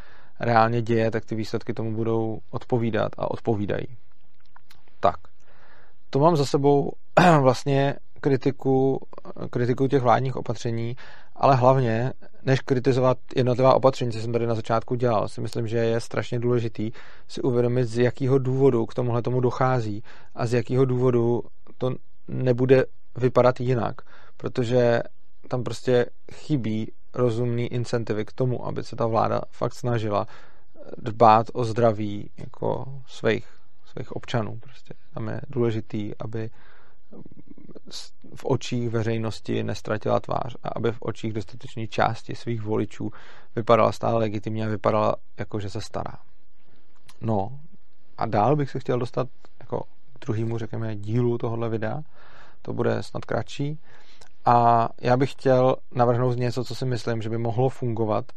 reálně 0.40 0.82
děje, 0.82 1.10
tak 1.10 1.24
ty 1.24 1.34
výsledky 1.34 1.74
tomu 1.74 1.94
budou 1.94 2.40
odpovídat 2.50 3.12
a 3.18 3.30
odpovídají. 3.30 3.86
Tak. 5.00 5.33
To 6.14 6.20
mám 6.20 6.36
za 6.36 6.44
sebou 6.44 6.92
vlastně 7.40 7.96
kritiku, 8.20 9.00
kritiku 9.50 9.88
těch 9.88 10.02
vládních 10.02 10.36
opatření, 10.36 10.96
ale 11.36 11.56
hlavně, 11.56 12.12
než 12.42 12.60
kritizovat 12.60 13.18
jednotlivá 13.36 13.74
opatření, 13.74 14.12
co 14.12 14.20
jsem 14.20 14.32
tady 14.32 14.46
na 14.46 14.54
začátku 14.54 14.94
dělal, 14.94 15.28
si 15.28 15.40
myslím, 15.40 15.66
že 15.66 15.78
je 15.78 16.00
strašně 16.00 16.38
důležitý 16.38 16.90
si 17.28 17.42
uvědomit, 17.42 17.84
z 17.84 17.98
jakého 17.98 18.38
důvodu 18.38 18.86
k 18.86 18.94
tomuhle 18.94 19.22
tomu 19.22 19.40
dochází 19.40 20.02
a 20.34 20.46
z 20.46 20.52
jakého 20.52 20.84
důvodu 20.84 21.42
to 21.78 21.94
nebude 22.28 22.84
vypadat 23.16 23.60
jinak, 23.60 23.94
protože 24.36 25.00
tam 25.48 25.64
prostě 25.64 26.06
chybí 26.32 26.92
rozumný 27.14 27.66
incentivy 27.66 28.24
k 28.24 28.32
tomu, 28.32 28.66
aby 28.66 28.84
se 28.84 28.96
ta 28.96 29.06
vláda 29.06 29.40
fakt 29.50 29.74
snažila 29.74 30.26
dbát 30.98 31.46
o 31.52 31.64
zdraví 31.64 32.30
jako 32.38 32.84
svých, 33.06 33.53
svých 33.94 34.12
občanů. 34.12 34.58
Prostě 34.60 34.94
tam 35.14 35.28
je 35.28 35.40
důležitý, 35.48 36.12
aby 36.18 36.50
v 38.34 38.44
očích 38.44 38.90
veřejnosti 38.90 39.62
nestratila 39.62 40.20
tvář 40.20 40.56
a 40.62 40.68
aby 40.68 40.92
v 40.92 41.02
očích 41.02 41.32
dostatečné 41.32 41.86
části 41.86 42.34
svých 42.34 42.62
voličů 42.62 43.10
vypadala 43.56 43.92
stále 43.92 44.18
legitimně 44.18 44.66
a 44.66 44.68
vypadala 44.68 45.16
jako, 45.38 45.60
že 45.60 45.70
se 45.70 45.80
stará. 45.80 46.18
No 47.20 47.60
a 48.18 48.26
dál 48.26 48.56
bych 48.56 48.70
se 48.70 48.80
chtěl 48.80 48.98
dostat 48.98 49.28
jako 49.60 49.84
k 50.12 50.26
druhému, 50.26 50.58
řekněme, 50.58 50.96
dílu 50.96 51.38
tohohle 51.38 51.68
videa. 51.68 52.02
To 52.62 52.72
bude 52.72 53.02
snad 53.02 53.24
kratší. 53.24 53.78
A 54.44 54.88
já 55.00 55.16
bych 55.16 55.32
chtěl 55.32 55.76
navrhnout 55.94 56.36
něco, 56.36 56.64
co 56.64 56.74
si 56.74 56.84
myslím, 56.84 57.22
že 57.22 57.30
by 57.30 57.38
mohlo 57.38 57.68
fungovat 57.68 58.32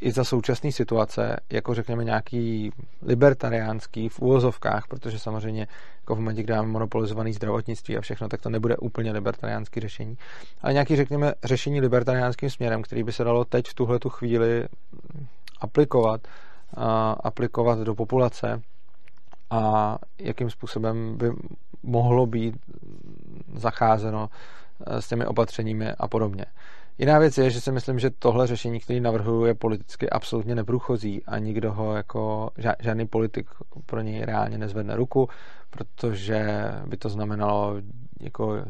i 0.00 0.12
za 0.12 0.24
současné 0.24 0.72
situace, 0.72 1.36
jako 1.52 1.74
řekněme 1.74 2.04
nějaký 2.04 2.72
libertariánský 3.02 4.08
v 4.08 4.20
úvozovkách, 4.20 4.86
protože 4.88 5.18
samozřejmě 5.18 5.66
jako 6.00 6.14
v 6.14 6.18
momentě, 6.18 6.42
kdy 6.42 6.52
máme 6.52 6.68
monopolizovaný 6.68 7.32
zdravotnictví 7.32 7.96
a 7.96 8.00
všechno, 8.00 8.28
tak 8.28 8.40
to 8.40 8.50
nebude 8.50 8.76
úplně 8.76 9.12
libertariánský 9.12 9.80
řešení, 9.80 10.18
ale 10.62 10.72
nějaký, 10.72 10.96
řekněme, 10.96 11.32
řešení 11.44 11.80
libertariánským 11.80 12.50
směrem, 12.50 12.82
který 12.82 13.02
by 13.02 13.12
se 13.12 13.24
dalo 13.24 13.44
teď 13.44 13.66
v 13.68 13.74
tuhle 13.74 13.98
tu 13.98 14.08
chvíli 14.08 14.68
aplikovat, 15.60 16.20
a 16.76 17.12
aplikovat 17.12 17.78
do 17.78 17.94
populace 17.94 18.62
a 19.50 19.96
jakým 20.18 20.50
způsobem 20.50 21.16
by 21.18 21.30
mohlo 21.82 22.26
být 22.26 22.56
zacházeno 23.54 24.30
eh, 24.86 25.02
s 25.02 25.08
těmi 25.08 25.26
opatřeními 25.26 25.92
a 25.92 26.08
podobně. 26.08 26.44
Jiná 26.98 27.18
věc 27.18 27.38
je, 27.38 27.50
že 27.50 27.60
si 27.60 27.72
myslím, 27.72 27.98
že 27.98 28.10
tohle 28.10 28.46
řešení, 28.46 28.80
který 28.80 29.00
navrhuju, 29.00 29.44
je 29.44 29.54
politicky 29.54 30.10
absolutně 30.10 30.54
neprůchozí 30.54 31.24
a 31.24 31.38
nikdo 31.38 31.72
ho 31.72 31.96
jako 31.96 32.50
žádný 32.80 33.06
politik 33.06 33.50
pro 33.86 34.00
něj 34.00 34.24
reálně 34.24 34.58
nezvedne 34.58 34.96
ruku, 34.96 35.28
protože 35.70 36.48
by 36.86 36.96
to 36.96 37.08
znamenalo 37.08 37.76
jako 38.20 38.64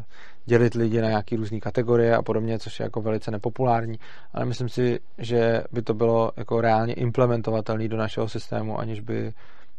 dělit 0.44 0.74
lidi 0.74 1.00
na 1.00 1.08
nějaké 1.08 1.36
různé 1.36 1.60
kategorie 1.60 2.16
a 2.16 2.22
podobně, 2.22 2.58
což 2.58 2.80
je 2.80 2.84
jako 2.84 3.00
velice 3.00 3.30
nepopulární, 3.30 3.98
ale 4.32 4.44
myslím 4.44 4.68
si, 4.68 5.00
že 5.18 5.62
by 5.72 5.82
to 5.82 5.94
bylo 5.94 6.32
jako 6.36 6.60
reálně 6.60 6.94
implementovatelné 6.94 7.88
do 7.88 7.96
našeho 7.96 8.28
systému, 8.28 8.78
aniž 8.78 9.00
by, 9.00 9.32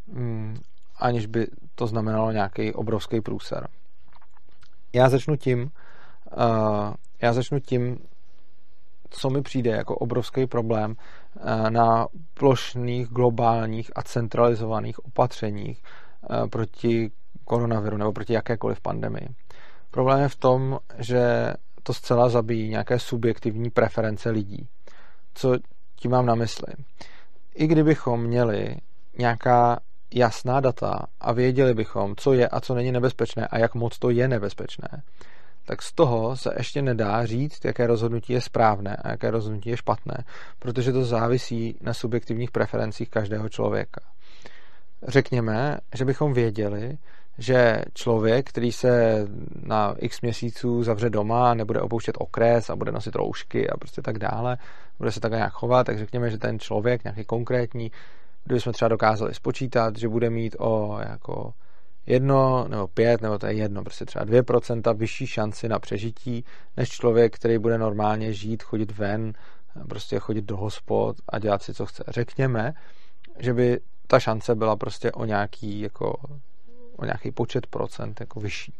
mm, 0.08 0.58
aniž 1.00 1.26
by 1.26 1.48
to 1.76 1.88
znamenalo 1.88 2.32
nějaký 2.32 2.74
obrovský 2.74 3.22
průser. 3.22 3.68
Já 4.94 5.10
začnu 5.10 5.36
tím, 5.36 5.62
uh, 5.62 6.94
já 7.22 7.34
začnu 7.34 7.60
tím, 7.60 7.98
co 9.10 9.30
mi 9.30 9.42
přijde 9.42 9.72
jako 9.72 9.96
obrovský 9.96 10.48
problém 10.48 10.96
eh, 10.96 11.70
na 11.70 12.08
plošných, 12.34 13.08
globálních 13.08 13.92
a 13.96 14.02
centralizovaných 14.02 15.06
opatřeních 15.06 15.84
eh, 15.84 16.48
proti 16.48 17.12
koronaviru 17.46 17.98
nebo 17.98 18.14
proti 18.14 18.34
jakékoliv 18.34 18.82
pandemii. 18.82 19.28
Problém 19.92 20.20
je 20.22 20.30
v 20.30 20.36
tom, 20.36 20.80
že 20.98 21.54
to 21.84 21.94
zcela 21.94 22.30
zabíjí 22.30 22.70
nějaké 22.70 23.00
subjektivní 23.00 23.70
preference 23.70 24.30
lidí. 24.30 24.68
Co 25.34 25.58
tím 25.96 26.12
mám 26.12 26.26
na 26.26 26.36
mysli? 26.36 26.74
I 27.56 27.68
kdybychom 27.68 28.24
měli 28.24 28.76
nějaká 29.18 29.80
jasná 30.14 30.60
data 30.60 31.06
a 31.20 31.34
věděli 31.34 31.74
bychom, 31.74 32.16
co 32.16 32.34
je 32.34 32.48
a 32.48 32.60
co 32.60 32.76
není 32.76 32.92
nebezpečné 32.92 33.48
a 33.48 33.58
jak 33.58 33.76
moc 33.76 34.00
to 34.00 34.10
je 34.10 34.28
nebezpečné, 34.28 35.04
tak 35.70 35.82
z 35.82 35.94
toho 35.94 36.38
se 36.38 36.50
ještě 36.58 36.82
nedá 36.82 37.26
říct, 37.26 37.66
jaké 37.66 37.88
rozhodnutí 37.88 38.34
je 38.34 38.42
správné 38.42 38.96
a 38.96 39.10
jaké 39.10 39.32
rozhodnutí 39.32 39.70
je 39.70 39.78
špatné, 39.78 40.24
protože 40.60 40.92
to 40.92 41.06
závisí 41.06 41.78
na 41.82 41.94
subjektivních 41.94 42.52
preferencích 42.52 43.10
každého 43.10 43.50
člověka. 43.50 44.02
Řekněme, 45.08 45.78
že 45.96 46.06
bychom 46.06 46.34
věděli, 46.34 46.98
že 47.38 47.82
člověk, 47.94 48.50
který 48.50 48.72
se 48.72 49.26
na 49.64 49.96
x 49.98 50.22
měsíců 50.22 50.84
zavře 50.84 51.10
doma, 51.10 51.54
nebude 51.54 51.82
opouštět 51.82 52.16
okres 52.20 52.70
a 52.70 52.76
bude 52.76 52.92
nosit 52.92 53.16
roušky 53.16 53.70
a 53.70 53.78
prostě 53.78 54.02
tak 54.02 54.20
dále, 54.20 54.58
bude 54.98 55.12
se 55.12 55.20
tak 55.20 55.32
nějak 55.32 55.54
chovat, 55.54 55.84
tak 55.84 55.98
řekněme, 55.98 56.30
že 56.30 56.38
ten 56.38 56.60
člověk, 56.60 57.04
nějaký 57.04 57.24
konkrétní, 57.26 57.92
kdybychom 58.44 58.74
třeba 58.74 58.90
dokázali 58.90 59.34
spočítat, 59.34 59.98
že 59.98 60.08
bude 60.08 60.30
mít 60.30 60.56
o 60.60 61.00
jako 61.10 61.54
jedno 62.10 62.68
nebo 62.68 62.88
pět, 62.88 63.22
nebo 63.22 63.38
to 63.38 63.46
je 63.48 63.54
jedno, 63.54 63.84
prostě 63.84 64.06
třeba 64.06 64.26
dvě 64.26 64.44
procenta 64.44 64.94
vyšší 64.94 65.28
šanci 65.28 65.70
na 65.70 65.80
přežití, 65.80 66.46
než 66.78 66.90
člověk, 66.90 67.36
který 67.36 67.58
bude 67.58 67.78
normálně 67.78 68.34
žít, 68.34 68.64
chodit 68.64 68.98
ven, 68.98 69.34
prostě 69.90 70.20
chodit 70.20 70.46
do 70.46 70.58
hospod 70.58 71.16
a 71.30 71.40
dělat 71.40 71.64
si, 71.64 71.74
co 71.74 71.86
chce. 71.86 72.04
Řekněme, 72.08 72.74
že 73.40 73.54
by 73.54 73.80
ta 74.08 74.20
šance 74.20 74.56
byla 74.56 74.76
prostě 74.76 75.12
o 75.12 75.26
nějaký 75.26 75.82
jako 75.82 76.18
o 76.98 77.06
nějaký 77.06 77.32
počet 77.32 77.68
procent 77.68 78.20
jako 78.20 78.40
vyšší. 78.40 78.74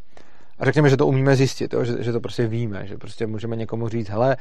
A 0.60 0.66
řekněme, 0.66 0.90
že 0.90 0.98
to 0.98 1.08
umíme 1.08 1.36
zjistit, 1.36 1.74
jo? 1.74 1.84
Že, 1.84 2.04
že 2.04 2.12
to 2.12 2.20
prostě 2.20 2.48
víme, 2.48 2.88
že 2.88 2.98
prostě 2.98 3.28
můžeme 3.28 3.56
někomu 3.56 3.90
říct, 3.90 4.10
hele, 4.10 4.38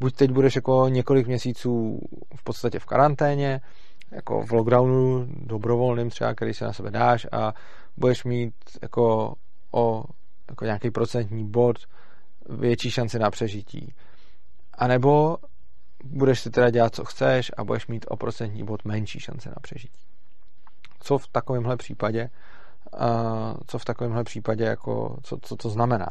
buď 0.00 0.16
teď 0.16 0.30
budeš 0.30 0.56
jako 0.56 0.88
několik 0.88 1.26
měsíců 1.26 2.00
v 2.36 2.44
podstatě 2.44 2.78
v 2.78 2.86
karanténě, 2.86 3.60
jako 4.10 4.42
v 4.42 4.52
lockdownu 4.52 5.26
dobrovolným 5.28 6.10
třeba, 6.10 6.34
který 6.34 6.54
se 6.54 6.64
na 6.64 6.72
sebe 6.72 6.90
dáš 6.90 7.26
a 7.32 7.54
budeš 7.96 8.24
mít 8.24 8.54
jako 8.82 9.34
o 9.72 10.04
jako 10.48 10.64
nějaký 10.64 10.90
procentní 10.90 11.50
bod 11.50 11.78
větší 12.48 12.90
šanci 12.90 13.18
na 13.18 13.30
přežití. 13.30 13.94
A 14.74 14.86
nebo 14.86 15.36
budeš 16.04 16.40
si 16.40 16.50
teda 16.50 16.70
dělat, 16.70 16.94
co 16.94 17.04
chceš 17.04 17.50
a 17.56 17.64
budeš 17.64 17.86
mít 17.86 18.06
o 18.08 18.16
procentní 18.16 18.64
bod 18.64 18.84
menší 18.84 19.20
šance 19.20 19.48
na 19.48 19.56
přežití. 19.62 20.06
Co 21.00 21.18
v 21.18 21.28
takovémhle 21.28 21.76
případě 21.76 22.30
co 23.66 23.78
v 23.78 23.84
takovémhle 23.84 24.24
případě, 24.24 24.64
jako, 24.64 25.16
co, 25.22 25.38
co 25.42 25.56
to 25.56 25.70
znamená. 25.70 26.08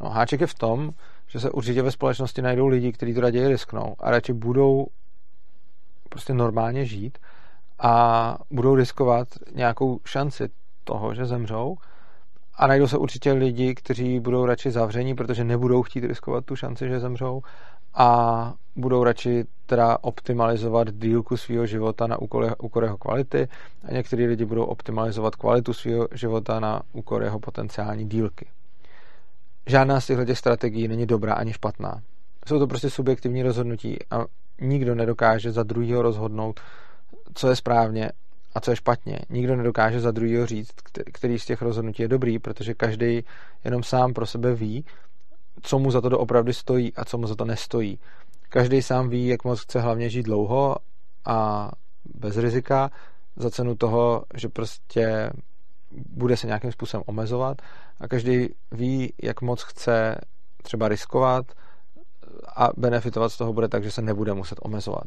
No, 0.00 0.08
háček 0.08 0.40
je 0.40 0.46
v 0.46 0.54
tom, 0.54 0.90
že 1.26 1.40
se 1.40 1.50
určitě 1.50 1.82
ve 1.82 1.90
společnosti 1.90 2.42
najdou 2.42 2.66
lidi, 2.66 2.92
kteří 2.92 3.14
to 3.14 3.20
raději 3.20 3.48
risknou 3.48 3.96
a 3.98 4.10
radši 4.10 4.32
budou 4.32 4.86
prostě 6.08 6.34
normálně 6.34 6.84
žít 6.84 7.18
a 7.78 8.36
budou 8.50 8.74
riskovat 8.74 9.28
nějakou 9.54 10.00
šanci 10.04 10.48
toho, 10.84 11.14
že 11.14 11.26
zemřou 11.26 11.76
a 12.54 12.66
najdou 12.66 12.86
se 12.86 12.98
určitě 12.98 13.32
lidi, 13.32 13.74
kteří 13.74 14.20
budou 14.20 14.46
radši 14.46 14.70
zavření, 14.70 15.14
protože 15.14 15.44
nebudou 15.44 15.82
chtít 15.82 16.04
riskovat 16.04 16.44
tu 16.44 16.56
šanci, 16.56 16.88
že 16.88 17.00
zemřou 17.00 17.42
a 17.94 18.52
budou 18.76 19.04
radši 19.04 19.44
teda 19.66 19.98
optimalizovat 20.00 20.94
dílku 20.94 21.36
svého 21.36 21.66
života 21.66 22.06
na 22.06 22.18
úkor, 22.18 22.56
úkor 22.58 22.84
jeho 22.84 22.98
kvality 22.98 23.48
a 23.84 23.92
někteří 23.92 24.26
lidi 24.26 24.44
budou 24.44 24.64
optimalizovat 24.64 25.36
kvalitu 25.36 25.72
svého 25.72 26.08
života 26.14 26.60
na 26.60 26.82
úkor 26.92 27.22
jeho 27.22 27.40
potenciální 27.40 28.08
dílky. 28.08 28.46
Žádná 29.66 30.00
z 30.00 30.06
těchto 30.06 30.34
strategií 30.34 30.88
není 30.88 31.06
dobrá 31.06 31.34
ani 31.34 31.52
špatná. 31.52 32.02
Jsou 32.46 32.58
to 32.58 32.66
prostě 32.66 32.90
subjektivní 32.90 33.42
rozhodnutí 33.42 33.98
a 34.10 34.24
nikdo 34.60 34.94
nedokáže 34.94 35.52
za 35.52 35.62
druhého 35.62 36.02
rozhodnout, 36.02 36.60
co 37.34 37.48
je 37.48 37.56
správně 37.56 38.10
a 38.54 38.60
co 38.60 38.70
je 38.70 38.76
špatně. 38.76 39.18
Nikdo 39.30 39.56
nedokáže 39.56 40.00
za 40.00 40.10
druhého 40.10 40.46
říct, 40.46 40.72
který 41.12 41.38
z 41.38 41.46
těch 41.46 41.62
rozhodnutí 41.62 42.02
je 42.02 42.08
dobrý, 42.08 42.38
protože 42.38 42.74
každý 42.74 43.24
jenom 43.64 43.82
sám 43.82 44.12
pro 44.12 44.26
sebe 44.26 44.54
ví, 44.54 44.84
co 45.62 45.78
mu 45.78 45.90
za 45.90 46.00
to 46.00 46.08
doopravdy 46.08 46.54
stojí 46.54 46.92
a 46.94 47.04
co 47.04 47.18
mu 47.18 47.26
za 47.26 47.34
to 47.34 47.44
nestojí. 47.44 47.98
Každý 48.48 48.82
sám 48.82 49.08
ví, 49.08 49.26
jak 49.26 49.44
moc 49.44 49.60
chce 49.60 49.80
hlavně 49.80 50.10
žít 50.10 50.22
dlouho 50.22 50.76
a 51.24 51.70
bez 52.14 52.36
rizika 52.36 52.90
za 53.36 53.50
cenu 53.50 53.74
toho, 53.74 54.24
že 54.34 54.48
prostě 54.48 55.30
bude 56.08 56.36
se 56.36 56.46
nějakým 56.46 56.72
způsobem 56.72 57.04
omezovat 57.06 57.62
a 58.00 58.08
každý 58.08 58.48
ví, 58.72 59.12
jak 59.22 59.40
moc 59.40 59.62
chce 59.62 60.16
třeba 60.62 60.88
riskovat 60.88 61.46
a 62.56 62.68
benefitovat 62.76 63.32
z 63.32 63.36
toho 63.38 63.52
bude 63.52 63.68
tak, 63.68 63.84
že 63.84 63.90
se 63.90 64.02
nebude 64.02 64.34
muset 64.34 64.58
omezovat. 64.62 65.06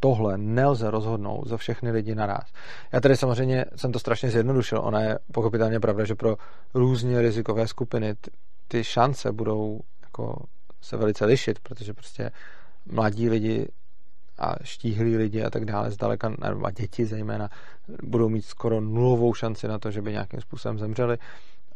Tohle 0.00 0.38
nelze 0.38 0.90
rozhodnout 0.90 1.48
za 1.48 1.56
všechny 1.56 1.90
lidi 1.90 2.14
naraz. 2.14 2.52
Já 2.92 3.00
tady 3.00 3.16
samozřejmě 3.16 3.64
jsem 3.76 3.92
to 3.92 3.98
strašně 3.98 4.30
zjednodušil. 4.30 4.80
Ona 4.82 5.00
je 5.00 5.18
pochopitelně 5.32 5.80
pravda, 5.80 6.04
že 6.04 6.14
pro 6.14 6.36
různě 6.74 7.22
rizikové 7.22 7.68
skupiny 7.68 8.14
ty 8.68 8.84
šance 8.84 9.32
budou 9.32 9.80
jako 10.02 10.44
se 10.80 10.96
velice 10.96 11.24
lišit, 11.24 11.58
protože 11.58 11.94
prostě 11.94 12.30
mladí 12.86 13.30
lidi 13.30 13.68
a 14.38 14.54
štíhlí 14.62 15.16
lidi 15.16 15.42
a 15.42 15.50
tak 15.50 15.64
dále 15.64 15.90
zdaleka, 15.90 16.32
a 16.64 16.70
děti 16.70 17.06
zejména, 17.06 17.48
budou 18.02 18.28
mít 18.28 18.44
skoro 18.44 18.80
nulovou 18.80 19.34
šanci 19.34 19.68
na 19.68 19.78
to, 19.78 19.90
že 19.90 20.02
by 20.02 20.12
nějakým 20.12 20.40
způsobem 20.40 20.78
zemřeli. 20.78 21.18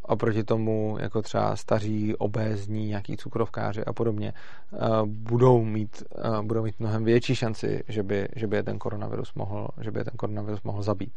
Oproti 0.07 0.44
tomu, 0.44 0.96
jako 1.00 1.22
třeba 1.22 1.57
staří, 1.57 2.16
obézní, 2.16 2.88
nějaký 2.88 3.16
cukrovkáři 3.16 3.84
a 3.84 3.92
podobně, 3.92 4.32
eh, 4.72 4.78
budou 5.05 5.64
mít, 5.64 6.02
eh, 6.16 6.42
budou 6.42 6.62
mít 6.62 6.80
mnohem 6.80 7.05
větší 7.05 7.34
šanci, 7.34 7.84
že 7.88 8.02
by, 8.02 8.28
že 8.36 8.46
by 8.46 8.62
ten 8.62 8.78
koronavirus 8.78 9.34
mohl, 9.34 9.68
že 9.80 9.90
by 9.90 10.00
je 10.00 10.05
ten 10.05 10.14
koronavirus 10.16 10.62
mohl 10.62 10.82
zabít. 10.82 11.12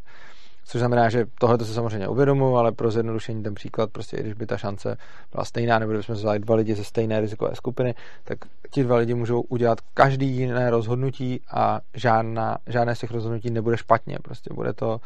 Což 0.65 0.79
znamená, 0.79 1.09
že 1.09 1.25
tohle 1.39 1.57
to 1.57 1.65
se 1.65 1.73
samozřejmě 1.73 2.07
uvědomuji, 2.07 2.55
ale 2.55 2.71
pro 2.71 2.91
zjednodušení 2.91 3.43
ten 3.43 3.55
příklad, 3.55 3.91
prostě 3.91 4.17
i 4.17 4.19
když 4.19 4.33
by 4.33 4.45
ta 4.45 4.57
šance 4.57 4.97
byla 5.31 5.45
stejná, 5.45 5.79
nebo 5.79 5.91
kdybychom 5.91 6.15
vzali 6.15 6.39
dva 6.39 6.55
lidi 6.55 6.75
ze 6.75 6.83
stejné 6.83 7.21
rizikové 7.21 7.55
skupiny, 7.55 7.95
tak 8.23 8.37
ti 8.71 8.83
dva 8.83 8.97
lidi 8.97 9.13
můžou 9.13 9.41
udělat 9.41 9.81
každý 9.93 10.27
jiné 10.27 10.69
rozhodnutí 10.69 11.41
a 11.51 11.79
žádná, 11.93 12.57
žádné 12.67 12.95
z 12.95 12.99
těch 12.99 13.11
rozhodnutí 13.11 13.49
nebude 13.49 13.77
špatně. 13.77 14.17
Prostě 14.23 14.53
bude 14.53 14.73
to, 14.73 15.01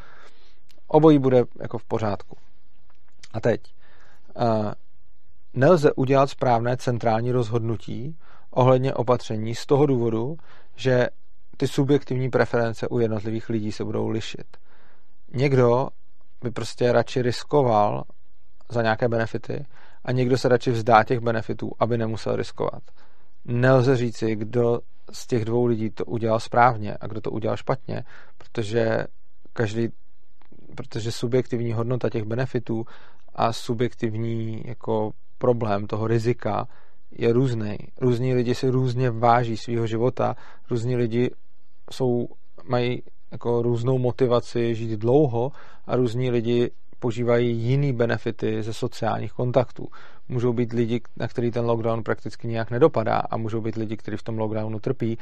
obojí 0.88 1.20
bude 1.20 1.44
jako 1.60 1.78
v 1.78 1.84
pořádku. 1.84 2.38
A 3.34 3.40
teď, 3.40 3.62
nelze 5.54 5.94
udělat 5.94 6.30
správné 6.30 6.78
centrální 6.78 7.32
rozhodnutí 7.32 8.18
ohledně 8.52 8.94
opatření 8.94 9.56
z 9.56 9.66
toho 9.66 9.86
důvodu, 9.86 10.38
že 10.76 11.08
ty 11.58 11.68
subjektivní 11.68 12.30
preference 12.30 12.88
u 12.88 13.00
jednotlivých 13.00 13.50
lidí 13.50 13.72
se 13.72 13.84
budou 13.84 14.08
lišit 14.08 14.58
někdo 15.34 15.88
by 16.44 16.52
prostě 16.52 16.92
radši 16.92 17.22
riskoval 17.22 18.04
za 18.70 18.82
nějaké 18.82 19.08
benefity 19.08 19.66
a 20.06 20.12
někdo 20.12 20.38
se 20.38 20.50
radši 20.50 20.72
vzdá 20.72 21.04
těch 21.04 21.20
benefitů, 21.20 21.72
aby 21.80 21.98
nemusel 21.98 22.36
riskovat. 22.36 22.84
Nelze 23.46 23.98
říci, 23.98 24.36
kdo 24.36 24.80
z 25.12 25.28
těch 25.28 25.46
dvou 25.46 25.66
lidí 25.66 25.90
to 25.90 26.06
udělal 26.06 26.40
správně 26.40 26.98
a 27.02 27.08
kdo 27.08 27.22
to 27.22 27.32
udělal 27.32 27.58
špatně, 27.58 28.04
protože 28.38 29.06
každý, 29.54 29.90
protože 30.76 31.12
subjektivní 31.12 31.74
hodnota 31.74 32.10
těch 32.10 32.24
benefitů 32.24 32.86
a 33.36 33.54
subjektivní 33.54 34.62
jako 34.66 35.12
problém 35.38 35.88
toho 35.88 36.08
rizika 36.08 36.68
je 37.12 37.34
různý. 37.34 37.78
Různí 38.02 38.34
lidi 38.34 38.56
si 38.56 38.70
různě 38.70 39.12
váží 39.12 39.58
svého 39.58 39.88
života, 39.88 40.36
různí 40.70 40.96
lidi 40.96 41.32
jsou, 41.92 42.28
mají 42.64 43.04
jako 43.32 43.62
různou 43.62 43.98
motivaci 43.98 44.76
žít 44.76 45.00
dlouho 45.00 45.52
a 45.86 45.96
různí 45.96 46.32
lidi 46.32 46.72
požívají 47.00 47.58
jiný 47.58 47.94
benefity 47.94 48.64
ze 48.64 48.74
sociálních 48.74 49.34
kontaktů. 49.34 49.88
Můžou 50.30 50.54
být 50.54 50.74
lidi, 50.74 51.02
na 51.18 51.28
který 51.28 51.52
ten 51.52 51.66
lockdown 51.66 52.04
prakticky 52.04 52.48
nějak 52.48 52.72
nedopadá 52.72 53.18
a 53.18 53.38
můžou 53.38 53.62
být 53.62 53.76
lidi, 53.76 53.98
kteří 53.98 54.18
v 54.18 54.24
tom 54.24 54.38
lockdownu 54.38 54.80
trpí 54.80 55.18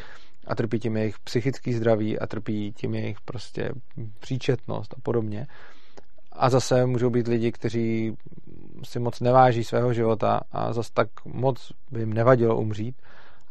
a 0.47 0.55
trpí 0.55 0.79
tím 0.79 0.97
jejich 0.97 1.19
psychický 1.19 1.73
zdraví 1.73 2.19
a 2.19 2.27
trpí 2.27 2.73
tím 2.73 2.95
jejich 2.95 3.21
prostě 3.21 3.71
příčetnost 4.19 4.93
a 4.93 5.01
podobně. 5.03 5.47
A 6.39 6.49
zase 6.49 6.85
můžou 6.85 7.09
být 7.09 7.27
lidi, 7.27 7.51
kteří 7.51 8.17
si 8.83 8.99
moc 8.99 9.19
neváží 9.19 9.63
svého 9.63 9.93
života 9.93 10.41
a 10.51 10.73
zase 10.73 10.89
tak 10.93 11.07
moc 11.25 11.71
by 11.91 11.99
jim 11.99 12.13
nevadilo 12.13 12.57
umřít. 12.57 12.95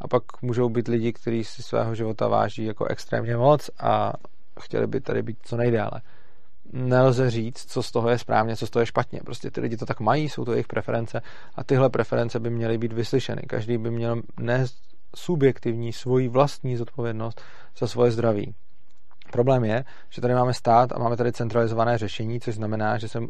A 0.01 0.09
pak 0.09 0.23
můžou 0.43 0.69
být 0.69 0.89
lidi, 0.89 1.13
kteří 1.13 1.45
si 1.45 1.63
svého 1.63 1.95
života 1.95 2.29
váží 2.29 2.65
jako 2.65 2.85
extrémně 2.85 3.37
moc 3.37 3.71
a 3.81 4.13
chtěli 4.61 4.87
by 4.87 5.01
tady 5.01 5.23
být 5.23 5.39
co 5.43 5.57
nejdále. 5.57 6.03
Nelze 6.73 7.31
říct, 7.31 7.65
co 7.71 7.83
z 7.83 7.91
toho 7.91 8.09
je 8.11 8.19
správně, 8.19 8.57
co 8.57 8.67
z 8.67 8.71
toho 8.71 8.81
je 8.81 8.87
špatně. 8.87 9.21
Prostě 9.25 9.51
ty 9.51 9.61
lidi 9.61 9.77
to 9.77 9.87
tak 9.87 10.01
mají, 10.01 10.29
jsou 10.29 10.45
to 10.45 10.53
jejich 10.53 10.67
preference 10.67 11.23
a 11.55 11.65
tyhle 11.65 11.91
preference 11.91 12.41
by 12.41 12.51
měly 12.51 12.79
být 12.79 12.93
vyslyšeny. 12.93 13.43
Každý 13.43 13.79
by 13.79 13.91
měl 13.91 14.23
nést 14.41 14.77
subjektivní 15.17 15.93
svoji 15.93 16.29
vlastní 16.29 16.77
zodpovědnost 16.77 17.43
za 17.79 17.87
svoje 17.87 18.11
zdraví. 18.11 18.55
Problém 19.33 19.65
je, 19.65 19.85
že 20.11 20.21
tady 20.23 20.35
máme 20.35 20.55
stát 20.55 20.93
a 20.93 20.99
máme 20.99 21.17
tady 21.17 21.33
centralizované 21.33 21.99
řešení, 21.99 22.41
což 22.41 22.55
znamená, 22.55 22.99
že 22.99 23.09
se 23.09 23.21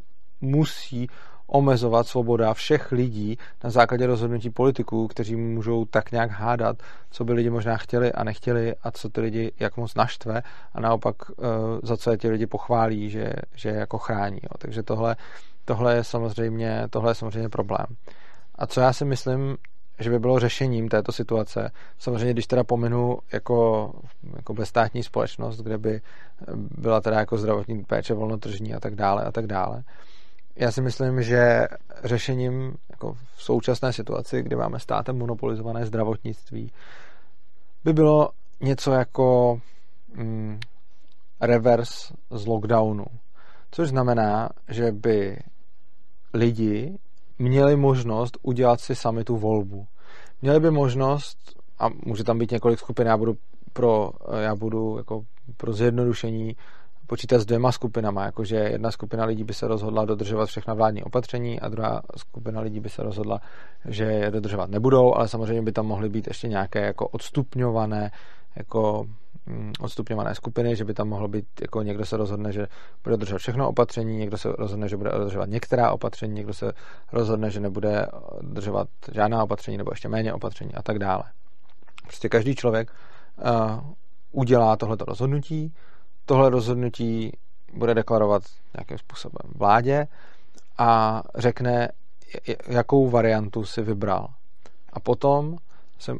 musí 0.40 1.09
omezovat 1.46 2.07
svoboda 2.07 2.55
všech 2.55 2.92
lidí 2.92 3.38
na 3.64 3.70
základě 3.70 4.07
rozhodnutí 4.07 4.51
politiků, 4.51 5.09
kteří 5.09 5.36
můžou 5.36 5.84
tak 5.84 6.12
nějak 6.12 6.30
hádat, 6.30 6.76
co 7.11 7.24
by 7.24 7.32
lidi 7.32 7.51
možná 7.51 7.76
chtěli 7.76 8.12
a 8.12 8.24
nechtěli 8.24 8.74
a 8.82 8.90
co 8.90 9.09
ty 9.09 9.20
lidi 9.20 9.53
jak 9.61 9.76
moc 9.76 9.94
naštve 9.94 10.42
a 10.72 10.80
naopak 10.80 11.16
eh, 11.30 11.44
za 11.82 11.96
co 11.96 12.11
je 12.11 12.18
ti 12.18 12.28
lidi 12.28 12.46
pochválí, 12.46 13.11
že, 13.11 13.32
že 13.55 13.68
jako 13.68 13.99
chrání. 13.99 14.40
Jo. 14.42 14.51
Takže 14.59 14.82
tohle, 14.82 15.16
tohle, 15.64 15.94
je 15.94 16.05
samozřejmě, 16.05 16.86
tohle 16.90 17.11
je 17.11 17.14
samozřejmě 17.14 17.49
problém. 17.49 17.86
A 18.55 18.66
co 18.66 18.80
já 18.80 18.92
si 18.92 19.05
myslím, 19.05 19.57
že 19.99 20.11
by 20.11 20.18
bylo 20.18 20.38
řešením 20.38 20.88
této 20.88 21.12
situace. 21.12 21.70
Samozřejmě, 21.99 22.32
když 22.32 22.46
teda 22.46 22.64
pominu 22.64 23.18
jako, 23.32 23.90
jako 24.36 24.55
bezstátní 24.55 25.03
společnost, 25.03 25.61
kde 25.61 25.78
by 25.78 26.01
byla 26.55 27.01
teda 27.01 27.18
jako 27.18 27.38
zdravotní 27.38 27.84
péče 27.84 28.14
volnotržní 28.14 28.74
a 28.74 28.80
tak 28.80 28.94
dále 28.94 29.24
a 29.24 29.32
tak 29.32 29.46
dále. 29.46 29.82
Já 30.57 30.72
si 30.72 30.82
myslím, 30.82 31.22
že 31.22 31.68
řešením 32.05 32.74
jako 32.90 33.12
v 33.12 33.42
současné 33.42 33.92
situaci, 33.92 34.42
kdy 34.42 34.57
máme 34.57 34.78
státem 34.78 35.18
monopolizované 35.18 35.86
zdravotnictví, 35.86 36.72
by 37.84 37.92
bylo 37.92 38.30
něco 38.61 38.92
jako 38.92 39.61
mm, 40.14 40.61
reverse 41.40 42.14
z 42.30 42.46
lockdownu. 42.46 43.05
Což 43.70 43.88
znamená, 43.88 44.49
že 44.68 44.92
by 44.92 45.38
lidi 46.34 46.99
měli 47.39 47.76
možnost 47.76 48.39
udělat 48.43 48.80
si 48.80 48.95
sami 48.95 49.24
tu 49.24 49.36
volbu. 49.36 49.86
Měli 50.43 50.61
by 50.61 50.70
možnost, 50.70 51.39
a 51.78 51.89
může 52.07 52.24
tam 52.24 52.39
být 52.39 52.51
několik 52.51 52.78
skupin, 52.78 53.07
já 53.07 53.16
budu 53.16 53.34
pro, 53.72 54.11
já 54.41 54.57
budu 54.57 54.97
jako 54.99 55.22
pro 55.57 55.72
zjednodušení 55.72 56.57
počítat 57.07 57.39
s 57.39 57.47
dvěma 57.47 57.72
skupinama, 57.72 58.24
jakože 58.24 58.57
jedna 58.57 58.91
skupina 58.91 59.24
lidí 59.24 59.45
by 59.45 59.55
se 59.55 59.68
rozhodla 59.68 60.05
dodržovat 60.05 60.47
všechna 60.47 60.74
vládní 60.74 61.03
opatření 61.03 61.61
a 61.61 61.68
druhá 61.68 62.03
skupina 62.16 62.61
lidí 62.61 62.80
by 62.80 62.89
se 62.89 63.03
rozhodla, 63.03 63.41
že 63.89 64.05
je 64.05 64.30
dodržovat 64.30 64.70
nebudou, 64.70 65.14
ale 65.14 65.28
samozřejmě 65.28 65.62
by 65.62 65.72
tam 65.72 65.86
mohly 65.86 66.09
být 66.09 66.26
ještě 66.26 66.49
nějaké 66.49 66.86
jako 66.86 67.09
odstupňované 67.09 68.11
jako 68.57 69.07
odstupňované 69.80 70.34
skupiny, 70.34 70.76
že 70.76 70.84
by 70.84 70.94
tam 70.94 71.09
mohlo 71.09 71.28
být, 71.28 71.46
jako 71.61 71.82
někdo 71.82 72.07
se 72.07 72.16
rozhodne, 72.16 72.53
že 72.53 72.66
bude 73.05 73.12
dodržovat 73.16 73.38
všechno 73.38 73.68
opatření, 73.68 74.16
někdo 74.16 74.38
se 74.38 74.49
rozhodne, 74.59 74.88
že 74.88 74.96
bude 74.96 75.11
dodržovat 75.11 75.49
některá 75.49 75.92
opatření, 75.92 76.34
někdo 76.34 76.55
se 76.55 76.72
rozhodne, 77.12 77.51
že 77.51 77.61
nebude 77.61 78.07
dodržovat 78.40 78.88
žádná 79.12 79.44
opatření 79.44 79.76
nebo 79.76 79.90
ještě 79.92 80.09
méně 80.09 80.32
opatření 80.32 80.74
a 80.74 80.82
tak 80.82 80.99
dále. 80.99 81.22
Prostě 82.03 82.28
každý 82.28 82.55
člověk 82.55 82.90
uh, 82.90 83.80
udělá 84.32 84.76
tohleto 84.76 85.05
rozhodnutí, 85.05 85.74
tohle 86.26 86.51
rozhodnutí 86.51 87.32
bude 87.74 87.94
deklarovat 87.94 88.42
nějakým 88.76 88.99
způsobem 88.99 89.53
vládě 89.55 90.07
a 90.78 91.22
řekne, 91.34 91.88
jakou 92.66 93.11
variantu 93.11 93.64
si 93.64 93.82
vybral. 93.82 94.28
A 94.92 95.01
potom 95.01 95.57
se 95.99 96.12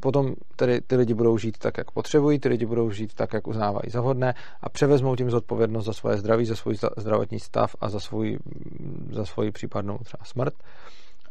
potom 0.00 0.34
tedy 0.56 0.80
ty 0.80 0.96
lidi 0.96 1.14
budou 1.14 1.38
žít 1.38 1.58
tak, 1.58 1.78
jak 1.78 1.90
potřebují, 1.90 2.38
ty 2.38 2.48
lidi 2.48 2.66
budou 2.66 2.90
žít 2.90 3.14
tak, 3.14 3.32
jak 3.32 3.46
uznávají 3.46 3.90
za 3.90 4.00
vhodné 4.00 4.34
a 4.60 4.68
převezmou 4.68 5.16
tím 5.16 5.30
zodpovědnost 5.30 5.84
za 5.84 5.92
svoje 5.92 6.16
zdraví, 6.16 6.46
za 6.46 6.56
svůj 6.56 6.76
zdravotní 6.96 7.40
stav 7.40 7.76
a 7.80 7.88
za 7.88 8.00
svůj, 8.00 8.38
za 9.12 9.24
svoji 9.24 9.50
případnou 9.50 9.98
třeba 9.98 10.24
smrt. 10.24 10.54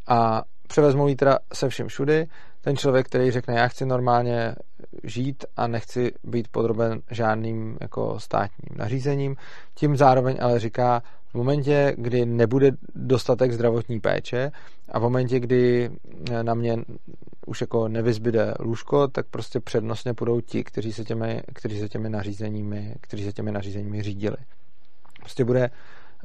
A 0.07 0.43
převezmou 0.67 1.07
ji 1.07 1.15
teda 1.15 1.39
se 1.53 1.69
vším 1.69 1.87
všudy. 1.87 2.27
Ten 2.61 2.77
člověk, 2.77 3.05
který 3.05 3.31
řekne, 3.31 3.55
já 3.55 3.67
chci 3.67 3.85
normálně 3.85 4.55
žít 5.03 5.45
a 5.57 5.67
nechci 5.67 6.11
být 6.23 6.47
podroben 6.47 7.01
žádným 7.11 7.77
jako 7.81 8.19
státním 8.19 8.77
nařízením, 8.77 9.35
tím 9.75 9.97
zároveň 9.97 10.37
ale 10.41 10.59
říká, 10.59 11.03
v 11.29 11.35
momentě, 11.35 11.93
kdy 11.97 12.25
nebude 12.25 12.71
dostatek 12.95 13.51
zdravotní 13.51 13.99
péče 13.99 14.51
a 14.89 14.99
v 14.99 15.01
momentě, 15.01 15.39
kdy 15.39 15.89
na 16.41 16.53
mě 16.53 16.77
už 17.49 17.61
jako 17.61 17.87
nevyzbyde 17.87 18.53
lůžko, 18.59 19.07
tak 19.07 19.25
prostě 19.27 19.59
přednostně 19.59 20.13
půjdou 20.13 20.41
ti, 20.41 20.63
kteří 20.63 20.93
se 20.93 21.03
těmi, 21.03 21.43
kteří 21.53 21.79
se 21.79 21.89
těmi 21.89 22.09
nařízeními, 22.09 22.95
kteří 23.01 23.25
se 23.25 23.31
těmi 23.31 23.51
nařízeními 23.51 24.03
řídili. 24.03 24.37
Prostě 25.19 25.45
bude 25.45 25.69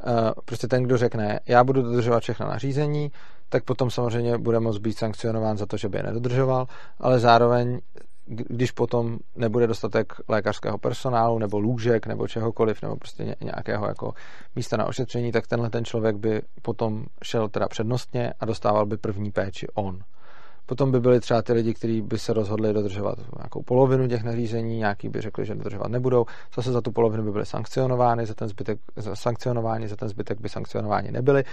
uh, 0.06 0.12
prostě 0.44 0.68
ten, 0.68 0.82
kdo 0.82 0.96
řekne, 0.96 1.40
já 1.46 1.64
budu 1.64 1.82
dodržovat 1.82 2.22
všechna 2.22 2.46
nařízení, 2.46 3.12
tak 3.48 3.64
potom 3.64 3.90
samozřejmě 3.90 4.38
bude 4.38 4.60
moct 4.60 4.78
být 4.78 4.98
sankcionován 4.98 5.56
za 5.56 5.66
to, 5.66 5.76
že 5.76 5.88
by 5.88 5.98
je 5.98 6.02
nedodržoval, 6.02 6.66
ale 6.98 7.18
zároveň 7.18 7.80
když 8.26 8.70
potom 8.70 9.18
nebude 9.36 9.66
dostatek 9.66 10.12
lékařského 10.28 10.78
personálu 10.78 11.38
nebo 11.38 11.58
lůžek 11.58 12.06
nebo 12.06 12.28
čehokoliv, 12.28 12.82
nebo 12.82 12.96
prostě 12.96 13.36
nějakého 13.40 13.86
jako 13.86 14.14
místa 14.56 14.76
na 14.76 14.84
ošetření, 14.84 15.32
tak 15.32 15.46
tenhle 15.46 15.70
ten 15.70 15.84
člověk 15.84 16.16
by 16.16 16.42
potom 16.62 17.04
šel 17.22 17.48
teda 17.48 17.68
přednostně 17.68 18.32
a 18.40 18.44
dostával 18.44 18.86
by 18.86 18.96
první 18.96 19.30
péči 19.30 19.66
on. 19.74 20.00
Potom 20.66 20.92
by 20.92 21.00
byli 21.00 21.20
třeba 21.20 21.42
ty 21.42 21.52
lidi, 21.52 21.74
kteří 21.74 22.02
by 22.02 22.18
se 22.18 22.32
rozhodli 22.32 22.72
dodržovat 22.72 23.18
nějakou 23.38 23.62
polovinu 23.62 24.08
těch 24.08 24.22
nařízení, 24.22 24.78
nějaký 24.78 25.08
by 25.08 25.20
řekli, 25.20 25.46
že 25.46 25.54
dodržovat 25.54 25.88
nebudou, 25.88 26.24
zase 26.56 26.72
za 26.72 26.80
tu 26.80 26.92
polovinu 26.92 27.24
by 27.24 27.32
byly 27.32 27.46
sankcionovány, 27.46 28.26
za 28.26 28.34
ten 28.34 28.48
zbytek, 28.48 28.78
sankcionováni, 29.14 29.88
za 29.88 29.96
ten 29.96 30.08
zbytek 30.08 30.40
by 30.40 30.48
sankcionováni 30.48 31.12
nebyli. 31.12 31.44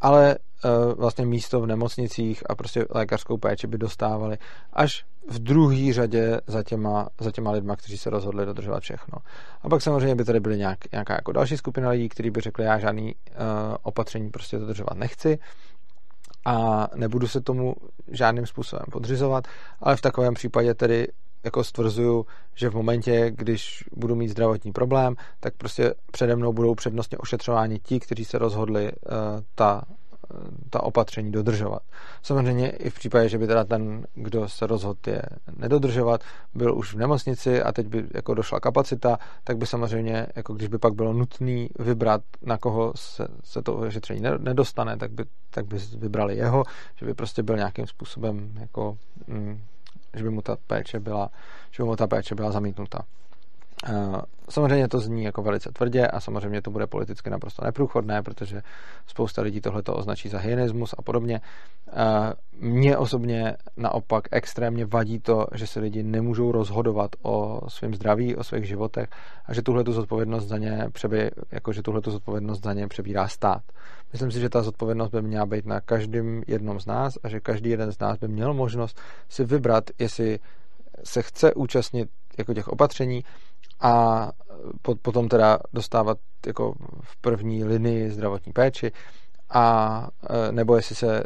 Ale 0.00 0.36
uh, 0.64 0.94
vlastně 0.94 1.26
místo 1.26 1.60
v 1.60 1.66
nemocnicích 1.66 2.42
a 2.50 2.54
prostě 2.54 2.86
lékařskou 2.90 3.36
péči 3.36 3.66
by 3.66 3.78
dostávali 3.78 4.38
až 4.72 5.04
v 5.28 5.38
druhé 5.38 5.92
řadě 5.92 6.40
za 6.46 6.62
těma, 6.62 7.08
za 7.20 7.30
těma 7.30 7.50
lidma, 7.50 7.76
kteří 7.76 7.98
se 7.98 8.10
rozhodli 8.10 8.46
dodržovat 8.46 8.82
všechno. 8.82 9.18
A 9.62 9.68
pak 9.68 9.82
samozřejmě 9.82 10.14
by 10.14 10.24
tady 10.24 10.40
byly 10.40 10.58
nějak, 10.58 10.78
nějaká 10.92 11.14
jako 11.14 11.32
další 11.32 11.56
skupina 11.56 11.90
lidí, 11.90 12.08
kteří 12.08 12.30
by 12.30 12.40
řekli, 12.40 12.64
já 12.64 12.78
žádný 12.78 13.14
uh, 13.14 13.32
opatření 13.82 14.30
prostě 14.30 14.58
dodržovat 14.58 14.98
nechci 14.98 15.38
a 16.46 16.88
nebudu 16.94 17.28
se 17.28 17.40
tomu 17.40 17.74
žádným 18.10 18.46
způsobem 18.46 18.84
podřizovat, 18.92 19.44
ale 19.80 19.96
v 19.96 20.00
takovém 20.00 20.34
případě 20.34 20.74
tedy 20.74 21.08
jako 21.44 21.64
stvrzuju, 21.64 22.26
že 22.54 22.70
v 22.70 22.74
momentě, 22.74 23.32
když 23.34 23.84
budu 23.96 24.14
mít 24.14 24.28
zdravotní 24.28 24.72
problém, 24.72 25.14
tak 25.40 25.54
prostě 25.54 25.94
přede 26.12 26.36
mnou 26.36 26.52
budou 26.52 26.74
přednostně 26.74 27.18
ošetřováni 27.18 27.78
ti, 27.78 28.00
kteří 28.00 28.24
se 28.24 28.38
rozhodli 28.38 28.84
uh, 28.84 28.90
ta, 29.54 29.82
ta 30.70 30.82
opatření 30.82 31.32
dodržovat. 31.32 31.82
Samozřejmě 32.22 32.70
i 32.70 32.90
v 32.90 32.94
případě, 32.94 33.28
že 33.28 33.38
by 33.38 33.46
teda 33.46 33.64
ten, 33.64 34.06
kdo 34.14 34.48
se 34.48 34.66
rozhodl 34.66 34.98
je 35.06 35.22
nedodržovat, 35.56 36.20
byl 36.54 36.78
už 36.78 36.94
v 36.94 36.98
nemocnici 36.98 37.62
a 37.62 37.72
teď 37.72 37.86
by 37.86 38.04
jako 38.14 38.34
došla 38.34 38.60
kapacita, 38.60 39.18
tak 39.44 39.56
by 39.56 39.66
samozřejmě, 39.66 40.26
jako 40.36 40.54
když 40.54 40.68
by 40.68 40.78
pak 40.78 40.94
bylo 40.94 41.12
nutné 41.12 41.66
vybrat, 41.78 42.22
na 42.42 42.58
koho 42.58 42.92
se, 42.96 43.28
se 43.44 43.62
to 43.62 43.74
ošetření 43.74 44.22
nedostane, 44.38 44.96
tak 44.96 45.10
by, 45.10 45.24
tak 45.50 45.66
by 45.66 45.78
vybrali 45.78 46.36
jeho, 46.36 46.64
že 46.96 47.06
by 47.06 47.14
prostě 47.14 47.42
byl 47.42 47.56
nějakým 47.56 47.86
způsobem 47.86 48.50
jako 48.60 48.98
mm, 49.26 49.62
že 50.16 50.22
by 50.22 50.30
mu 50.30 50.42
ta 50.42 50.56
péče 50.66 51.00
byla, 51.00 51.30
že 51.70 51.82
by 51.82 51.86
mu 51.86 51.96
ta 51.96 52.06
péče 52.06 52.34
byla 52.34 52.52
zamítnuta. 52.52 52.98
Eh, 53.84 54.20
samozřejmě 54.48 54.88
to 54.88 55.00
zní 55.00 55.24
jako 55.24 55.42
velice 55.42 55.70
tvrdě 55.72 56.06
a 56.06 56.20
samozřejmě 56.20 56.62
to 56.62 56.70
bude 56.70 56.86
politicky 56.86 57.30
naprosto 57.30 57.64
neprůchodné, 57.64 58.22
protože 58.22 58.62
spousta 59.06 59.42
lidí 59.42 59.60
tohleto 59.60 59.94
označí 59.94 60.28
za 60.28 60.38
hyenismus 60.38 60.94
a 60.98 61.02
podobně. 61.02 61.40
Eh, 61.88 62.32
mně 62.60 62.96
osobně 62.96 63.56
naopak 63.76 64.24
extrémně 64.30 64.86
vadí 64.86 65.20
to, 65.20 65.46
že 65.54 65.66
se 65.66 65.80
lidi 65.80 66.02
nemůžou 66.02 66.52
rozhodovat 66.52 67.10
o 67.22 67.60
svém 67.68 67.94
zdraví, 67.94 68.36
o 68.36 68.44
svých 68.44 68.64
životech 68.64 69.08
a 69.46 69.54
že 69.54 69.62
tuhle 69.62 69.84
zodpovědnost 69.88 70.46
za 70.46 70.58
ně 70.58 70.86
přeby, 70.92 71.30
jako 71.52 71.72
že 71.72 71.82
tuhle 71.82 72.00
zodpovědnost 72.06 72.62
za 72.64 72.72
ně 72.72 72.88
přebírá 72.88 73.28
stát. 73.28 73.62
Myslím 74.12 74.30
si, 74.30 74.40
že 74.40 74.48
ta 74.48 74.62
zodpovědnost 74.62 75.10
by 75.10 75.22
měla 75.22 75.46
být 75.46 75.66
na 75.66 75.80
každém 75.80 76.42
jednom 76.46 76.80
z 76.80 76.86
nás 76.86 77.18
a 77.22 77.28
že 77.28 77.40
každý 77.40 77.70
jeden 77.70 77.92
z 77.92 77.98
nás 77.98 78.18
by 78.18 78.28
měl 78.28 78.54
možnost 78.54 79.00
si 79.28 79.44
vybrat, 79.44 79.84
jestli 79.98 80.38
se 81.04 81.22
chce 81.22 81.54
účastnit 81.54 82.08
jako 82.38 82.54
těch 82.54 82.68
opatření 82.68 83.24
a 83.80 84.28
potom 85.02 85.28
teda 85.28 85.58
dostávat 85.72 86.18
jako 86.46 86.74
v 87.02 87.16
první 87.20 87.64
linii 87.64 88.10
zdravotní 88.10 88.52
péči 88.52 88.92
a 89.50 90.08
e, 90.30 90.52
nebo 90.52 90.76
jestli 90.76 90.94
se 90.94 91.22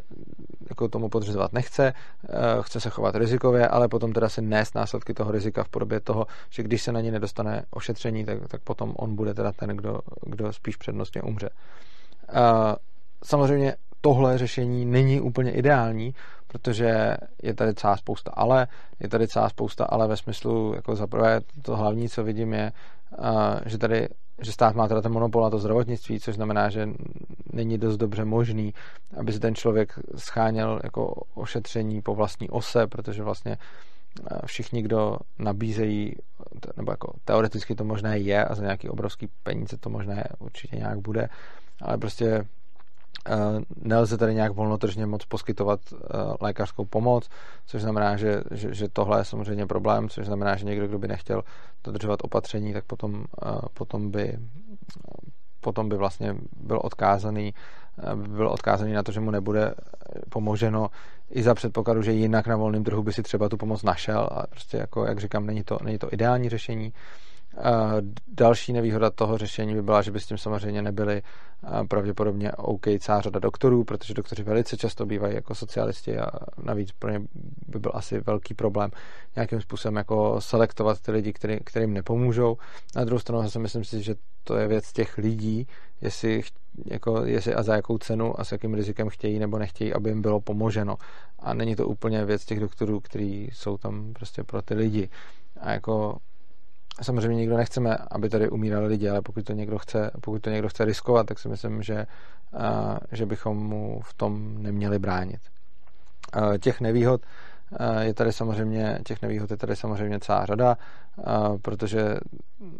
jako 0.69 0.89
tomu 0.89 1.09
podřizovat 1.09 1.53
nechce, 1.53 1.87
e, 1.87 1.95
chce 2.61 2.81
se 2.81 2.91
chovat 2.91 3.15
rizikově, 3.15 3.69
ale 3.69 3.89
potom 3.89 4.13
teda 4.13 4.29
se 4.29 4.43
nést 4.43 4.75
následky 4.75 5.15
toho 5.15 5.33
rizika 5.33 5.65
v 5.65 5.69
podobě 5.69 6.01
toho, 6.01 6.27
že 6.51 6.63
když 6.63 6.83
se 6.83 6.93
na 6.93 7.01
ní 7.01 7.11
nedostane 7.11 7.65
ošetření, 7.71 8.25
tak, 8.25 8.39
tak 8.49 8.63
potom 8.63 8.95
on 8.97 9.17
bude 9.17 9.35
teda 9.35 9.53
ten, 9.53 9.71
kdo, 9.71 10.01
kdo 10.27 10.53
spíš 10.53 10.77
přednostně 10.77 11.23
umře. 11.23 11.51
Samozřejmě 13.25 13.77
tohle 14.01 14.39
řešení 14.39 14.85
není 14.85 15.21
úplně 15.21 15.53
ideální, 15.53 16.15
protože 16.53 17.17
je 17.43 17.55
tady 17.55 17.75
celá 17.75 17.97
spousta 17.97 18.31
ale, 18.35 18.67
je 19.01 19.09
tady 19.09 19.29
celá 19.29 19.49
spousta 19.49 19.85
ale 19.85 20.09
ve 20.09 20.17
smyslu, 20.17 20.73
jako 20.75 20.97
za 20.97 21.07
prvé 21.07 21.41
to 21.63 21.77
hlavní, 21.77 22.09
co 22.09 22.25
vidím, 22.25 22.53
je, 22.53 22.73
že 23.67 23.79
tady 23.79 24.09
že 24.43 24.53
stát 24.53 24.75
má 24.75 24.89
teda 24.89 25.03
ten 25.03 25.13
monopol 25.13 25.43
na 25.43 25.51
to 25.51 25.59
zdravotnictví, 25.59 26.21
což 26.21 26.35
znamená, 26.35 26.69
že 26.69 26.89
není 27.53 27.79
dost 27.79 27.97
dobře 27.97 28.25
možný, 28.25 28.75
aby 29.17 29.33
se 29.33 29.41
ten 29.41 29.55
člověk 29.55 29.99
scháněl 30.17 30.81
jako 30.85 31.23
ošetření 31.35 32.03
po 32.03 32.15
vlastní 32.15 32.51
ose, 32.51 32.87
protože 32.87 33.23
vlastně 33.23 33.57
všichni, 34.47 34.83
kdo 34.83 35.17
nabízejí, 35.39 36.15
nebo 36.77 36.93
jako 36.93 37.13
teoreticky 37.25 37.75
to 37.75 37.85
možné 37.85 38.19
je 38.19 38.45
a 38.45 38.55
za 38.55 38.63
nějaký 38.63 38.89
obrovský 38.89 39.29
peníze 39.43 39.77
to 39.77 39.91
možné 39.91 40.29
určitě 40.39 40.77
nějak 40.77 40.99
bude, 40.99 41.29
ale 41.83 41.99
prostě 41.99 42.45
Nelze 43.77 44.17
tady 44.17 44.35
nějak 44.35 44.53
volnotržně 44.53 45.07
moc 45.07 45.25
poskytovat 45.25 45.81
lékařskou 46.41 46.85
pomoc, 46.85 47.29
což 47.67 47.83
znamená, 47.83 48.17
že, 48.17 48.43
že, 48.51 48.75
že 48.75 48.89
tohle 48.89 49.21
je 49.21 49.25
samozřejmě 49.25 49.67
problém, 49.67 50.09
což 50.09 50.27
znamená, 50.27 50.57
že 50.57 50.67
někdo, 50.67 50.89
kdo 50.89 50.99
by 50.99 51.09
nechtěl 51.09 51.43
dodržovat 51.85 52.21
opatření, 52.23 52.73
tak 52.73 52.85
potom, 52.85 53.25
potom 53.75 54.11
by 54.11 54.39
potom 55.61 55.89
by 55.89 55.97
vlastně 55.97 56.37
byl 56.57 56.81
odkázaný, 56.83 57.55
byl 58.15 58.49
odkázaný 58.49 58.93
na 58.93 59.03
to, 59.03 59.13
že 59.13 59.21
mu 59.21 59.31
nebude 59.31 59.75
pomoženo 60.29 60.91
i 61.31 61.43
za 61.43 61.55
předpokladu, 61.55 62.03
že 62.03 62.13
jinak 62.13 62.47
na 62.47 62.57
volném 62.57 62.85
trhu 62.85 63.03
by 63.03 63.13
si 63.13 63.23
třeba 63.23 63.49
tu 63.49 63.57
pomoc 63.57 63.83
našel 63.83 64.29
a 64.33 64.47
prostě 64.47 64.77
jako, 64.77 65.05
jak 65.05 65.21
říkám, 65.21 65.47
není 65.47 65.63
to, 65.65 65.79
není 65.85 65.99
to 65.99 66.13
ideální 66.13 66.49
řešení. 66.49 66.93
Další 68.29 68.73
nevýhoda 68.73 69.11
toho 69.11 69.39
řešení 69.39 69.75
by 69.75 69.83
byla, 69.83 70.03
že 70.03 70.11
by 70.11 70.21
s 70.21 70.27
tím 70.27 70.39
samozřejmě 70.39 70.83
nebyli 70.83 71.23
pravděpodobně 71.89 72.53
OK 72.53 72.85
celá 73.01 73.21
řada 73.21 73.41
doktorů, 73.41 73.85
protože 73.85 74.15
doktoři 74.15 74.43
velice 74.43 74.77
často 74.77 75.07
bývají 75.07 75.35
jako 75.35 75.55
socialisti 75.55 76.19
a 76.19 76.31
navíc 76.63 76.93
pro 76.93 77.11
ně 77.11 77.21
by 77.67 77.79
byl 77.79 77.93
asi 77.95 78.21
velký 78.21 78.55
problém 78.55 78.91
nějakým 79.37 79.61
způsobem 79.61 79.97
jako 79.97 80.41
selektovat 80.41 81.01
ty 81.01 81.13
lidi, 81.13 81.33
který, 81.33 81.59
kterým 81.65 81.95
nepomůžou. 81.95 82.57
Na 82.97 83.05
druhou 83.05 83.19
stranu 83.19 83.43
zase 83.43 83.59
myslím 83.59 83.85
si, 83.85 84.03
že 84.03 84.15
to 84.45 84.57
je 84.57 84.69
věc 84.69 84.93
těch 84.93 85.19
lidí, 85.19 85.67
jestli, 86.01 86.43
jako, 86.87 87.25
jestli 87.25 87.55
a 87.55 87.63
za 87.63 87.77
jakou 87.77 87.99
cenu 87.99 88.41
a 88.41 88.45
s 88.45 88.53
jakým 88.53 88.75
rizikem 88.75 89.09
chtějí 89.09 89.39
nebo 89.39 89.59
nechtějí, 89.59 89.93
aby 89.95 90.11
jim 90.11 90.23
bylo 90.23 90.41
pomoženo. 90.41 90.97
A 91.39 91.55
není 91.55 91.77
to 91.77 91.87
úplně 91.87 92.25
věc 92.25 92.45
těch 92.45 92.61
doktorů, 92.61 93.01
kteří 93.01 93.51
jsou 93.53 93.79
tam 93.79 94.13
prostě 94.13 94.45
pro 94.45 94.63
ty 94.63 94.75
lidi. 94.75 95.09
A 95.61 95.73
jako 95.73 96.17
samozřejmě 97.03 97.37
nikdo 97.37 97.57
nechceme, 97.57 97.97
aby 98.11 98.29
tady 98.29 98.51
umírali 98.51 98.87
lidi, 98.87 99.09
ale 99.09 99.23
pokud 99.23 99.45
to 99.45 99.53
někdo 99.53 99.79
chce, 99.79 100.11
pokud 100.21 100.43
to 100.43 100.51
někdo 100.51 100.69
chce 100.69 100.85
riskovat, 100.85 101.27
tak 101.27 101.39
si 101.39 101.49
myslím, 101.49 101.83
že, 101.83 102.07
že 103.13 103.27
bychom 103.27 103.57
mu 103.57 104.01
v 104.05 104.15
tom 104.15 104.63
neměli 104.63 104.99
bránit. 104.99 105.41
Těch 106.61 106.81
nevýhod 106.81 107.21
je 108.01 108.15
tady 108.15 108.33
samozřejmě, 108.33 108.99
těch 109.07 109.23
nevýhod 109.23 109.51
je 109.51 109.57
tady 109.57 109.77
samozřejmě 109.77 110.19
celá 110.21 110.47
řada, 110.47 110.77
protože 111.63 112.17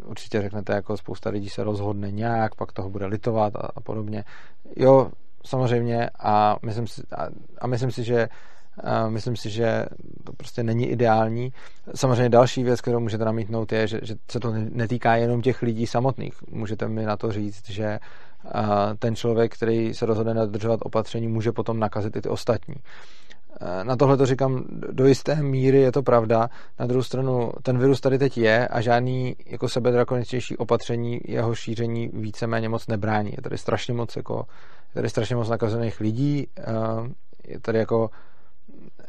určitě 0.05 0.41
řeknete, 0.41 0.73
jako 0.73 0.97
spousta 0.97 1.29
lidí 1.29 1.49
se 1.49 1.63
rozhodne 1.63 2.11
nějak, 2.11 2.55
pak 2.55 2.71
toho 2.71 2.89
bude 2.89 3.05
litovat 3.05 3.55
a, 3.55 3.69
a 3.75 3.81
podobně. 3.81 4.23
Jo, 4.77 5.11
samozřejmě 5.45 6.09
a 6.19 6.55
myslím 6.65 6.87
si, 6.87 7.01
a, 7.17 7.27
a 7.61 7.67
myslím 7.67 7.91
si, 7.91 8.03
že 8.03 8.27
Myslím 9.09 9.35
si, 9.35 9.49
že 9.49 9.85
to 10.23 10.33
prostě 10.33 10.63
není 10.63 10.87
ideální. 10.87 11.53
Samozřejmě 11.95 12.29
další 12.29 12.63
věc, 12.63 12.81
kterou 12.81 12.99
můžete 12.99 13.25
namítnout, 13.25 13.71
je, 13.71 13.87
že, 13.87 13.99
že 14.03 14.15
se 14.31 14.39
to 14.39 14.53
netýká 14.53 15.15
jenom 15.15 15.41
těch 15.41 15.61
lidí 15.61 15.87
samotných. 15.87 16.33
Můžete 16.51 16.87
mi 16.87 17.05
na 17.05 17.17
to 17.17 17.31
říct, 17.31 17.69
že 17.69 17.99
ten 18.99 19.15
člověk, 19.15 19.53
který 19.53 19.93
se 19.93 20.05
rozhodne 20.05 20.33
dodržovat 20.33 20.79
opatření, 20.83 21.27
může 21.27 21.51
potom 21.51 21.79
nakazit 21.79 22.15
i 22.15 22.21
ty 22.21 22.29
ostatní. 22.29 22.75
Na 23.83 23.95
tohle 23.95 24.17
to 24.17 24.25
říkám, 24.25 24.63
do 24.91 25.07
jisté 25.07 25.35
míry 25.35 25.77
je 25.77 25.91
to 25.91 26.03
pravda. 26.03 26.49
Na 26.79 26.85
druhou 26.85 27.03
stranu, 27.03 27.51
ten 27.63 27.77
virus 27.77 28.01
tady 28.01 28.17
teď 28.17 28.37
je 28.37 28.67
a 28.67 28.81
žádný 28.81 29.35
jako 29.45 29.69
sebedrakoničtější 29.69 30.57
opatření 30.57 31.19
jeho 31.25 31.55
šíření 31.55 32.09
víceméně 32.13 32.69
moc 32.69 32.87
nebrání. 32.87 33.31
Je 33.31 33.41
tady 33.43 33.57
strašně 33.57 33.93
moc, 33.93 34.15
jako, 34.15 34.45
je 34.89 34.93
tady 34.93 35.09
strašně 35.09 35.35
moc 35.35 35.49
nakazených 35.49 35.99
lidí, 35.99 36.47
je 37.47 37.59
tady 37.59 37.79
jako 37.79 38.09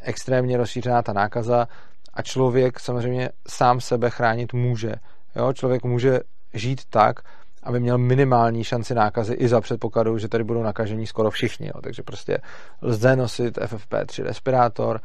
extrémně 0.03 0.57
rozšířená 0.57 1.03
ta 1.03 1.13
nákaza 1.13 1.69
a 2.15 2.23
člověk 2.23 2.81
samozřejmě 2.81 3.31
sám 3.49 3.81
sebe 3.81 4.11
chránit 4.11 4.53
může. 4.53 4.95
Jo? 5.37 5.53
Člověk 5.53 5.85
může 5.85 6.21
žít 6.55 6.81
tak, 6.91 7.21
aby 7.63 7.81
měl 7.81 7.99
minimální 7.99 8.65
šanci 8.65 8.95
nákazy 8.95 9.35
i 9.35 9.49
za 9.49 9.61
předpokladu, 9.61 10.19
že 10.19 10.29
tady 10.29 10.45
budou 10.45 10.63
nakažení 10.63 11.07
skoro 11.07 11.31
všichni. 11.31 11.67
Jo. 11.67 11.81
Takže 11.83 12.03
prostě 12.03 12.39
lze 12.83 13.17
nosit 13.17 13.59
FFP3 13.59 14.23
respirátor, 14.23 15.01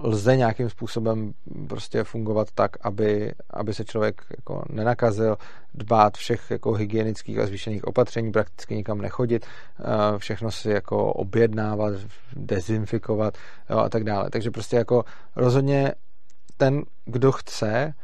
lze 0.00 0.36
nějakým 0.36 0.70
způsobem 0.70 1.32
prostě 1.68 2.04
fungovat 2.04 2.48
tak, 2.54 2.70
aby, 2.80 3.34
aby 3.50 3.74
se 3.74 3.84
člověk 3.84 4.22
jako 4.36 4.62
nenakazil, 4.70 5.36
dbát 5.74 6.16
všech 6.16 6.50
jako 6.50 6.72
hygienických 6.72 7.38
a 7.38 7.46
zvýšených 7.46 7.84
opatření, 7.84 8.32
prakticky 8.32 8.74
nikam 8.74 9.00
nechodit, 9.00 9.46
všechno 10.18 10.50
si 10.50 10.70
jako 10.70 11.12
objednávat, 11.12 11.94
dezinfikovat 12.36 13.38
jo, 13.70 13.78
a 13.78 13.88
tak 13.88 14.04
dále. 14.04 14.30
Takže 14.30 14.50
prostě 14.50 14.76
jako 14.76 15.04
rozhodně 15.36 15.92
ten, 16.56 16.82
kdo 17.04 17.32
chce, 17.32 17.94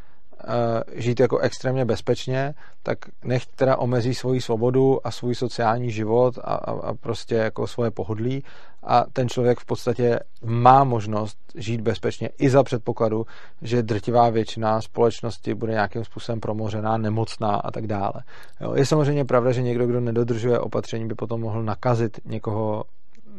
žít 0.95 1.21
jako 1.21 1.39
extrémně 1.39 1.85
bezpečně, 1.85 2.55
tak 2.83 2.99
nech 3.25 3.47
teda 3.47 3.77
omezí 3.77 4.15
svoji 4.15 4.41
svobodu 4.41 5.07
a 5.07 5.11
svůj 5.11 5.35
sociální 5.35 5.91
život 5.91 6.39
a, 6.39 6.55
a, 6.55 6.71
a 6.71 6.95
prostě 6.95 7.35
jako 7.35 7.67
svoje 7.67 7.91
pohodlí 7.91 8.45
a 8.83 9.05
ten 9.13 9.29
člověk 9.29 9.61
v 9.61 9.65
podstatě 9.65 10.21
má 10.45 10.85
možnost 10.85 11.39
žít 11.55 11.81
bezpečně 11.81 12.29
i 12.39 12.51
za 12.51 12.63
předpokladu, 12.63 13.27
že 13.63 13.83
drtivá 13.83 14.31
většina 14.31 14.81
společnosti 14.81 15.55
bude 15.55 15.73
nějakým 15.73 16.05
způsobem 16.05 16.41
promořená, 16.41 16.97
nemocná 16.97 17.57
a 17.57 17.71
tak 17.71 17.87
dále. 17.87 18.13
Jo, 18.61 18.75
je 18.75 18.87
samozřejmě 18.87 19.25
pravda, 19.25 19.53
že 19.53 19.63
někdo, 19.63 19.87
kdo 19.87 20.01
nedodržuje 20.01 20.59
opatření, 20.59 21.09
by 21.09 21.15
potom 21.15 21.41
mohl 21.41 21.63
nakazit 21.63 22.21
někoho, 22.25 22.85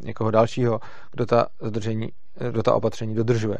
někoho 0.04 0.30
dalšího, 0.30 0.80
kdo 1.12 1.26
ta, 1.26 1.46
zadržení, 1.60 2.08
kdo 2.50 2.62
ta 2.62 2.74
opatření 2.74 3.14
dodržuje. 3.14 3.58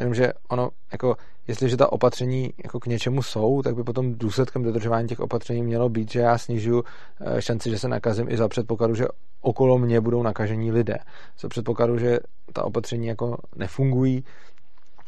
Jenomže 0.00 0.32
ono, 0.48 0.70
jako, 0.92 1.16
jestliže 1.48 1.76
ta 1.76 1.92
opatření 1.92 2.52
jako 2.64 2.80
k 2.80 2.86
něčemu 2.86 3.22
jsou, 3.22 3.62
tak 3.62 3.74
by 3.74 3.84
potom 3.84 4.14
důsledkem 4.14 4.62
dodržování 4.62 5.08
těch 5.08 5.20
opatření 5.20 5.62
mělo 5.62 5.88
být, 5.88 6.10
že 6.10 6.20
já 6.20 6.38
snižuju 6.38 6.84
eh, 7.20 7.42
šanci, 7.42 7.70
že 7.70 7.78
se 7.78 7.88
nakazím 7.88 8.28
i 8.28 8.36
za 8.36 8.48
předpokladu, 8.48 8.94
že 8.94 9.04
okolo 9.40 9.78
mě 9.78 10.00
budou 10.00 10.22
nakažení 10.22 10.72
lidé. 10.72 10.98
Za 11.40 11.48
předpokladu, 11.48 11.98
že 11.98 12.18
ta 12.52 12.64
opatření 12.64 13.06
jako 13.06 13.36
nefungují, 13.56 14.24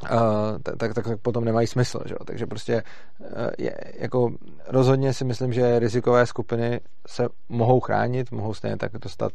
Uh, 0.03 0.59
tak, 0.63 0.95
tak, 0.95 1.05
tak 1.05 1.21
potom 1.21 1.45
nemají 1.45 1.67
smysl. 1.67 2.01
Že? 2.07 2.15
Takže 2.25 2.47
prostě 2.47 2.83
uh, 3.19 3.27
je, 3.59 3.75
jako 3.99 4.31
rozhodně 4.69 5.15
si 5.15 5.25
myslím, 5.25 5.53
že 5.53 5.79
rizikové 5.79 6.27
skupiny 6.27 6.81
se 7.07 7.29
mohou 7.49 7.81
chránit, 7.81 8.33
mohou 8.33 8.55
stejně 8.55 8.77
tak 8.77 8.93
dostat 8.93 9.33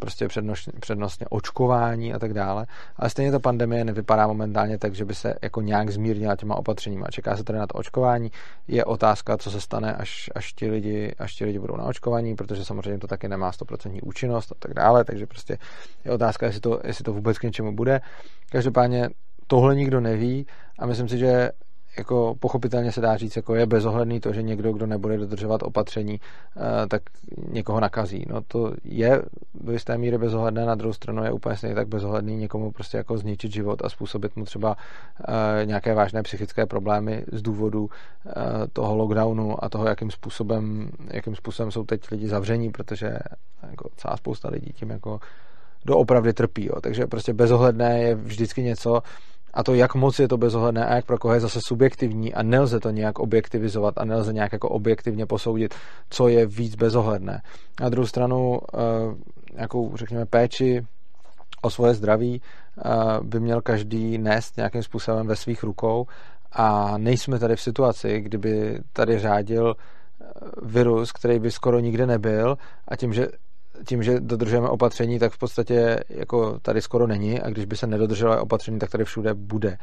prostě 0.00 0.28
přednostně, 0.28 0.72
přednostně 0.80 1.26
očkování 1.30 2.14
a 2.14 2.18
tak 2.18 2.34
dále, 2.34 2.66
ale 2.96 3.10
stejně 3.10 3.32
ta 3.32 3.38
pandemie 3.38 3.84
nevypadá 3.84 4.26
momentálně 4.26 4.78
tak, 4.78 4.94
že 4.94 5.04
by 5.04 5.14
se 5.14 5.34
jako 5.42 5.60
nějak 5.60 5.90
zmírnila 5.90 6.36
těma 6.36 6.54
opatřeníma. 6.54 7.06
Čeká 7.10 7.36
se 7.36 7.44
tady 7.44 7.58
na 7.58 7.66
to 7.66 7.74
očkování. 7.74 8.30
Je 8.68 8.84
otázka, 8.84 9.36
co 9.36 9.50
se 9.50 9.60
stane, 9.60 9.94
až, 9.94 10.30
až, 10.34 10.52
ti, 10.52 10.70
lidi, 10.70 11.14
až 11.18 11.34
ti 11.34 11.44
lidi 11.44 11.58
budou 11.58 11.76
na 11.76 11.84
očkování, 11.84 12.36
protože 12.36 12.64
samozřejmě 12.64 12.98
to 12.98 13.06
taky 13.06 13.28
nemá 13.28 13.50
100% 13.50 14.00
účinnost 14.02 14.52
a 14.52 14.54
tak 14.58 14.74
dále, 14.74 15.04
takže 15.04 15.26
prostě 15.26 15.58
je 16.04 16.12
otázka, 16.12 16.46
jestli 16.46 16.60
to, 16.60 16.80
jestli 16.84 17.04
to 17.04 17.12
vůbec 17.12 17.38
k 17.38 17.42
něčemu 17.42 17.72
bude. 17.72 18.00
Každopádně 18.50 19.08
tohle 19.46 19.76
nikdo 19.76 20.00
neví 20.00 20.46
a 20.78 20.86
myslím 20.86 21.08
si, 21.08 21.18
že 21.18 21.50
jako 21.98 22.34
pochopitelně 22.40 22.92
se 22.92 23.00
dá 23.00 23.16
říct, 23.16 23.36
jako 23.36 23.54
je 23.54 23.66
bezohledný 23.66 24.20
to, 24.20 24.32
že 24.32 24.42
někdo, 24.42 24.72
kdo 24.72 24.86
nebude 24.86 25.16
dodržovat 25.16 25.62
opatření, 25.62 26.20
eh, 26.56 26.86
tak 26.88 27.02
někoho 27.52 27.80
nakazí. 27.80 28.24
No 28.28 28.40
to 28.40 28.72
je 28.84 29.22
do 29.54 29.72
jisté 29.72 29.98
míry 29.98 30.18
bezohledné, 30.18 30.66
na 30.66 30.74
druhou 30.74 30.92
stranu 30.92 31.24
je 31.24 31.32
úplně 31.32 31.56
stejně 31.56 31.74
tak 31.74 31.88
bezohledný 31.88 32.36
někomu 32.36 32.72
prostě 32.72 32.96
jako 32.96 33.18
zničit 33.18 33.52
život 33.52 33.84
a 33.84 33.88
způsobit 33.88 34.36
mu 34.36 34.44
třeba 34.44 34.76
eh, 35.28 35.66
nějaké 35.66 35.94
vážné 35.94 36.22
psychické 36.22 36.66
problémy 36.66 37.24
z 37.32 37.42
důvodu 37.42 37.90
eh, 38.26 38.32
toho 38.72 38.96
lockdownu 38.96 39.64
a 39.64 39.68
toho, 39.68 39.86
jakým 39.86 40.10
způsobem, 40.10 40.90
jakým 41.10 41.34
způsobem 41.36 41.70
jsou 41.70 41.84
teď 41.84 42.10
lidi 42.10 42.28
zavření, 42.28 42.70
protože 42.70 43.18
jako 43.70 43.88
celá 43.96 44.16
spousta 44.16 44.48
lidí 44.48 44.72
tím 44.72 44.90
jako 44.90 45.20
doopravdy 45.84 46.32
trpí. 46.32 46.66
Jo. 46.66 46.80
Takže 46.80 47.06
prostě 47.06 47.32
bezohledné 47.32 48.02
je 48.02 48.14
vždycky 48.14 48.62
něco, 48.62 49.02
a 49.58 49.62
to, 49.62 49.74
jak 49.74 49.94
moc 49.94 50.18
je 50.18 50.28
to 50.28 50.36
bezohledné 50.36 50.86
a 50.86 50.94
jak 50.94 51.04
pro 51.04 51.18
koho 51.18 51.34
je 51.34 51.40
zase 51.40 51.60
subjektivní 51.60 52.34
a 52.34 52.42
nelze 52.42 52.80
to 52.80 52.90
nějak 52.90 53.18
objektivizovat 53.18 53.94
a 53.98 54.04
nelze 54.04 54.32
nějak 54.32 54.52
jako 54.52 54.68
objektivně 54.68 55.26
posoudit, 55.26 55.74
co 56.10 56.28
je 56.28 56.46
víc 56.46 56.74
bezohledné. 56.74 57.42
Na 57.80 57.88
druhou 57.88 58.06
stranu 58.06 58.60
eh, 58.74 58.78
nějakou, 59.54 59.96
řekněme, 59.96 60.26
péči 60.26 60.86
o 61.62 61.70
svoje 61.70 61.94
zdraví 61.94 62.42
eh, 62.42 62.90
by 63.22 63.40
měl 63.40 63.60
každý 63.60 64.18
nést 64.18 64.56
nějakým 64.56 64.82
způsobem 64.82 65.26
ve 65.26 65.36
svých 65.36 65.62
rukou 65.62 66.06
a 66.52 66.98
nejsme 66.98 67.38
tady 67.38 67.56
v 67.56 67.60
situaci, 67.60 68.20
kdyby 68.20 68.80
tady 68.92 69.18
řádil 69.18 69.74
eh, 69.74 70.24
virus, 70.62 71.12
který 71.12 71.38
by 71.38 71.50
skoro 71.50 71.80
nikde 71.80 72.06
nebyl 72.06 72.58
a 72.88 72.96
tím, 72.96 73.12
že 73.12 73.28
tím, 73.86 74.02
že 74.02 74.20
dodržujeme 74.20 74.68
opatření, 74.68 75.18
tak 75.18 75.32
v 75.32 75.38
podstatě 75.38 76.00
jako 76.08 76.58
tady 76.60 76.82
skoro 76.82 77.06
není 77.06 77.40
a 77.40 77.50
když 77.50 77.64
by 77.64 77.76
se 77.76 77.86
nedodrželo 77.86 78.42
opatření, 78.42 78.78
tak 78.78 78.90
tady 78.90 79.04
všude 79.04 79.34
bude. 79.34 79.78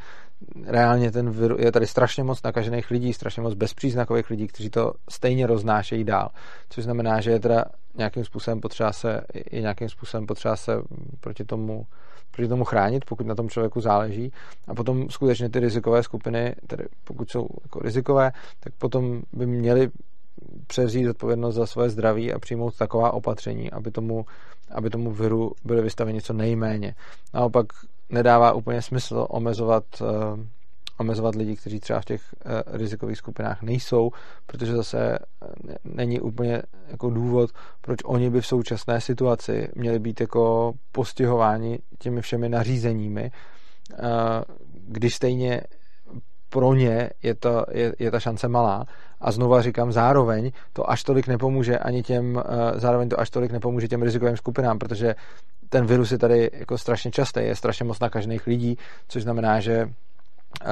Reálně 0.64 1.12
ten 1.12 1.30
vir, 1.30 1.54
je 1.58 1.72
tady 1.72 1.86
strašně 1.86 2.24
moc 2.24 2.42
nakažených 2.42 2.90
lidí, 2.90 3.12
strašně 3.12 3.42
moc 3.42 3.54
bezpříznakových 3.54 4.30
lidí, 4.30 4.46
kteří 4.46 4.70
to 4.70 4.92
stejně 5.10 5.46
roznášejí 5.46 6.04
dál. 6.04 6.28
Což 6.68 6.84
znamená, 6.84 7.20
že 7.20 7.30
je 7.30 7.40
teda 7.40 7.64
nějakým 7.94 8.24
způsobem 8.24 8.60
potřeba 8.60 8.92
se, 8.92 9.20
je 9.52 9.60
nějakým 9.60 9.88
způsobem 9.88 10.26
potřeba 10.26 10.56
se 10.56 10.72
proti 11.20 11.44
tomu, 11.44 11.86
proti 12.30 12.48
tomu 12.48 12.64
chránit, 12.64 13.04
pokud 13.04 13.26
na 13.26 13.34
tom 13.34 13.48
člověku 13.48 13.80
záleží. 13.80 14.32
A 14.68 14.74
potom 14.74 15.10
skutečně 15.10 15.50
ty 15.50 15.60
rizikové 15.60 16.02
skupiny, 16.02 16.54
tedy 16.66 16.84
pokud 17.04 17.30
jsou 17.30 17.48
jako 17.62 17.78
rizikové, 17.78 18.32
tak 18.60 18.72
potom 18.78 19.22
by 19.32 19.46
měly 19.46 19.90
převzít 20.66 21.08
odpovědnost 21.08 21.54
za 21.54 21.66
svoje 21.66 21.90
zdraví 21.90 22.32
a 22.32 22.38
přijmout 22.38 22.76
taková 22.76 23.12
opatření, 23.12 23.70
aby 23.70 23.90
tomu, 23.90 24.26
aby 24.70 24.90
tomu 24.90 25.10
viru 25.12 25.52
byly 25.64 25.82
vystaveni 25.82 26.22
co 26.22 26.32
nejméně. 26.32 26.94
Naopak 27.34 27.66
nedává 28.10 28.52
úplně 28.52 28.82
smysl 28.82 29.26
omezovat 29.30 29.84
uh, 30.00 30.40
omezovat 30.98 31.34
lidi, 31.34 31.56
kteří 31.56 31.80
třeba 31.80 32.00
v 32.00 32.04
těch 32.04 32.22
uh, 32.44 32.76
rizikových 32.76 33.18
skupinách 33.18 33.62
nejsou, 33.62 34.10
protože 34.46 34.76
zase 34.76 35.18
není 35.84 36.20
úplně 36.20 36.62
jako 36.88 37.10
důvod, 37.10 37.50
proč 37.80 37.98
oni 38.04 38.30
by 38.30 38.40
v 38.40 38.46
současné 38.46 39.00
situaci 39.00 39.68
měli 39.74 39.98
být 39.98 40.20
jako 40.20 40.72
postihováni 40.92 41.78
těmi 41.98 42.20
všemi 42.22 42.48
nařízeními, 42.48 43.30
když 44.88 45.14
stejně 45.14 45.60
pro 46.48 46.74
ně 46.74 47.10
je, 47.22 47.34
to, 47.34 47.64
je, 47.70 47.94
je 47.98 48.10
ta 48.10 48.20
šance 48.20 48.48
malá. 48.48 48.86
A 49.20 49.30
znova 49.32 49.62
říkám, 49.62 49.92
zároveň 49.92 50.52
to 50.72 50.90
až 50.90 51.04
tolik 51.04 51.26
nepomůže 51.26 51.78
ani 51.78 52.02
těm, 52.02 52.42
eh, 52.46 52.80
zároveň 52.80 53.08
to 53.08 53.20
až 53.20 53.30
tolik 53.30 53.52
nepomůže 53.52 53.88
těm 53.88 54.02
rizikovým 54.02 54.36
skupinám, 54.36 54.78
protože 54.78 55.14
ten 55.68 55.86
virus 55.86 56.12
je 56.12 56.18
tady 56.18 56.50
jako 56.52 56.78
strašně 56.78 57.10
častý, 57.10 57.40
je 57.40 57.56
strašně 57.56 57.84
moc 57.84 58.00
nakažených 58.00 58.46
lidí, 58.46 58.78
což 59.08 59.22
znamená, 59.22 59.60
že 59.60 59.92
eh, 60.62 60.66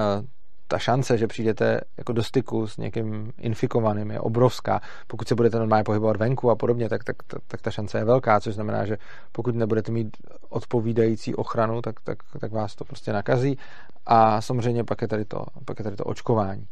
ta 0.68 0.78
šance, 0.78 1.18
že 1.18 1.26
přijdete 1.26 1.80
jako 1.96 2.12
do 2.12 2.22
styku 2.22 2.66
s 2.66 2.76
někým 2.76 3.32
infikovaným 3.38 4.10
je 4.10 4.20
obrovská. 4.20 4.80
Pokud 5.06 5.28
se 5.28 5.34
budete 5.34 5.58
normálně 5.58 5.84
pohybovat 5.84 6.16
venku 6.16 6.50
a 6.50 6.56
podobně, 6.56 6.88
tak, 6.88 7.04
tak, 7.04 7.16
tak, 7.26 7.42
tak 7.48 7.62
ta 7.62 7.70
šance 7.70 7.98
je 7.98 8.04
velká, 8.04 8.40
což 8.40 8.54
znamená, 8.54 8.86
že 8.86 8.98
pokud 9.32 9.54
nebudete 9.54 9.92
mít 9.92 10.16
odpovídající 10.48 11.34
ochranu, 11.34 11.82
tak, 11.82 12.00
tak, 12.00 12.18
tak 12.40 12.52
vás 12.52 12.74
to 12.74 12.84
prostě 12.84 13.12
nakazí. 13.12 13.58
A 14.06 14.40
samozřejmě 14.40 14.84
pak 14.84 15.02
je 15.02 15.08
tady 15.08 15.24
to, 15.24 15.44
pak 15.64 15.78
je 15.78 15.82
tady 15.82 15.96
to 15.96 16.04
očkování, 16.04 16.66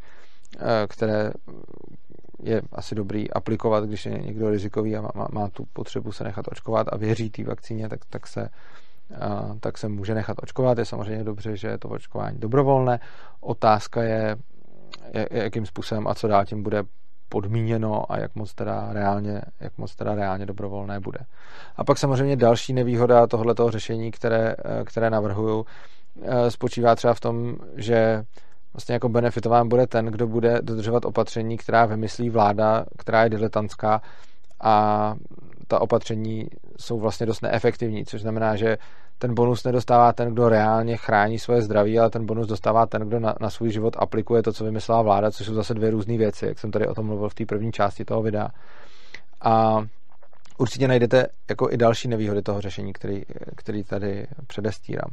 které 0.89 1.33
je 2.43 2.63
asi 2.73 2.95
dobrý 2.95 3.31
aplikovat, 3.31 3.85
když 3.85 4.07
je 4.07 4.13
někdo 4.13 4.51
rizikový 4.51 4.97
a 4.97 5.01
má, 5.01 5.29
má 5.33 5.49
tu 5.49 5.65
potřebu 5.73 6.13
se 6.13 6.25
nechat 6.25 6.47
očkovat 6.53 6.87
a 6.93 6.97
věří 6.97 7.31
té 7.31 7.45
vakcíně, 7.45 7.89
tak, 7.89 8.01
tak 8.11 8.27
se 8.27 8.49
tak 9.61 9.79
se 9.79 9.89
může 9.89 10.15
nechat 10.15 10.37
očkovat. 10.43 10.79
Je 10.79 10.85
samozřejmě 10.85 11.25
dobře, 11.25 11.57
že 11.57 11.69
je 11.69 11.79
to 11.79 11.89
očkování 11.89 12.39
dobrovolné. 12.39 13.01
Otázka 13.41 14.03
je, 14.03 14.37
jakým 15.31 15.67
způsobem 15.67 16.09
a 16.09 16.15
co 16.15 16.29
dál 16.29 16.45
tím 16.45 16.63
bude 16.63 16.83
podmíněno 17.29 18.13
a 18.13 18.19
jak 18.19 18.35
moc 18.35 18.55
teda 18.55 18.93
reálně, 18.93 19.43
jak 19.61 19.79
moc 19.79 19.97
teda 19.97 20.15
reálně 20.15 20.47
dobrovolné 20.47 21.01
bude. 21.01 21.19
A 21.77 21.85
pak 21.85 21.99
samozřejmě 21.99 22.37
další 22.37 22.73
nevýhoda 22.73 23.27
tohoto 23.27 23.71
řešení, 23.71 24.11
které, 24.11 24.57
které 24.85 25.11
navrhuju, 25.11 25.67
spočívá 26.49 26.95
třeba 26.95 27.15
v 27.15 27.21
tom, 27.21 27.57
že 27.77 28.25
vlastně 28.75 28.93
jako 28.93 29.09
benefitován 29.09 29.69
bude 29.69 29.87
ten, 29.87 30.07
kdo 30.07 30.27
bude 30.27 30.59
dodržovat 30.63 31.05
opatření, 31.05 31.57
která 31.57 31.87
vymyslí 31.87 32.31
vláda, 32.31 32.85
která 32.99 33.25
je 33.25 33.31
diletantská 33.31 34.03
a 34.61 35.15
ta 35.69 35.81
opatření 35.81 36.47
jsou 36.79 36.99
vlastně 37.01 37.27
dost 37.27 37.41
neefektivní, 37.41 38.05
což 38.05 38.21
znamená, 38.21 38.57
že 38.57 38.79
ten 39.19 39.35
bonus 39.35 39.65
nedostává 39.65 40.13
ten, 40.13 40.33
kdo 40.33 40.49
reálně 40.49 40.97
chrání 40.97 41.39
svoje 41.39 41.63
zdraví, 41.63 41.99
ale 41.99 42.11
ten 42.11 42.27
bonus 42.27 42.47
dostává 42.47 42.87
ten, 42.87 43.03
kdo 43.03 43.21
na, 43.21 43.35
na 43.41 43.51
svůj 43.51 43.71
život 43.71 43.97
aplikuje 43.99 44.43
to, 44.43 44.53
co 44.53 44.65
vymyslela 44.65 45.03
vláda, 45.03 45.31
což 45.31 45.47
jsou 45.47 45.55
zase 45.55 45.75
dvě 45.75 45.91
různé 45.91 46.17
věci, 46.19 46.47
jak 46.47 46.59
jsem 46.59 46.71
tady 46.71 46.87
o 46.87 46.95
tom 46.95 47.07
mluvil 47.07 47.29
v 47.29 47.35
té 47.35 47.47
první 47.47 47.73
části 47.73 48.05
toho 48.05 48.23
videa. 48.23 48.49
A 49.41 49.85
určitě 50.59 50.89
najdete 50.89 51.27
jako 51.51 51.71
i 51.71 51.77
další 51.77 52.09
nevýhody 52.09 52.43
toho 52.43 52.61
řešení, 52.61 52.93
který, 52.93 53.23
který 53.57 53.85
tady 53.85 54.27
předestírám. 54.47 55.11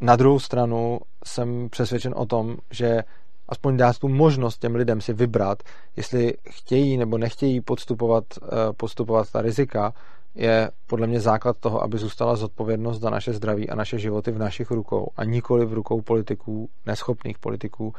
Na 0.00 0.16
druhou 0.16 0.38
stranu 0.38 0.98
jsem 1.24 1.68
přesvědčen 1.70 2.14
o 2.16 2.26
tom, 2.26 2.56
že 2.70 3.02
aspoň 3.48 3.76
dát 3.76 3.98
tu 3.98 4.08
možnost 4.08 4.58
těm 4.58 4.74
lidem 4.74 5.00
si 5.00 5.12
vybrat, 5.12 5.62
jestli 5.96 6.34
chtějí 6.50 6.96
nebo 6.96 7.18
nechtějí 7.18 7.60
podstupovat, 7.60 8.24
eh, 8.42 8.72
podstupovat 8.72 9.30
ta 9.32 9.42
rizika, 9.42 9.92
je 10.34 10.70
podle 10.86 11.06
mě 11.06 11.20
základ 11.20 11.56
toho, 11.60 11.82
aby 11.82 11.98
zůstala 11.98 12.36
zodpovědnost 12.36 13.00
za 13.00 13.10
naše 13.10 13.32
zdraví 13.32 13.70
a 13.70 13.74
naše 13.74 13.98
životy 13.98 14.30
v 14.30 14.38
našich 14.38 14.70
rukou 14.70 15.10
a 15.16 15.24
nikoli 15.24 15.66
v 15.66 15.72
rukou 15.72 16.02
politiků, 16.02 16.68
neschopných 16.86 17.38
politiků 17.38 17.94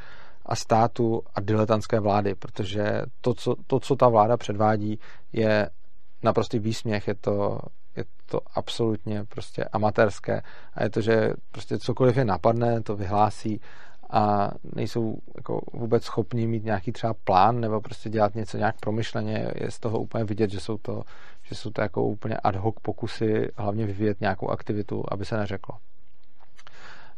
a 0.46 0.56
státu 0.56 1.22
a 1.36 1.42
diletantské 1.42 2.00
vlády, 2.00 2.36
protože 2.36 3.02
to, 3.22 3.34
co, 3.34 3.56
to, 3.68 3.80
co 3.80 3.96
ta 3.96 4.10
vláda 4.10 4.38
předvádí, 4.38 5.00
je 5.34 5.70
naprostý 6.24 6.60
výsměch, 6.60 7.08
je 7.08 7.16
to, 7.16 7.60
je 7.98 8.04
to 8.26 8.40
absolutně 8.56 9.24
prostě 9.24 9.64
amatérské 9.64 10.42
a 10.74 10.84
je 10.84 10.90
to, 10.90 11.02
že 11.02 11.34
prostě 11.52 11.80
cokoliv 11.80 12.18
je 12.18 12.26
napadne, 12.26 12.82
to 12.82 12.96
vyhlásí 12.96 13.62
a 14.10 14.52
nejsou 14.76 15.18
jako 15.36 15.62
vůbec 15.74 16.04
schopni 16.04 16.48
mít 16.48 16.64
nějaký 16.64 16.92
třeba 16.92 17.14
plán 17.24 17.60
nebo 17.60 17.82
prostě 17.82 18.10
dělat 18.10 18.36
něco 18.36 18.58
nějak 18.58 18.76
promyšleně. 18.80 19.52
Je 19.56 19.72
z 19.72 19.80
toho 19.80 20.00
úplně 20.00 20.24
vidět, 20.24 20.52
že 20.52 20.60
jsou 20.60 20.78
to, 20.78 21.02
že 21.44 21.56
jsou 21.56 21.70
to 21.70 21.82
jako 21.82 22.04
úplně 22.04 22.38
ad 22.38 22.56
hoc 22.56 22.76
pokusy 22.82 23.52
hlavně 23.58 23.86
vyvíjet 23.86 24.22
nějakou 24.22 24.50
aktivitu, 24.50 25.04
aby 25.12 25.26
se 25.26 25.38
neřeklo. 25.38 25.78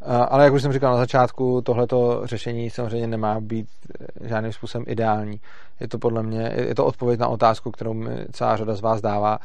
Ale 0.02 0.44
jak 0.44 0.54
už 0.54 0.62
jsem 0.62 0.74
říkal 0.74 0.92
na 0.92 0.98
začátku, 0.98 1.62
tohleto 1.62 2.22
řešení 2.24 2.70
samozřejmě 2.70 3.08
nemá 3.08 3.40
být 3.40 3.68
eh, 4.24 4.28
žádným 4.28 4.54
způsobem 4.54 4.86
ideální. 4.88 5.42
Je 5.80 5.88
to 5.88 6.00
podle 6.00 6.24
mě, 6.24 6.52
je 6.56 6.76
to 6.76 6.86
odpověď 6.86 7.20
na 7.20 7.28
otázku, 7.28 7.72
kterou 7.72 7.94
mi 7.94 8.26
celá 8.32 8.58
řada 8.58 8.76
z 8.76 8.82
vás 8.82 9.02
dává, 9.02 9.40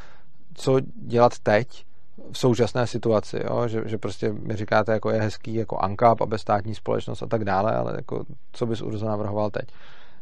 co 0.54 0.80
dělat 0.96 1.38
teď, 1.38 1.84
v 2.32 2.38
současné 2.38 2.86
situaci, 2.86 3.40
jo? 3.44 3.68
Že, 3.68 3.82
že 3.86 3.98
prostě 3.98 4.32
mi 4.32 4.56
říkáte, 4.56 4.92
jako 4.92 5.10
je 5.10 5.20
hezký 5.20 5.54
jako 5.54 5.78
ANCAP 5.78 6.20
a 6.20 6.26
bezstátní 6.26 6.74
společnost 6.74 7.22
a 7.22 7.26
tak 7.26 7.44
dále, 7.44 7.76
ale 7.76 7.92
jako, 7.96 8.24
co 8.52 8.66
bys 8.66 8.82
Urzo 8.82 9.06
navrhoval 9.06 9.50
teď? 9.50 9.68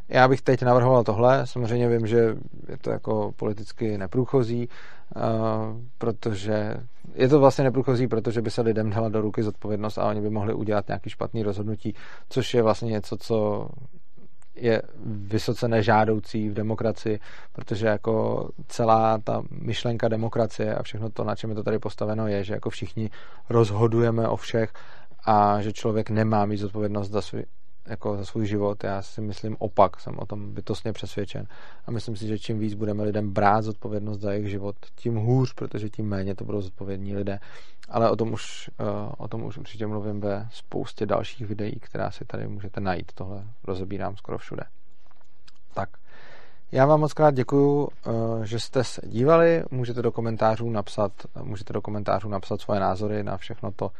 Já 0.09 0.29
bych 0.29 0.43
teď 0.43 0.63
navrhoval 0.63 1.05
tohle, 1.05 1.47
samozřejmě 1.47 1.89
vím, 1.89 2.07
že 2.07 2.37
je 2.69 2.79
to 2.81 2.91
jako 2.91 3.33
politicky 3.37 3.99
neprůchozí, 3.99 4.69
uh, 5.17 5.23
protože 5.99 6.75
je 7.15 7.29
to 7.29 7.41
vlastně 7.41 7.65
neprůchozí, 7.65 8.09
protože 8.09 8.43
by 8.43 8.51
se 8.51 8.63
lidem 8.63 8.91
dala 8.91 9.09
do 9.09 9.21
ruky 9.21 9.43
zodpovědnost 9.43 9.99
a 9.99 10.09
oni 10.09 10.21
by 10.21 10.31
mohli 10.31 10.55
udělat 10.55 10.89
nějaký 10.89 11.11
špatný 11.11 11.43
rozhodnutí, 11.43 11.95
což 12.29 12.55
je 12.55 12.63
vlastně 12.63 12.91
něco, 12.91 13.17
co 13.17 13.69
je 14.55 14.83
vysoce 15.07 15.69
nežádoucí 15.69 16.49
v 16.49 16.55
demokracii, 16.55 17.21
protože 17.53 17.87
jako 17.87 18.49
celá 18.69 19.19
ta 19.19 19.43
myšlenka 19.51 20.09
demokracie 20.09 20.75
a 20.75 20.83
všechno 20.83 21.11
to, 21.11 21.25
na 21.25 21.37
čem 21.37 21.51
je 21.51 21.57
to 21.57 21.63
tady 21.63 21.79
postaveno, 21.79 22.29
je, 22.29 22.45
že 22.45 22.55
jako 22.55 22.71
všichni 22.71 23.11
rozhodujeme 23.49 24.29
o 24.29 24.37
všech 24.37 24.73
a 25.25 25.61
že 25.61 25.73
člověk 25.73 26.11
nemá 26.11 26.47
mít 26.47 26.57
zodpovědnost 26.57 27.11
za 27.11 27.23
svůj, 27.23 27.45
jako 27.87 28.17
za 28.17 28.25
svůj 28.25 28.47
život. 28.47 28.85
Já 28.85 29.03
si 29.03 29.21
myslím 29.21 29.57
opak, 29.59 30.01
jsem 30.01 30.19
o 30.19 30.27
tom 30.27 30.55
bytostně 30.55 30.93
přesvědčen. 30.93 31.47
A 31.87 31.91
myslím 31.91 32.17
si, 32.17 32.27
že 32.27 32.39
čím 32.39 32.59
víc 32.59 32.75
budeme 32.75 33.03
lidem 33.03 33.33
brát 33.33 33.63
zodpovědnost 33.63 34.21
za 34.21 34.33
jejich 34.33 34.51
život, 34.51 34.77
tím 34.95 35.17
hůř, 35.17 35.55
protože 35.55 35.91
tím 35.91 36.09
méně 36.09 36.35
to 36.35 36.45
budou 36.45 36.61
zodpovědní 36.61 37.17
lidé. 37.17 37.39
Ale 37.89 38.11
o 38.11 38.17
tom 38.17 38.33
už, 38.33 38.71
eh, 38.81 39.13
o 39.19 39.29
tom 39.29 39.45
už 39.45 39.59
určitě 39.59 39.87
mluvím 39.87 40.21
ve 40.21 40.49
spoustě 40.53 41.07
dalších 41.07 41.47
videí, 41.47 41.81
která 41.81 42.11
si 42.11 42.25
tady 42.25 42.49
můžete 42.49 42.81
najít. 42.81 43.13
Tohle 43.15 43.45
rozebírám 43.65 44.17
skoro 44.17 44.39
všude. 44.39 44.63
Tak. 45.75 45.89
Já 46.73 46.87
vám 46.87 47.01
moc 47.01 47.13
krát 47.13 47.35
děkuju, 47.35 47.89
eh, 48.07 48.11
že 48.47 48.61
jste 48.61 48.85
se 48.85 49.01
dívali. 49.05 49.63
Můžete 49.71 50.03
do 50.03 50.13
komentářů 50.13 50.71
napsat, 50.71 51.13
můžete 51.43 51.73
do 51.73 51.83
komentářů 51.83 52.29
napsat 52.29 52.61
svoje 52.61 52.81
názory 52.81 53.23
na 53.23 53.37
všechno 53.37 53.73
to, 53.73 53.91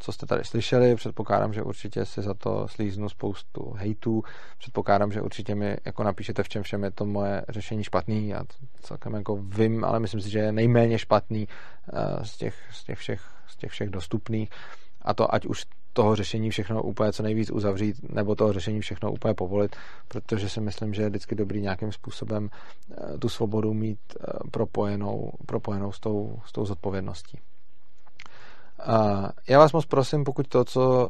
co 0.00 0.12
jste 0.12 0.26
tady 0.26 0.44
slyšeli. 0.44 0.96
Předpokládám, 0.96 1.52
že 1.52 1.62
určitě 1.62 2.04
si 2.04 2.22
za 2.22 2.34
to 2.34 2.68
slíznu 2.68 3.08
spoustu 3.08 3.72
hejtů. 3.76 4.22
Předpokládám, 4.58 5.12
že 5.12 5.22
určitě 5.22 5.54
mi 5.54 5.76
jako 5.84 6.04
napíšete, 6.04 6.42
v 6.42 6.48
čem 6.48 6.62
všem 6.62 6.84
je 6.84 6.90
to 6.90 7.06
moje 7.06 7.44
řešení 7.48 7.84
špatný. 7.84 8.28
Já 8.28 8.44
celkem 8.80 9.14
jako 9.14 9.36
vím, 9.36 9.84
ale 9.84 10.00
myslím 10.00 10.20
si, 10.20 10.30
že 10.30 10.38
je 10.38 10.52
nejméně 10.52 10.98
špatný 10.98 11.48
z 12.22 12.36
těch, 12.36 12.54
z 12.72 12.84
těch, 12.84 12.98
všech, 12.98 13.20
z 13.46 13.56
těch 13.56 13.70
všech 13.70 13.90
dostupných. 13.90 14.50
A 15.02 15.14
to 15.14 15.34
ať 15.34 15.46
už 15.46 15.64
toho 15.92 16.16
řešení 16.16 16.50
všechno 16.50 16.82
úplně 16.82 17.12
co 17.12 17.22
nejvíc 17.22 17.50
uzavřít, 17.50 17.96
nebo 18.12 18.34
toho 18.34 18.52
řešení 18.52 18.80
všechno 18.80 19.12
úplně 19.12 19.34
povolit, 19.34 19.76
protože 20.08 20.48
si 20.48 20.60
myslím, 20.60 20.94
že 20.94 21.02
je 21.02 21.08
vždycky 21.08 21.34
dobrý 21.34 21.60
nějakým 21.60 21.92
způsobem 21.92 22.50
tu 23.18 23.28
svobodu 23.28 23.74
mít 23.74 23.98
propojenou, 24.50 25.32
propojenou 25.46 25.92
s 25.92 26.00
tou, 26.00 26.38
s 26.46 26.52
tou 26.52 26.64
zodpovědností. 26.64 27.38
Já 29.48 29.58
vás 29.58 29.72
moc 29.72 29.86
prosím, 29.86 30.24
pokud 30.24 30.48
to, 30.48 30.64
co 30.64 31.08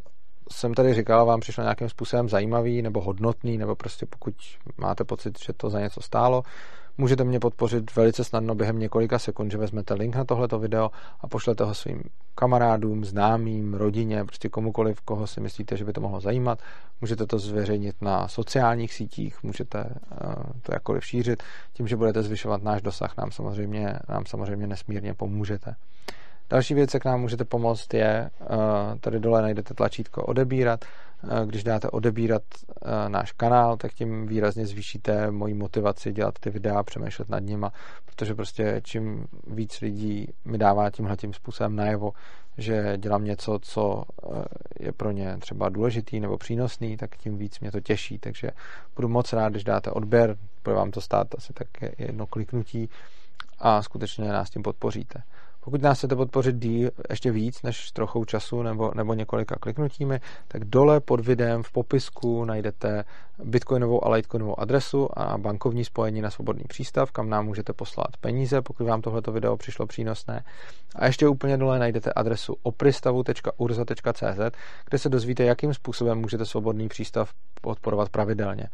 jsem 0.51 0.75
tady 0.75 0.95
říkal, 0.95 1.27
vám 1.27 1.41
přišlo 1.41 1.63
nějakým 1.63 1.89
způsobem 1.89 2.29
zajímavý 2.29 2.83
nebo 2.83 3.01
hodnotný, 3.01 3.59
nebo 3.59 3.75
prostě 3.75 4.07
pokud 4.07 4.35
máte 4.79 5.05
pocit, 5.05 5.39
že 5.45 5.53
to 5.53 5.71
za 5.71 5.81
něco 5.81 6.01
stálo, 6.01 6.43
můžete 6.99 7.25
mě 7.25 7.41
podpořit 7.41 7.97
velice 7.97 8.25
snadno 8.25 8.55
během 8.55 8.79
několika 8.79 9.19
sekund, 9.19 9.51
že 9.51 9.59
vezmete 9.59 9.95
link 9.95 10.17
na 10.17 10.25
tohleto 10.25 10.59
video 10.59 10.91
a 11.21 11.29
pošlete 11.29 11.65
ho 11.65 11.75
svým 11.75 12.03
kamarádům, 12.35 13.05
známým, 13.05 13.75
rodině, 13.75 14.25
prostě 14.25 14.49
komukoliv, 14.49 15.01
koho 15.01 15.27
si 15.27 15.41
myslíte, 15.41 15.77
že 15.77 15.85
by 15.85 15.93
to 15.93 16.01
mohlo 16.01 16.21
zajímat. 16.21 16.59
Můžete 17.01 17.27
to 17.27 17.39
zveřejnit 17.39 18.03
na 18.03 18.29
sociálních 18.29 18.95
sítích, 18.95 19.43
můžete 19.43 19.85
to 20.63 20.73
jakkoliv 20.73 21.05
šířit. 21.05 21.43
Tím, 21.73 21.89
že 21.89 21.97
budete 21.97 22.23
zvyšovat 22.23 22.63
náš 22.63 22.83
dosah, 22.83 23.17
nám 23.17 23.31
samozřejmě, 23.31 23.99
nám 24.09 24.27
samozřejmě 24.27 24.67
nesmírně 24.67 25.15
pomůžete. 25.15 25.75
Další 26.51 26.75
věc, 26.75 26.95
jak 26.95 27.05
nám 27.05 27.21
můžete 27.21 27.45
pomoct, 27.45 27.95
je, 27.95 28.31
tady 29.01 29.21
dole 29.21 29.43
najdete 29.43 29.75
tlačítko 29.75 30.23
odebírat. 30.23 30.85
Když 31.47 31.65
dáte 31.65 31.91
odebírat 31.91 32.43
náš 33.09 33.33
kanál, 33.33 33.77
tak 33.77 33.93
tím 33.93 34.27
výrazně 34.27 34.67
zvýšíte 34.67 35.31
moji 35.31 35.55
motivaci 35.55 36.13
dělat 36.13 36.39
ty 36.39 36.51
videa, 36.51 36.83
přemýšlet 36.83 37.29
nad 37.29 37.39
nima, 37.39 37.73
protože 38.05 38.35
prostě 38.35 38.81
čím 38.85 39.27
víc 39.47 39.81
lidí 39.81 40.29
mi 40.45 40.59
dává 40.59 40.91
tímhle 40.91 41.17
tím 41.17 41.33
způsobem 41.33 41.77
najevo, 41.77 42.13
že 42.59 42.95
dělám 42.97 43.25
něco, 43.25 43.59
co 43.63 44.03
je 44.81 44.93
pro 44.93 45.11
ně 45.11 45.37
třeba 45.39 45.69
důležitý 45.69 46.21
nebo 46.21 46.39
přínosný, 46.39 46.97
tak 46.97 47.17
tím 47.17 47.39
víc 47.39 47.61
mě 47.61 47.73
to 47.73 47.81
těší. 47.81 48.19
Takže 48.19 48.51
budu 48.97 49.09
moc 49.09 49.33
rád, 49.33 49.49
když 49.49 49.65
dáte 49.65 49.91
odběr, 49.91 50.37
bude 50.65 50.77
vám 50.77 50.91
to 50.91 51.01
stát 51.01 51.27
asi 51.39 51.53
tak 51.53 51.69
jedno 51.99 52.27
kliknutí 52.27 52.89
a 53.59 53.83
skutečně 53.83 54.29
nás 54.29 54.51
tím 54.51 54.63
podpoříte. 54.63 55.23
Pokud 55.61 55.83
nás 55.83 55.99
chcete 55.99 56.17
podpořit 56.17 56.57
díl 56.57 56.91
ještě 57.11 57.31
víc 57.31 57.63
než 57.63 57.93
trochou 57.93 58.25
času 58.25 58.63
nebo, 58.63 58.93
nebo 58.95 59.15
několika 59.15 59.57
kliknutími, 59.57 60.21
tak 60.49 60.65
dole 60.65 61.01
pod 61.01 61.21
videem 61.21 61.63
v 61.63 61.73
popisku 61.73 62.45
najdete 62.45 63.05
bitcoinovou 63.45 64.07
a 64.07 64.11
litecoinovou 64.11 64.61
adresu 64.61 65.19
a 65.19 65.39
bankovní 65.39 65.85
spojení 65.85 66.21
na 66.21 66.31
svobodný 66.31 66.65
přístav, 66.69 67.11
kam 67.11 67.31
nám 67.31 67.47
můžete 67.47 67.73
poslat 67.73 68.17
peníze, 68.21 68.63
pokud 68.63 68.85
vám 68.85 69.03
tohleto 69.03 69.33
video 69.33 69.57
přišlo 69.57 69.87
přínosné. 69.87 70.45
A 70.95 71.07
ještě 71.07 71.29
úplně 71.29 71.57
dole 71.57 71.79
najdete 71.79 72.13
adresu 72.13 72.57
opristavu.urza.cz, 72.63 74.57
kde 74.89 74.99
se 74.99 75.09
dozvíte, 75.09 75.45
jakým 75.45 75.75
způsobem 75.75 76.19
můžete 76.19 76.47
svobodný 76.47 76.89
přístav 76.89 77.31
podporovat 77.61 78.09
pravidelně. 78.09 78.69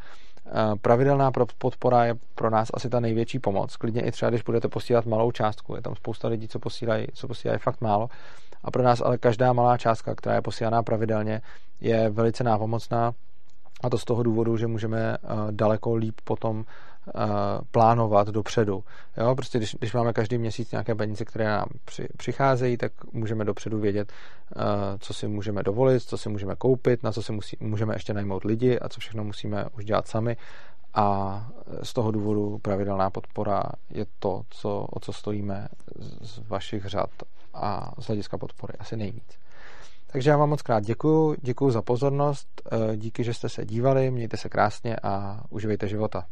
Pravidelná 0.83 1.31
podpora 1.59 2.05
je 2.05 2.15
pro 2.35 2.51
nás 2.51 2.69
asi 2.75 2.89
ta 2.89 3.01
největší 3.01 3.39
pomoc. 3.39 3.77
Klidně 3.77 4.03
i 4.03 4.13
třeba, 4.13 4.31
když 4.31 4.43
budete 4.43 4.69
posílat 4.69 5.07
malou 5.07 5.31
částku. 5.31 5.77
Je 5.77 5.83
tam 5.83 5.95
spousta 5.95 6.29
lidí, 6.29 6.49
co 6.49 6.59
posílají, 6.59 7.07
co 7.13 7.29
posílají 7.29 7.59
fakt 7.59 7.81
málo. 7.81 8.09
A 8.65 8.71
pro 8.71 8.83
nás 8.83 9.01
ale 9.01 9.19
každá 9.19 9.53
malá 9.53 9.79
částka, 9.79 10.15
která 10.15 10.35
je 10.35 10.43
posílaná 10.43 10.83
pravidelně, 10.83 11.43
je 11.81 12.11
velice 12.11 12.45
nápomocná. 12.45 13.13
A 13.83 13.91
to 13.91 13.99
z 13.99 14.05
toho 14.05 14.23
důvodu, 14.23 14.57
že 14.57 14.67
můžeme 14.67 15.17
daleko 15.51 15.95
líp 15.95 16.15
potom 16.25 16.65
plánovat 17.71 18.29
dopředu. 18.29 18.85
Jo, 19.17 19.35
prostě 19.35 19.59
když, 19.59 19.75
když 19.75 19.93
máme 19.93 20.13
každý 20.13 20.39
měsíc 20.39 20.71
nějaké 20.71 20.95
peníze, 20.95 21.25
které 21.25 21.45
nám 21.45 21.67
při, 21.85 22.09
přicházejí, 22.17 22.77
tak 22.77 22.93
můžeme 23.13 23.45
dopředu 23.45 23.79
vědět, 23.79 24.13
co 24.99 25.15
si 25.15 25.29
můžeme 25.29 25.63
dovolit, 25.63 26.03
co 26.03 26.19
si 26.19 26.29
můžeme 26.29 26.57
koupit, 26.57 27.03
na 27.03 27.13
co 27.13 27.23
si 27.23 27.33
musí, 27.33 27.57
můžeme 27.61 27.95
ještě 27.95 28.15
najmout 28.15 28.45
lidi 28.45 28.79
a 28.79 28.89
co 28.89 29.01
všechno 29.01 29.25
musíme 29.25 29.65
už 29.77 29.85
dělat 29.85 30.09
sami. 30.09 30.37
A 30.95 31.49
z 31.83 31.93
toho 31.93 32.11
důvodu 32.11 32.59
pravidelná 32.63 33.11
podpora 33.11 33.63
je 33.91 34.07
to, 34.19 34.43
co, 34.51 34.87
o 34.91 35.01
co 35.01 35.13
stojíme 35.13 35.69
z 36.21 36.41
vašich 36.49 36.87
řad 36.87 37.11
a 37.55 37.93
z 37.99 38.07
hlediska 38.07 38.39
podpory 38.39 38.75
asi 38.79 38.97
nejvíc. 38.97 39.39
Takže 40.07 40.31
já 40.31 40.37
vám 40.37 40.49
moc 40.49 40.63
krát 40.63 40.85
děkuju, 40.85 41.37
děkuju 41.43 41.71
za 41.71 41.83
pozornost, 41.83 42.63
díky, 42.97 43.25
že 43.25 43.35
jste 43.35 43.49
se 43.49 43.67
dívali, 43.67 44.11
mějte 44.11 44.37
se 44.37 44.49
krásně 44.49 44.97
a 45.03 45.43
uživejte 45.51 45.89
života. 45.89 46.27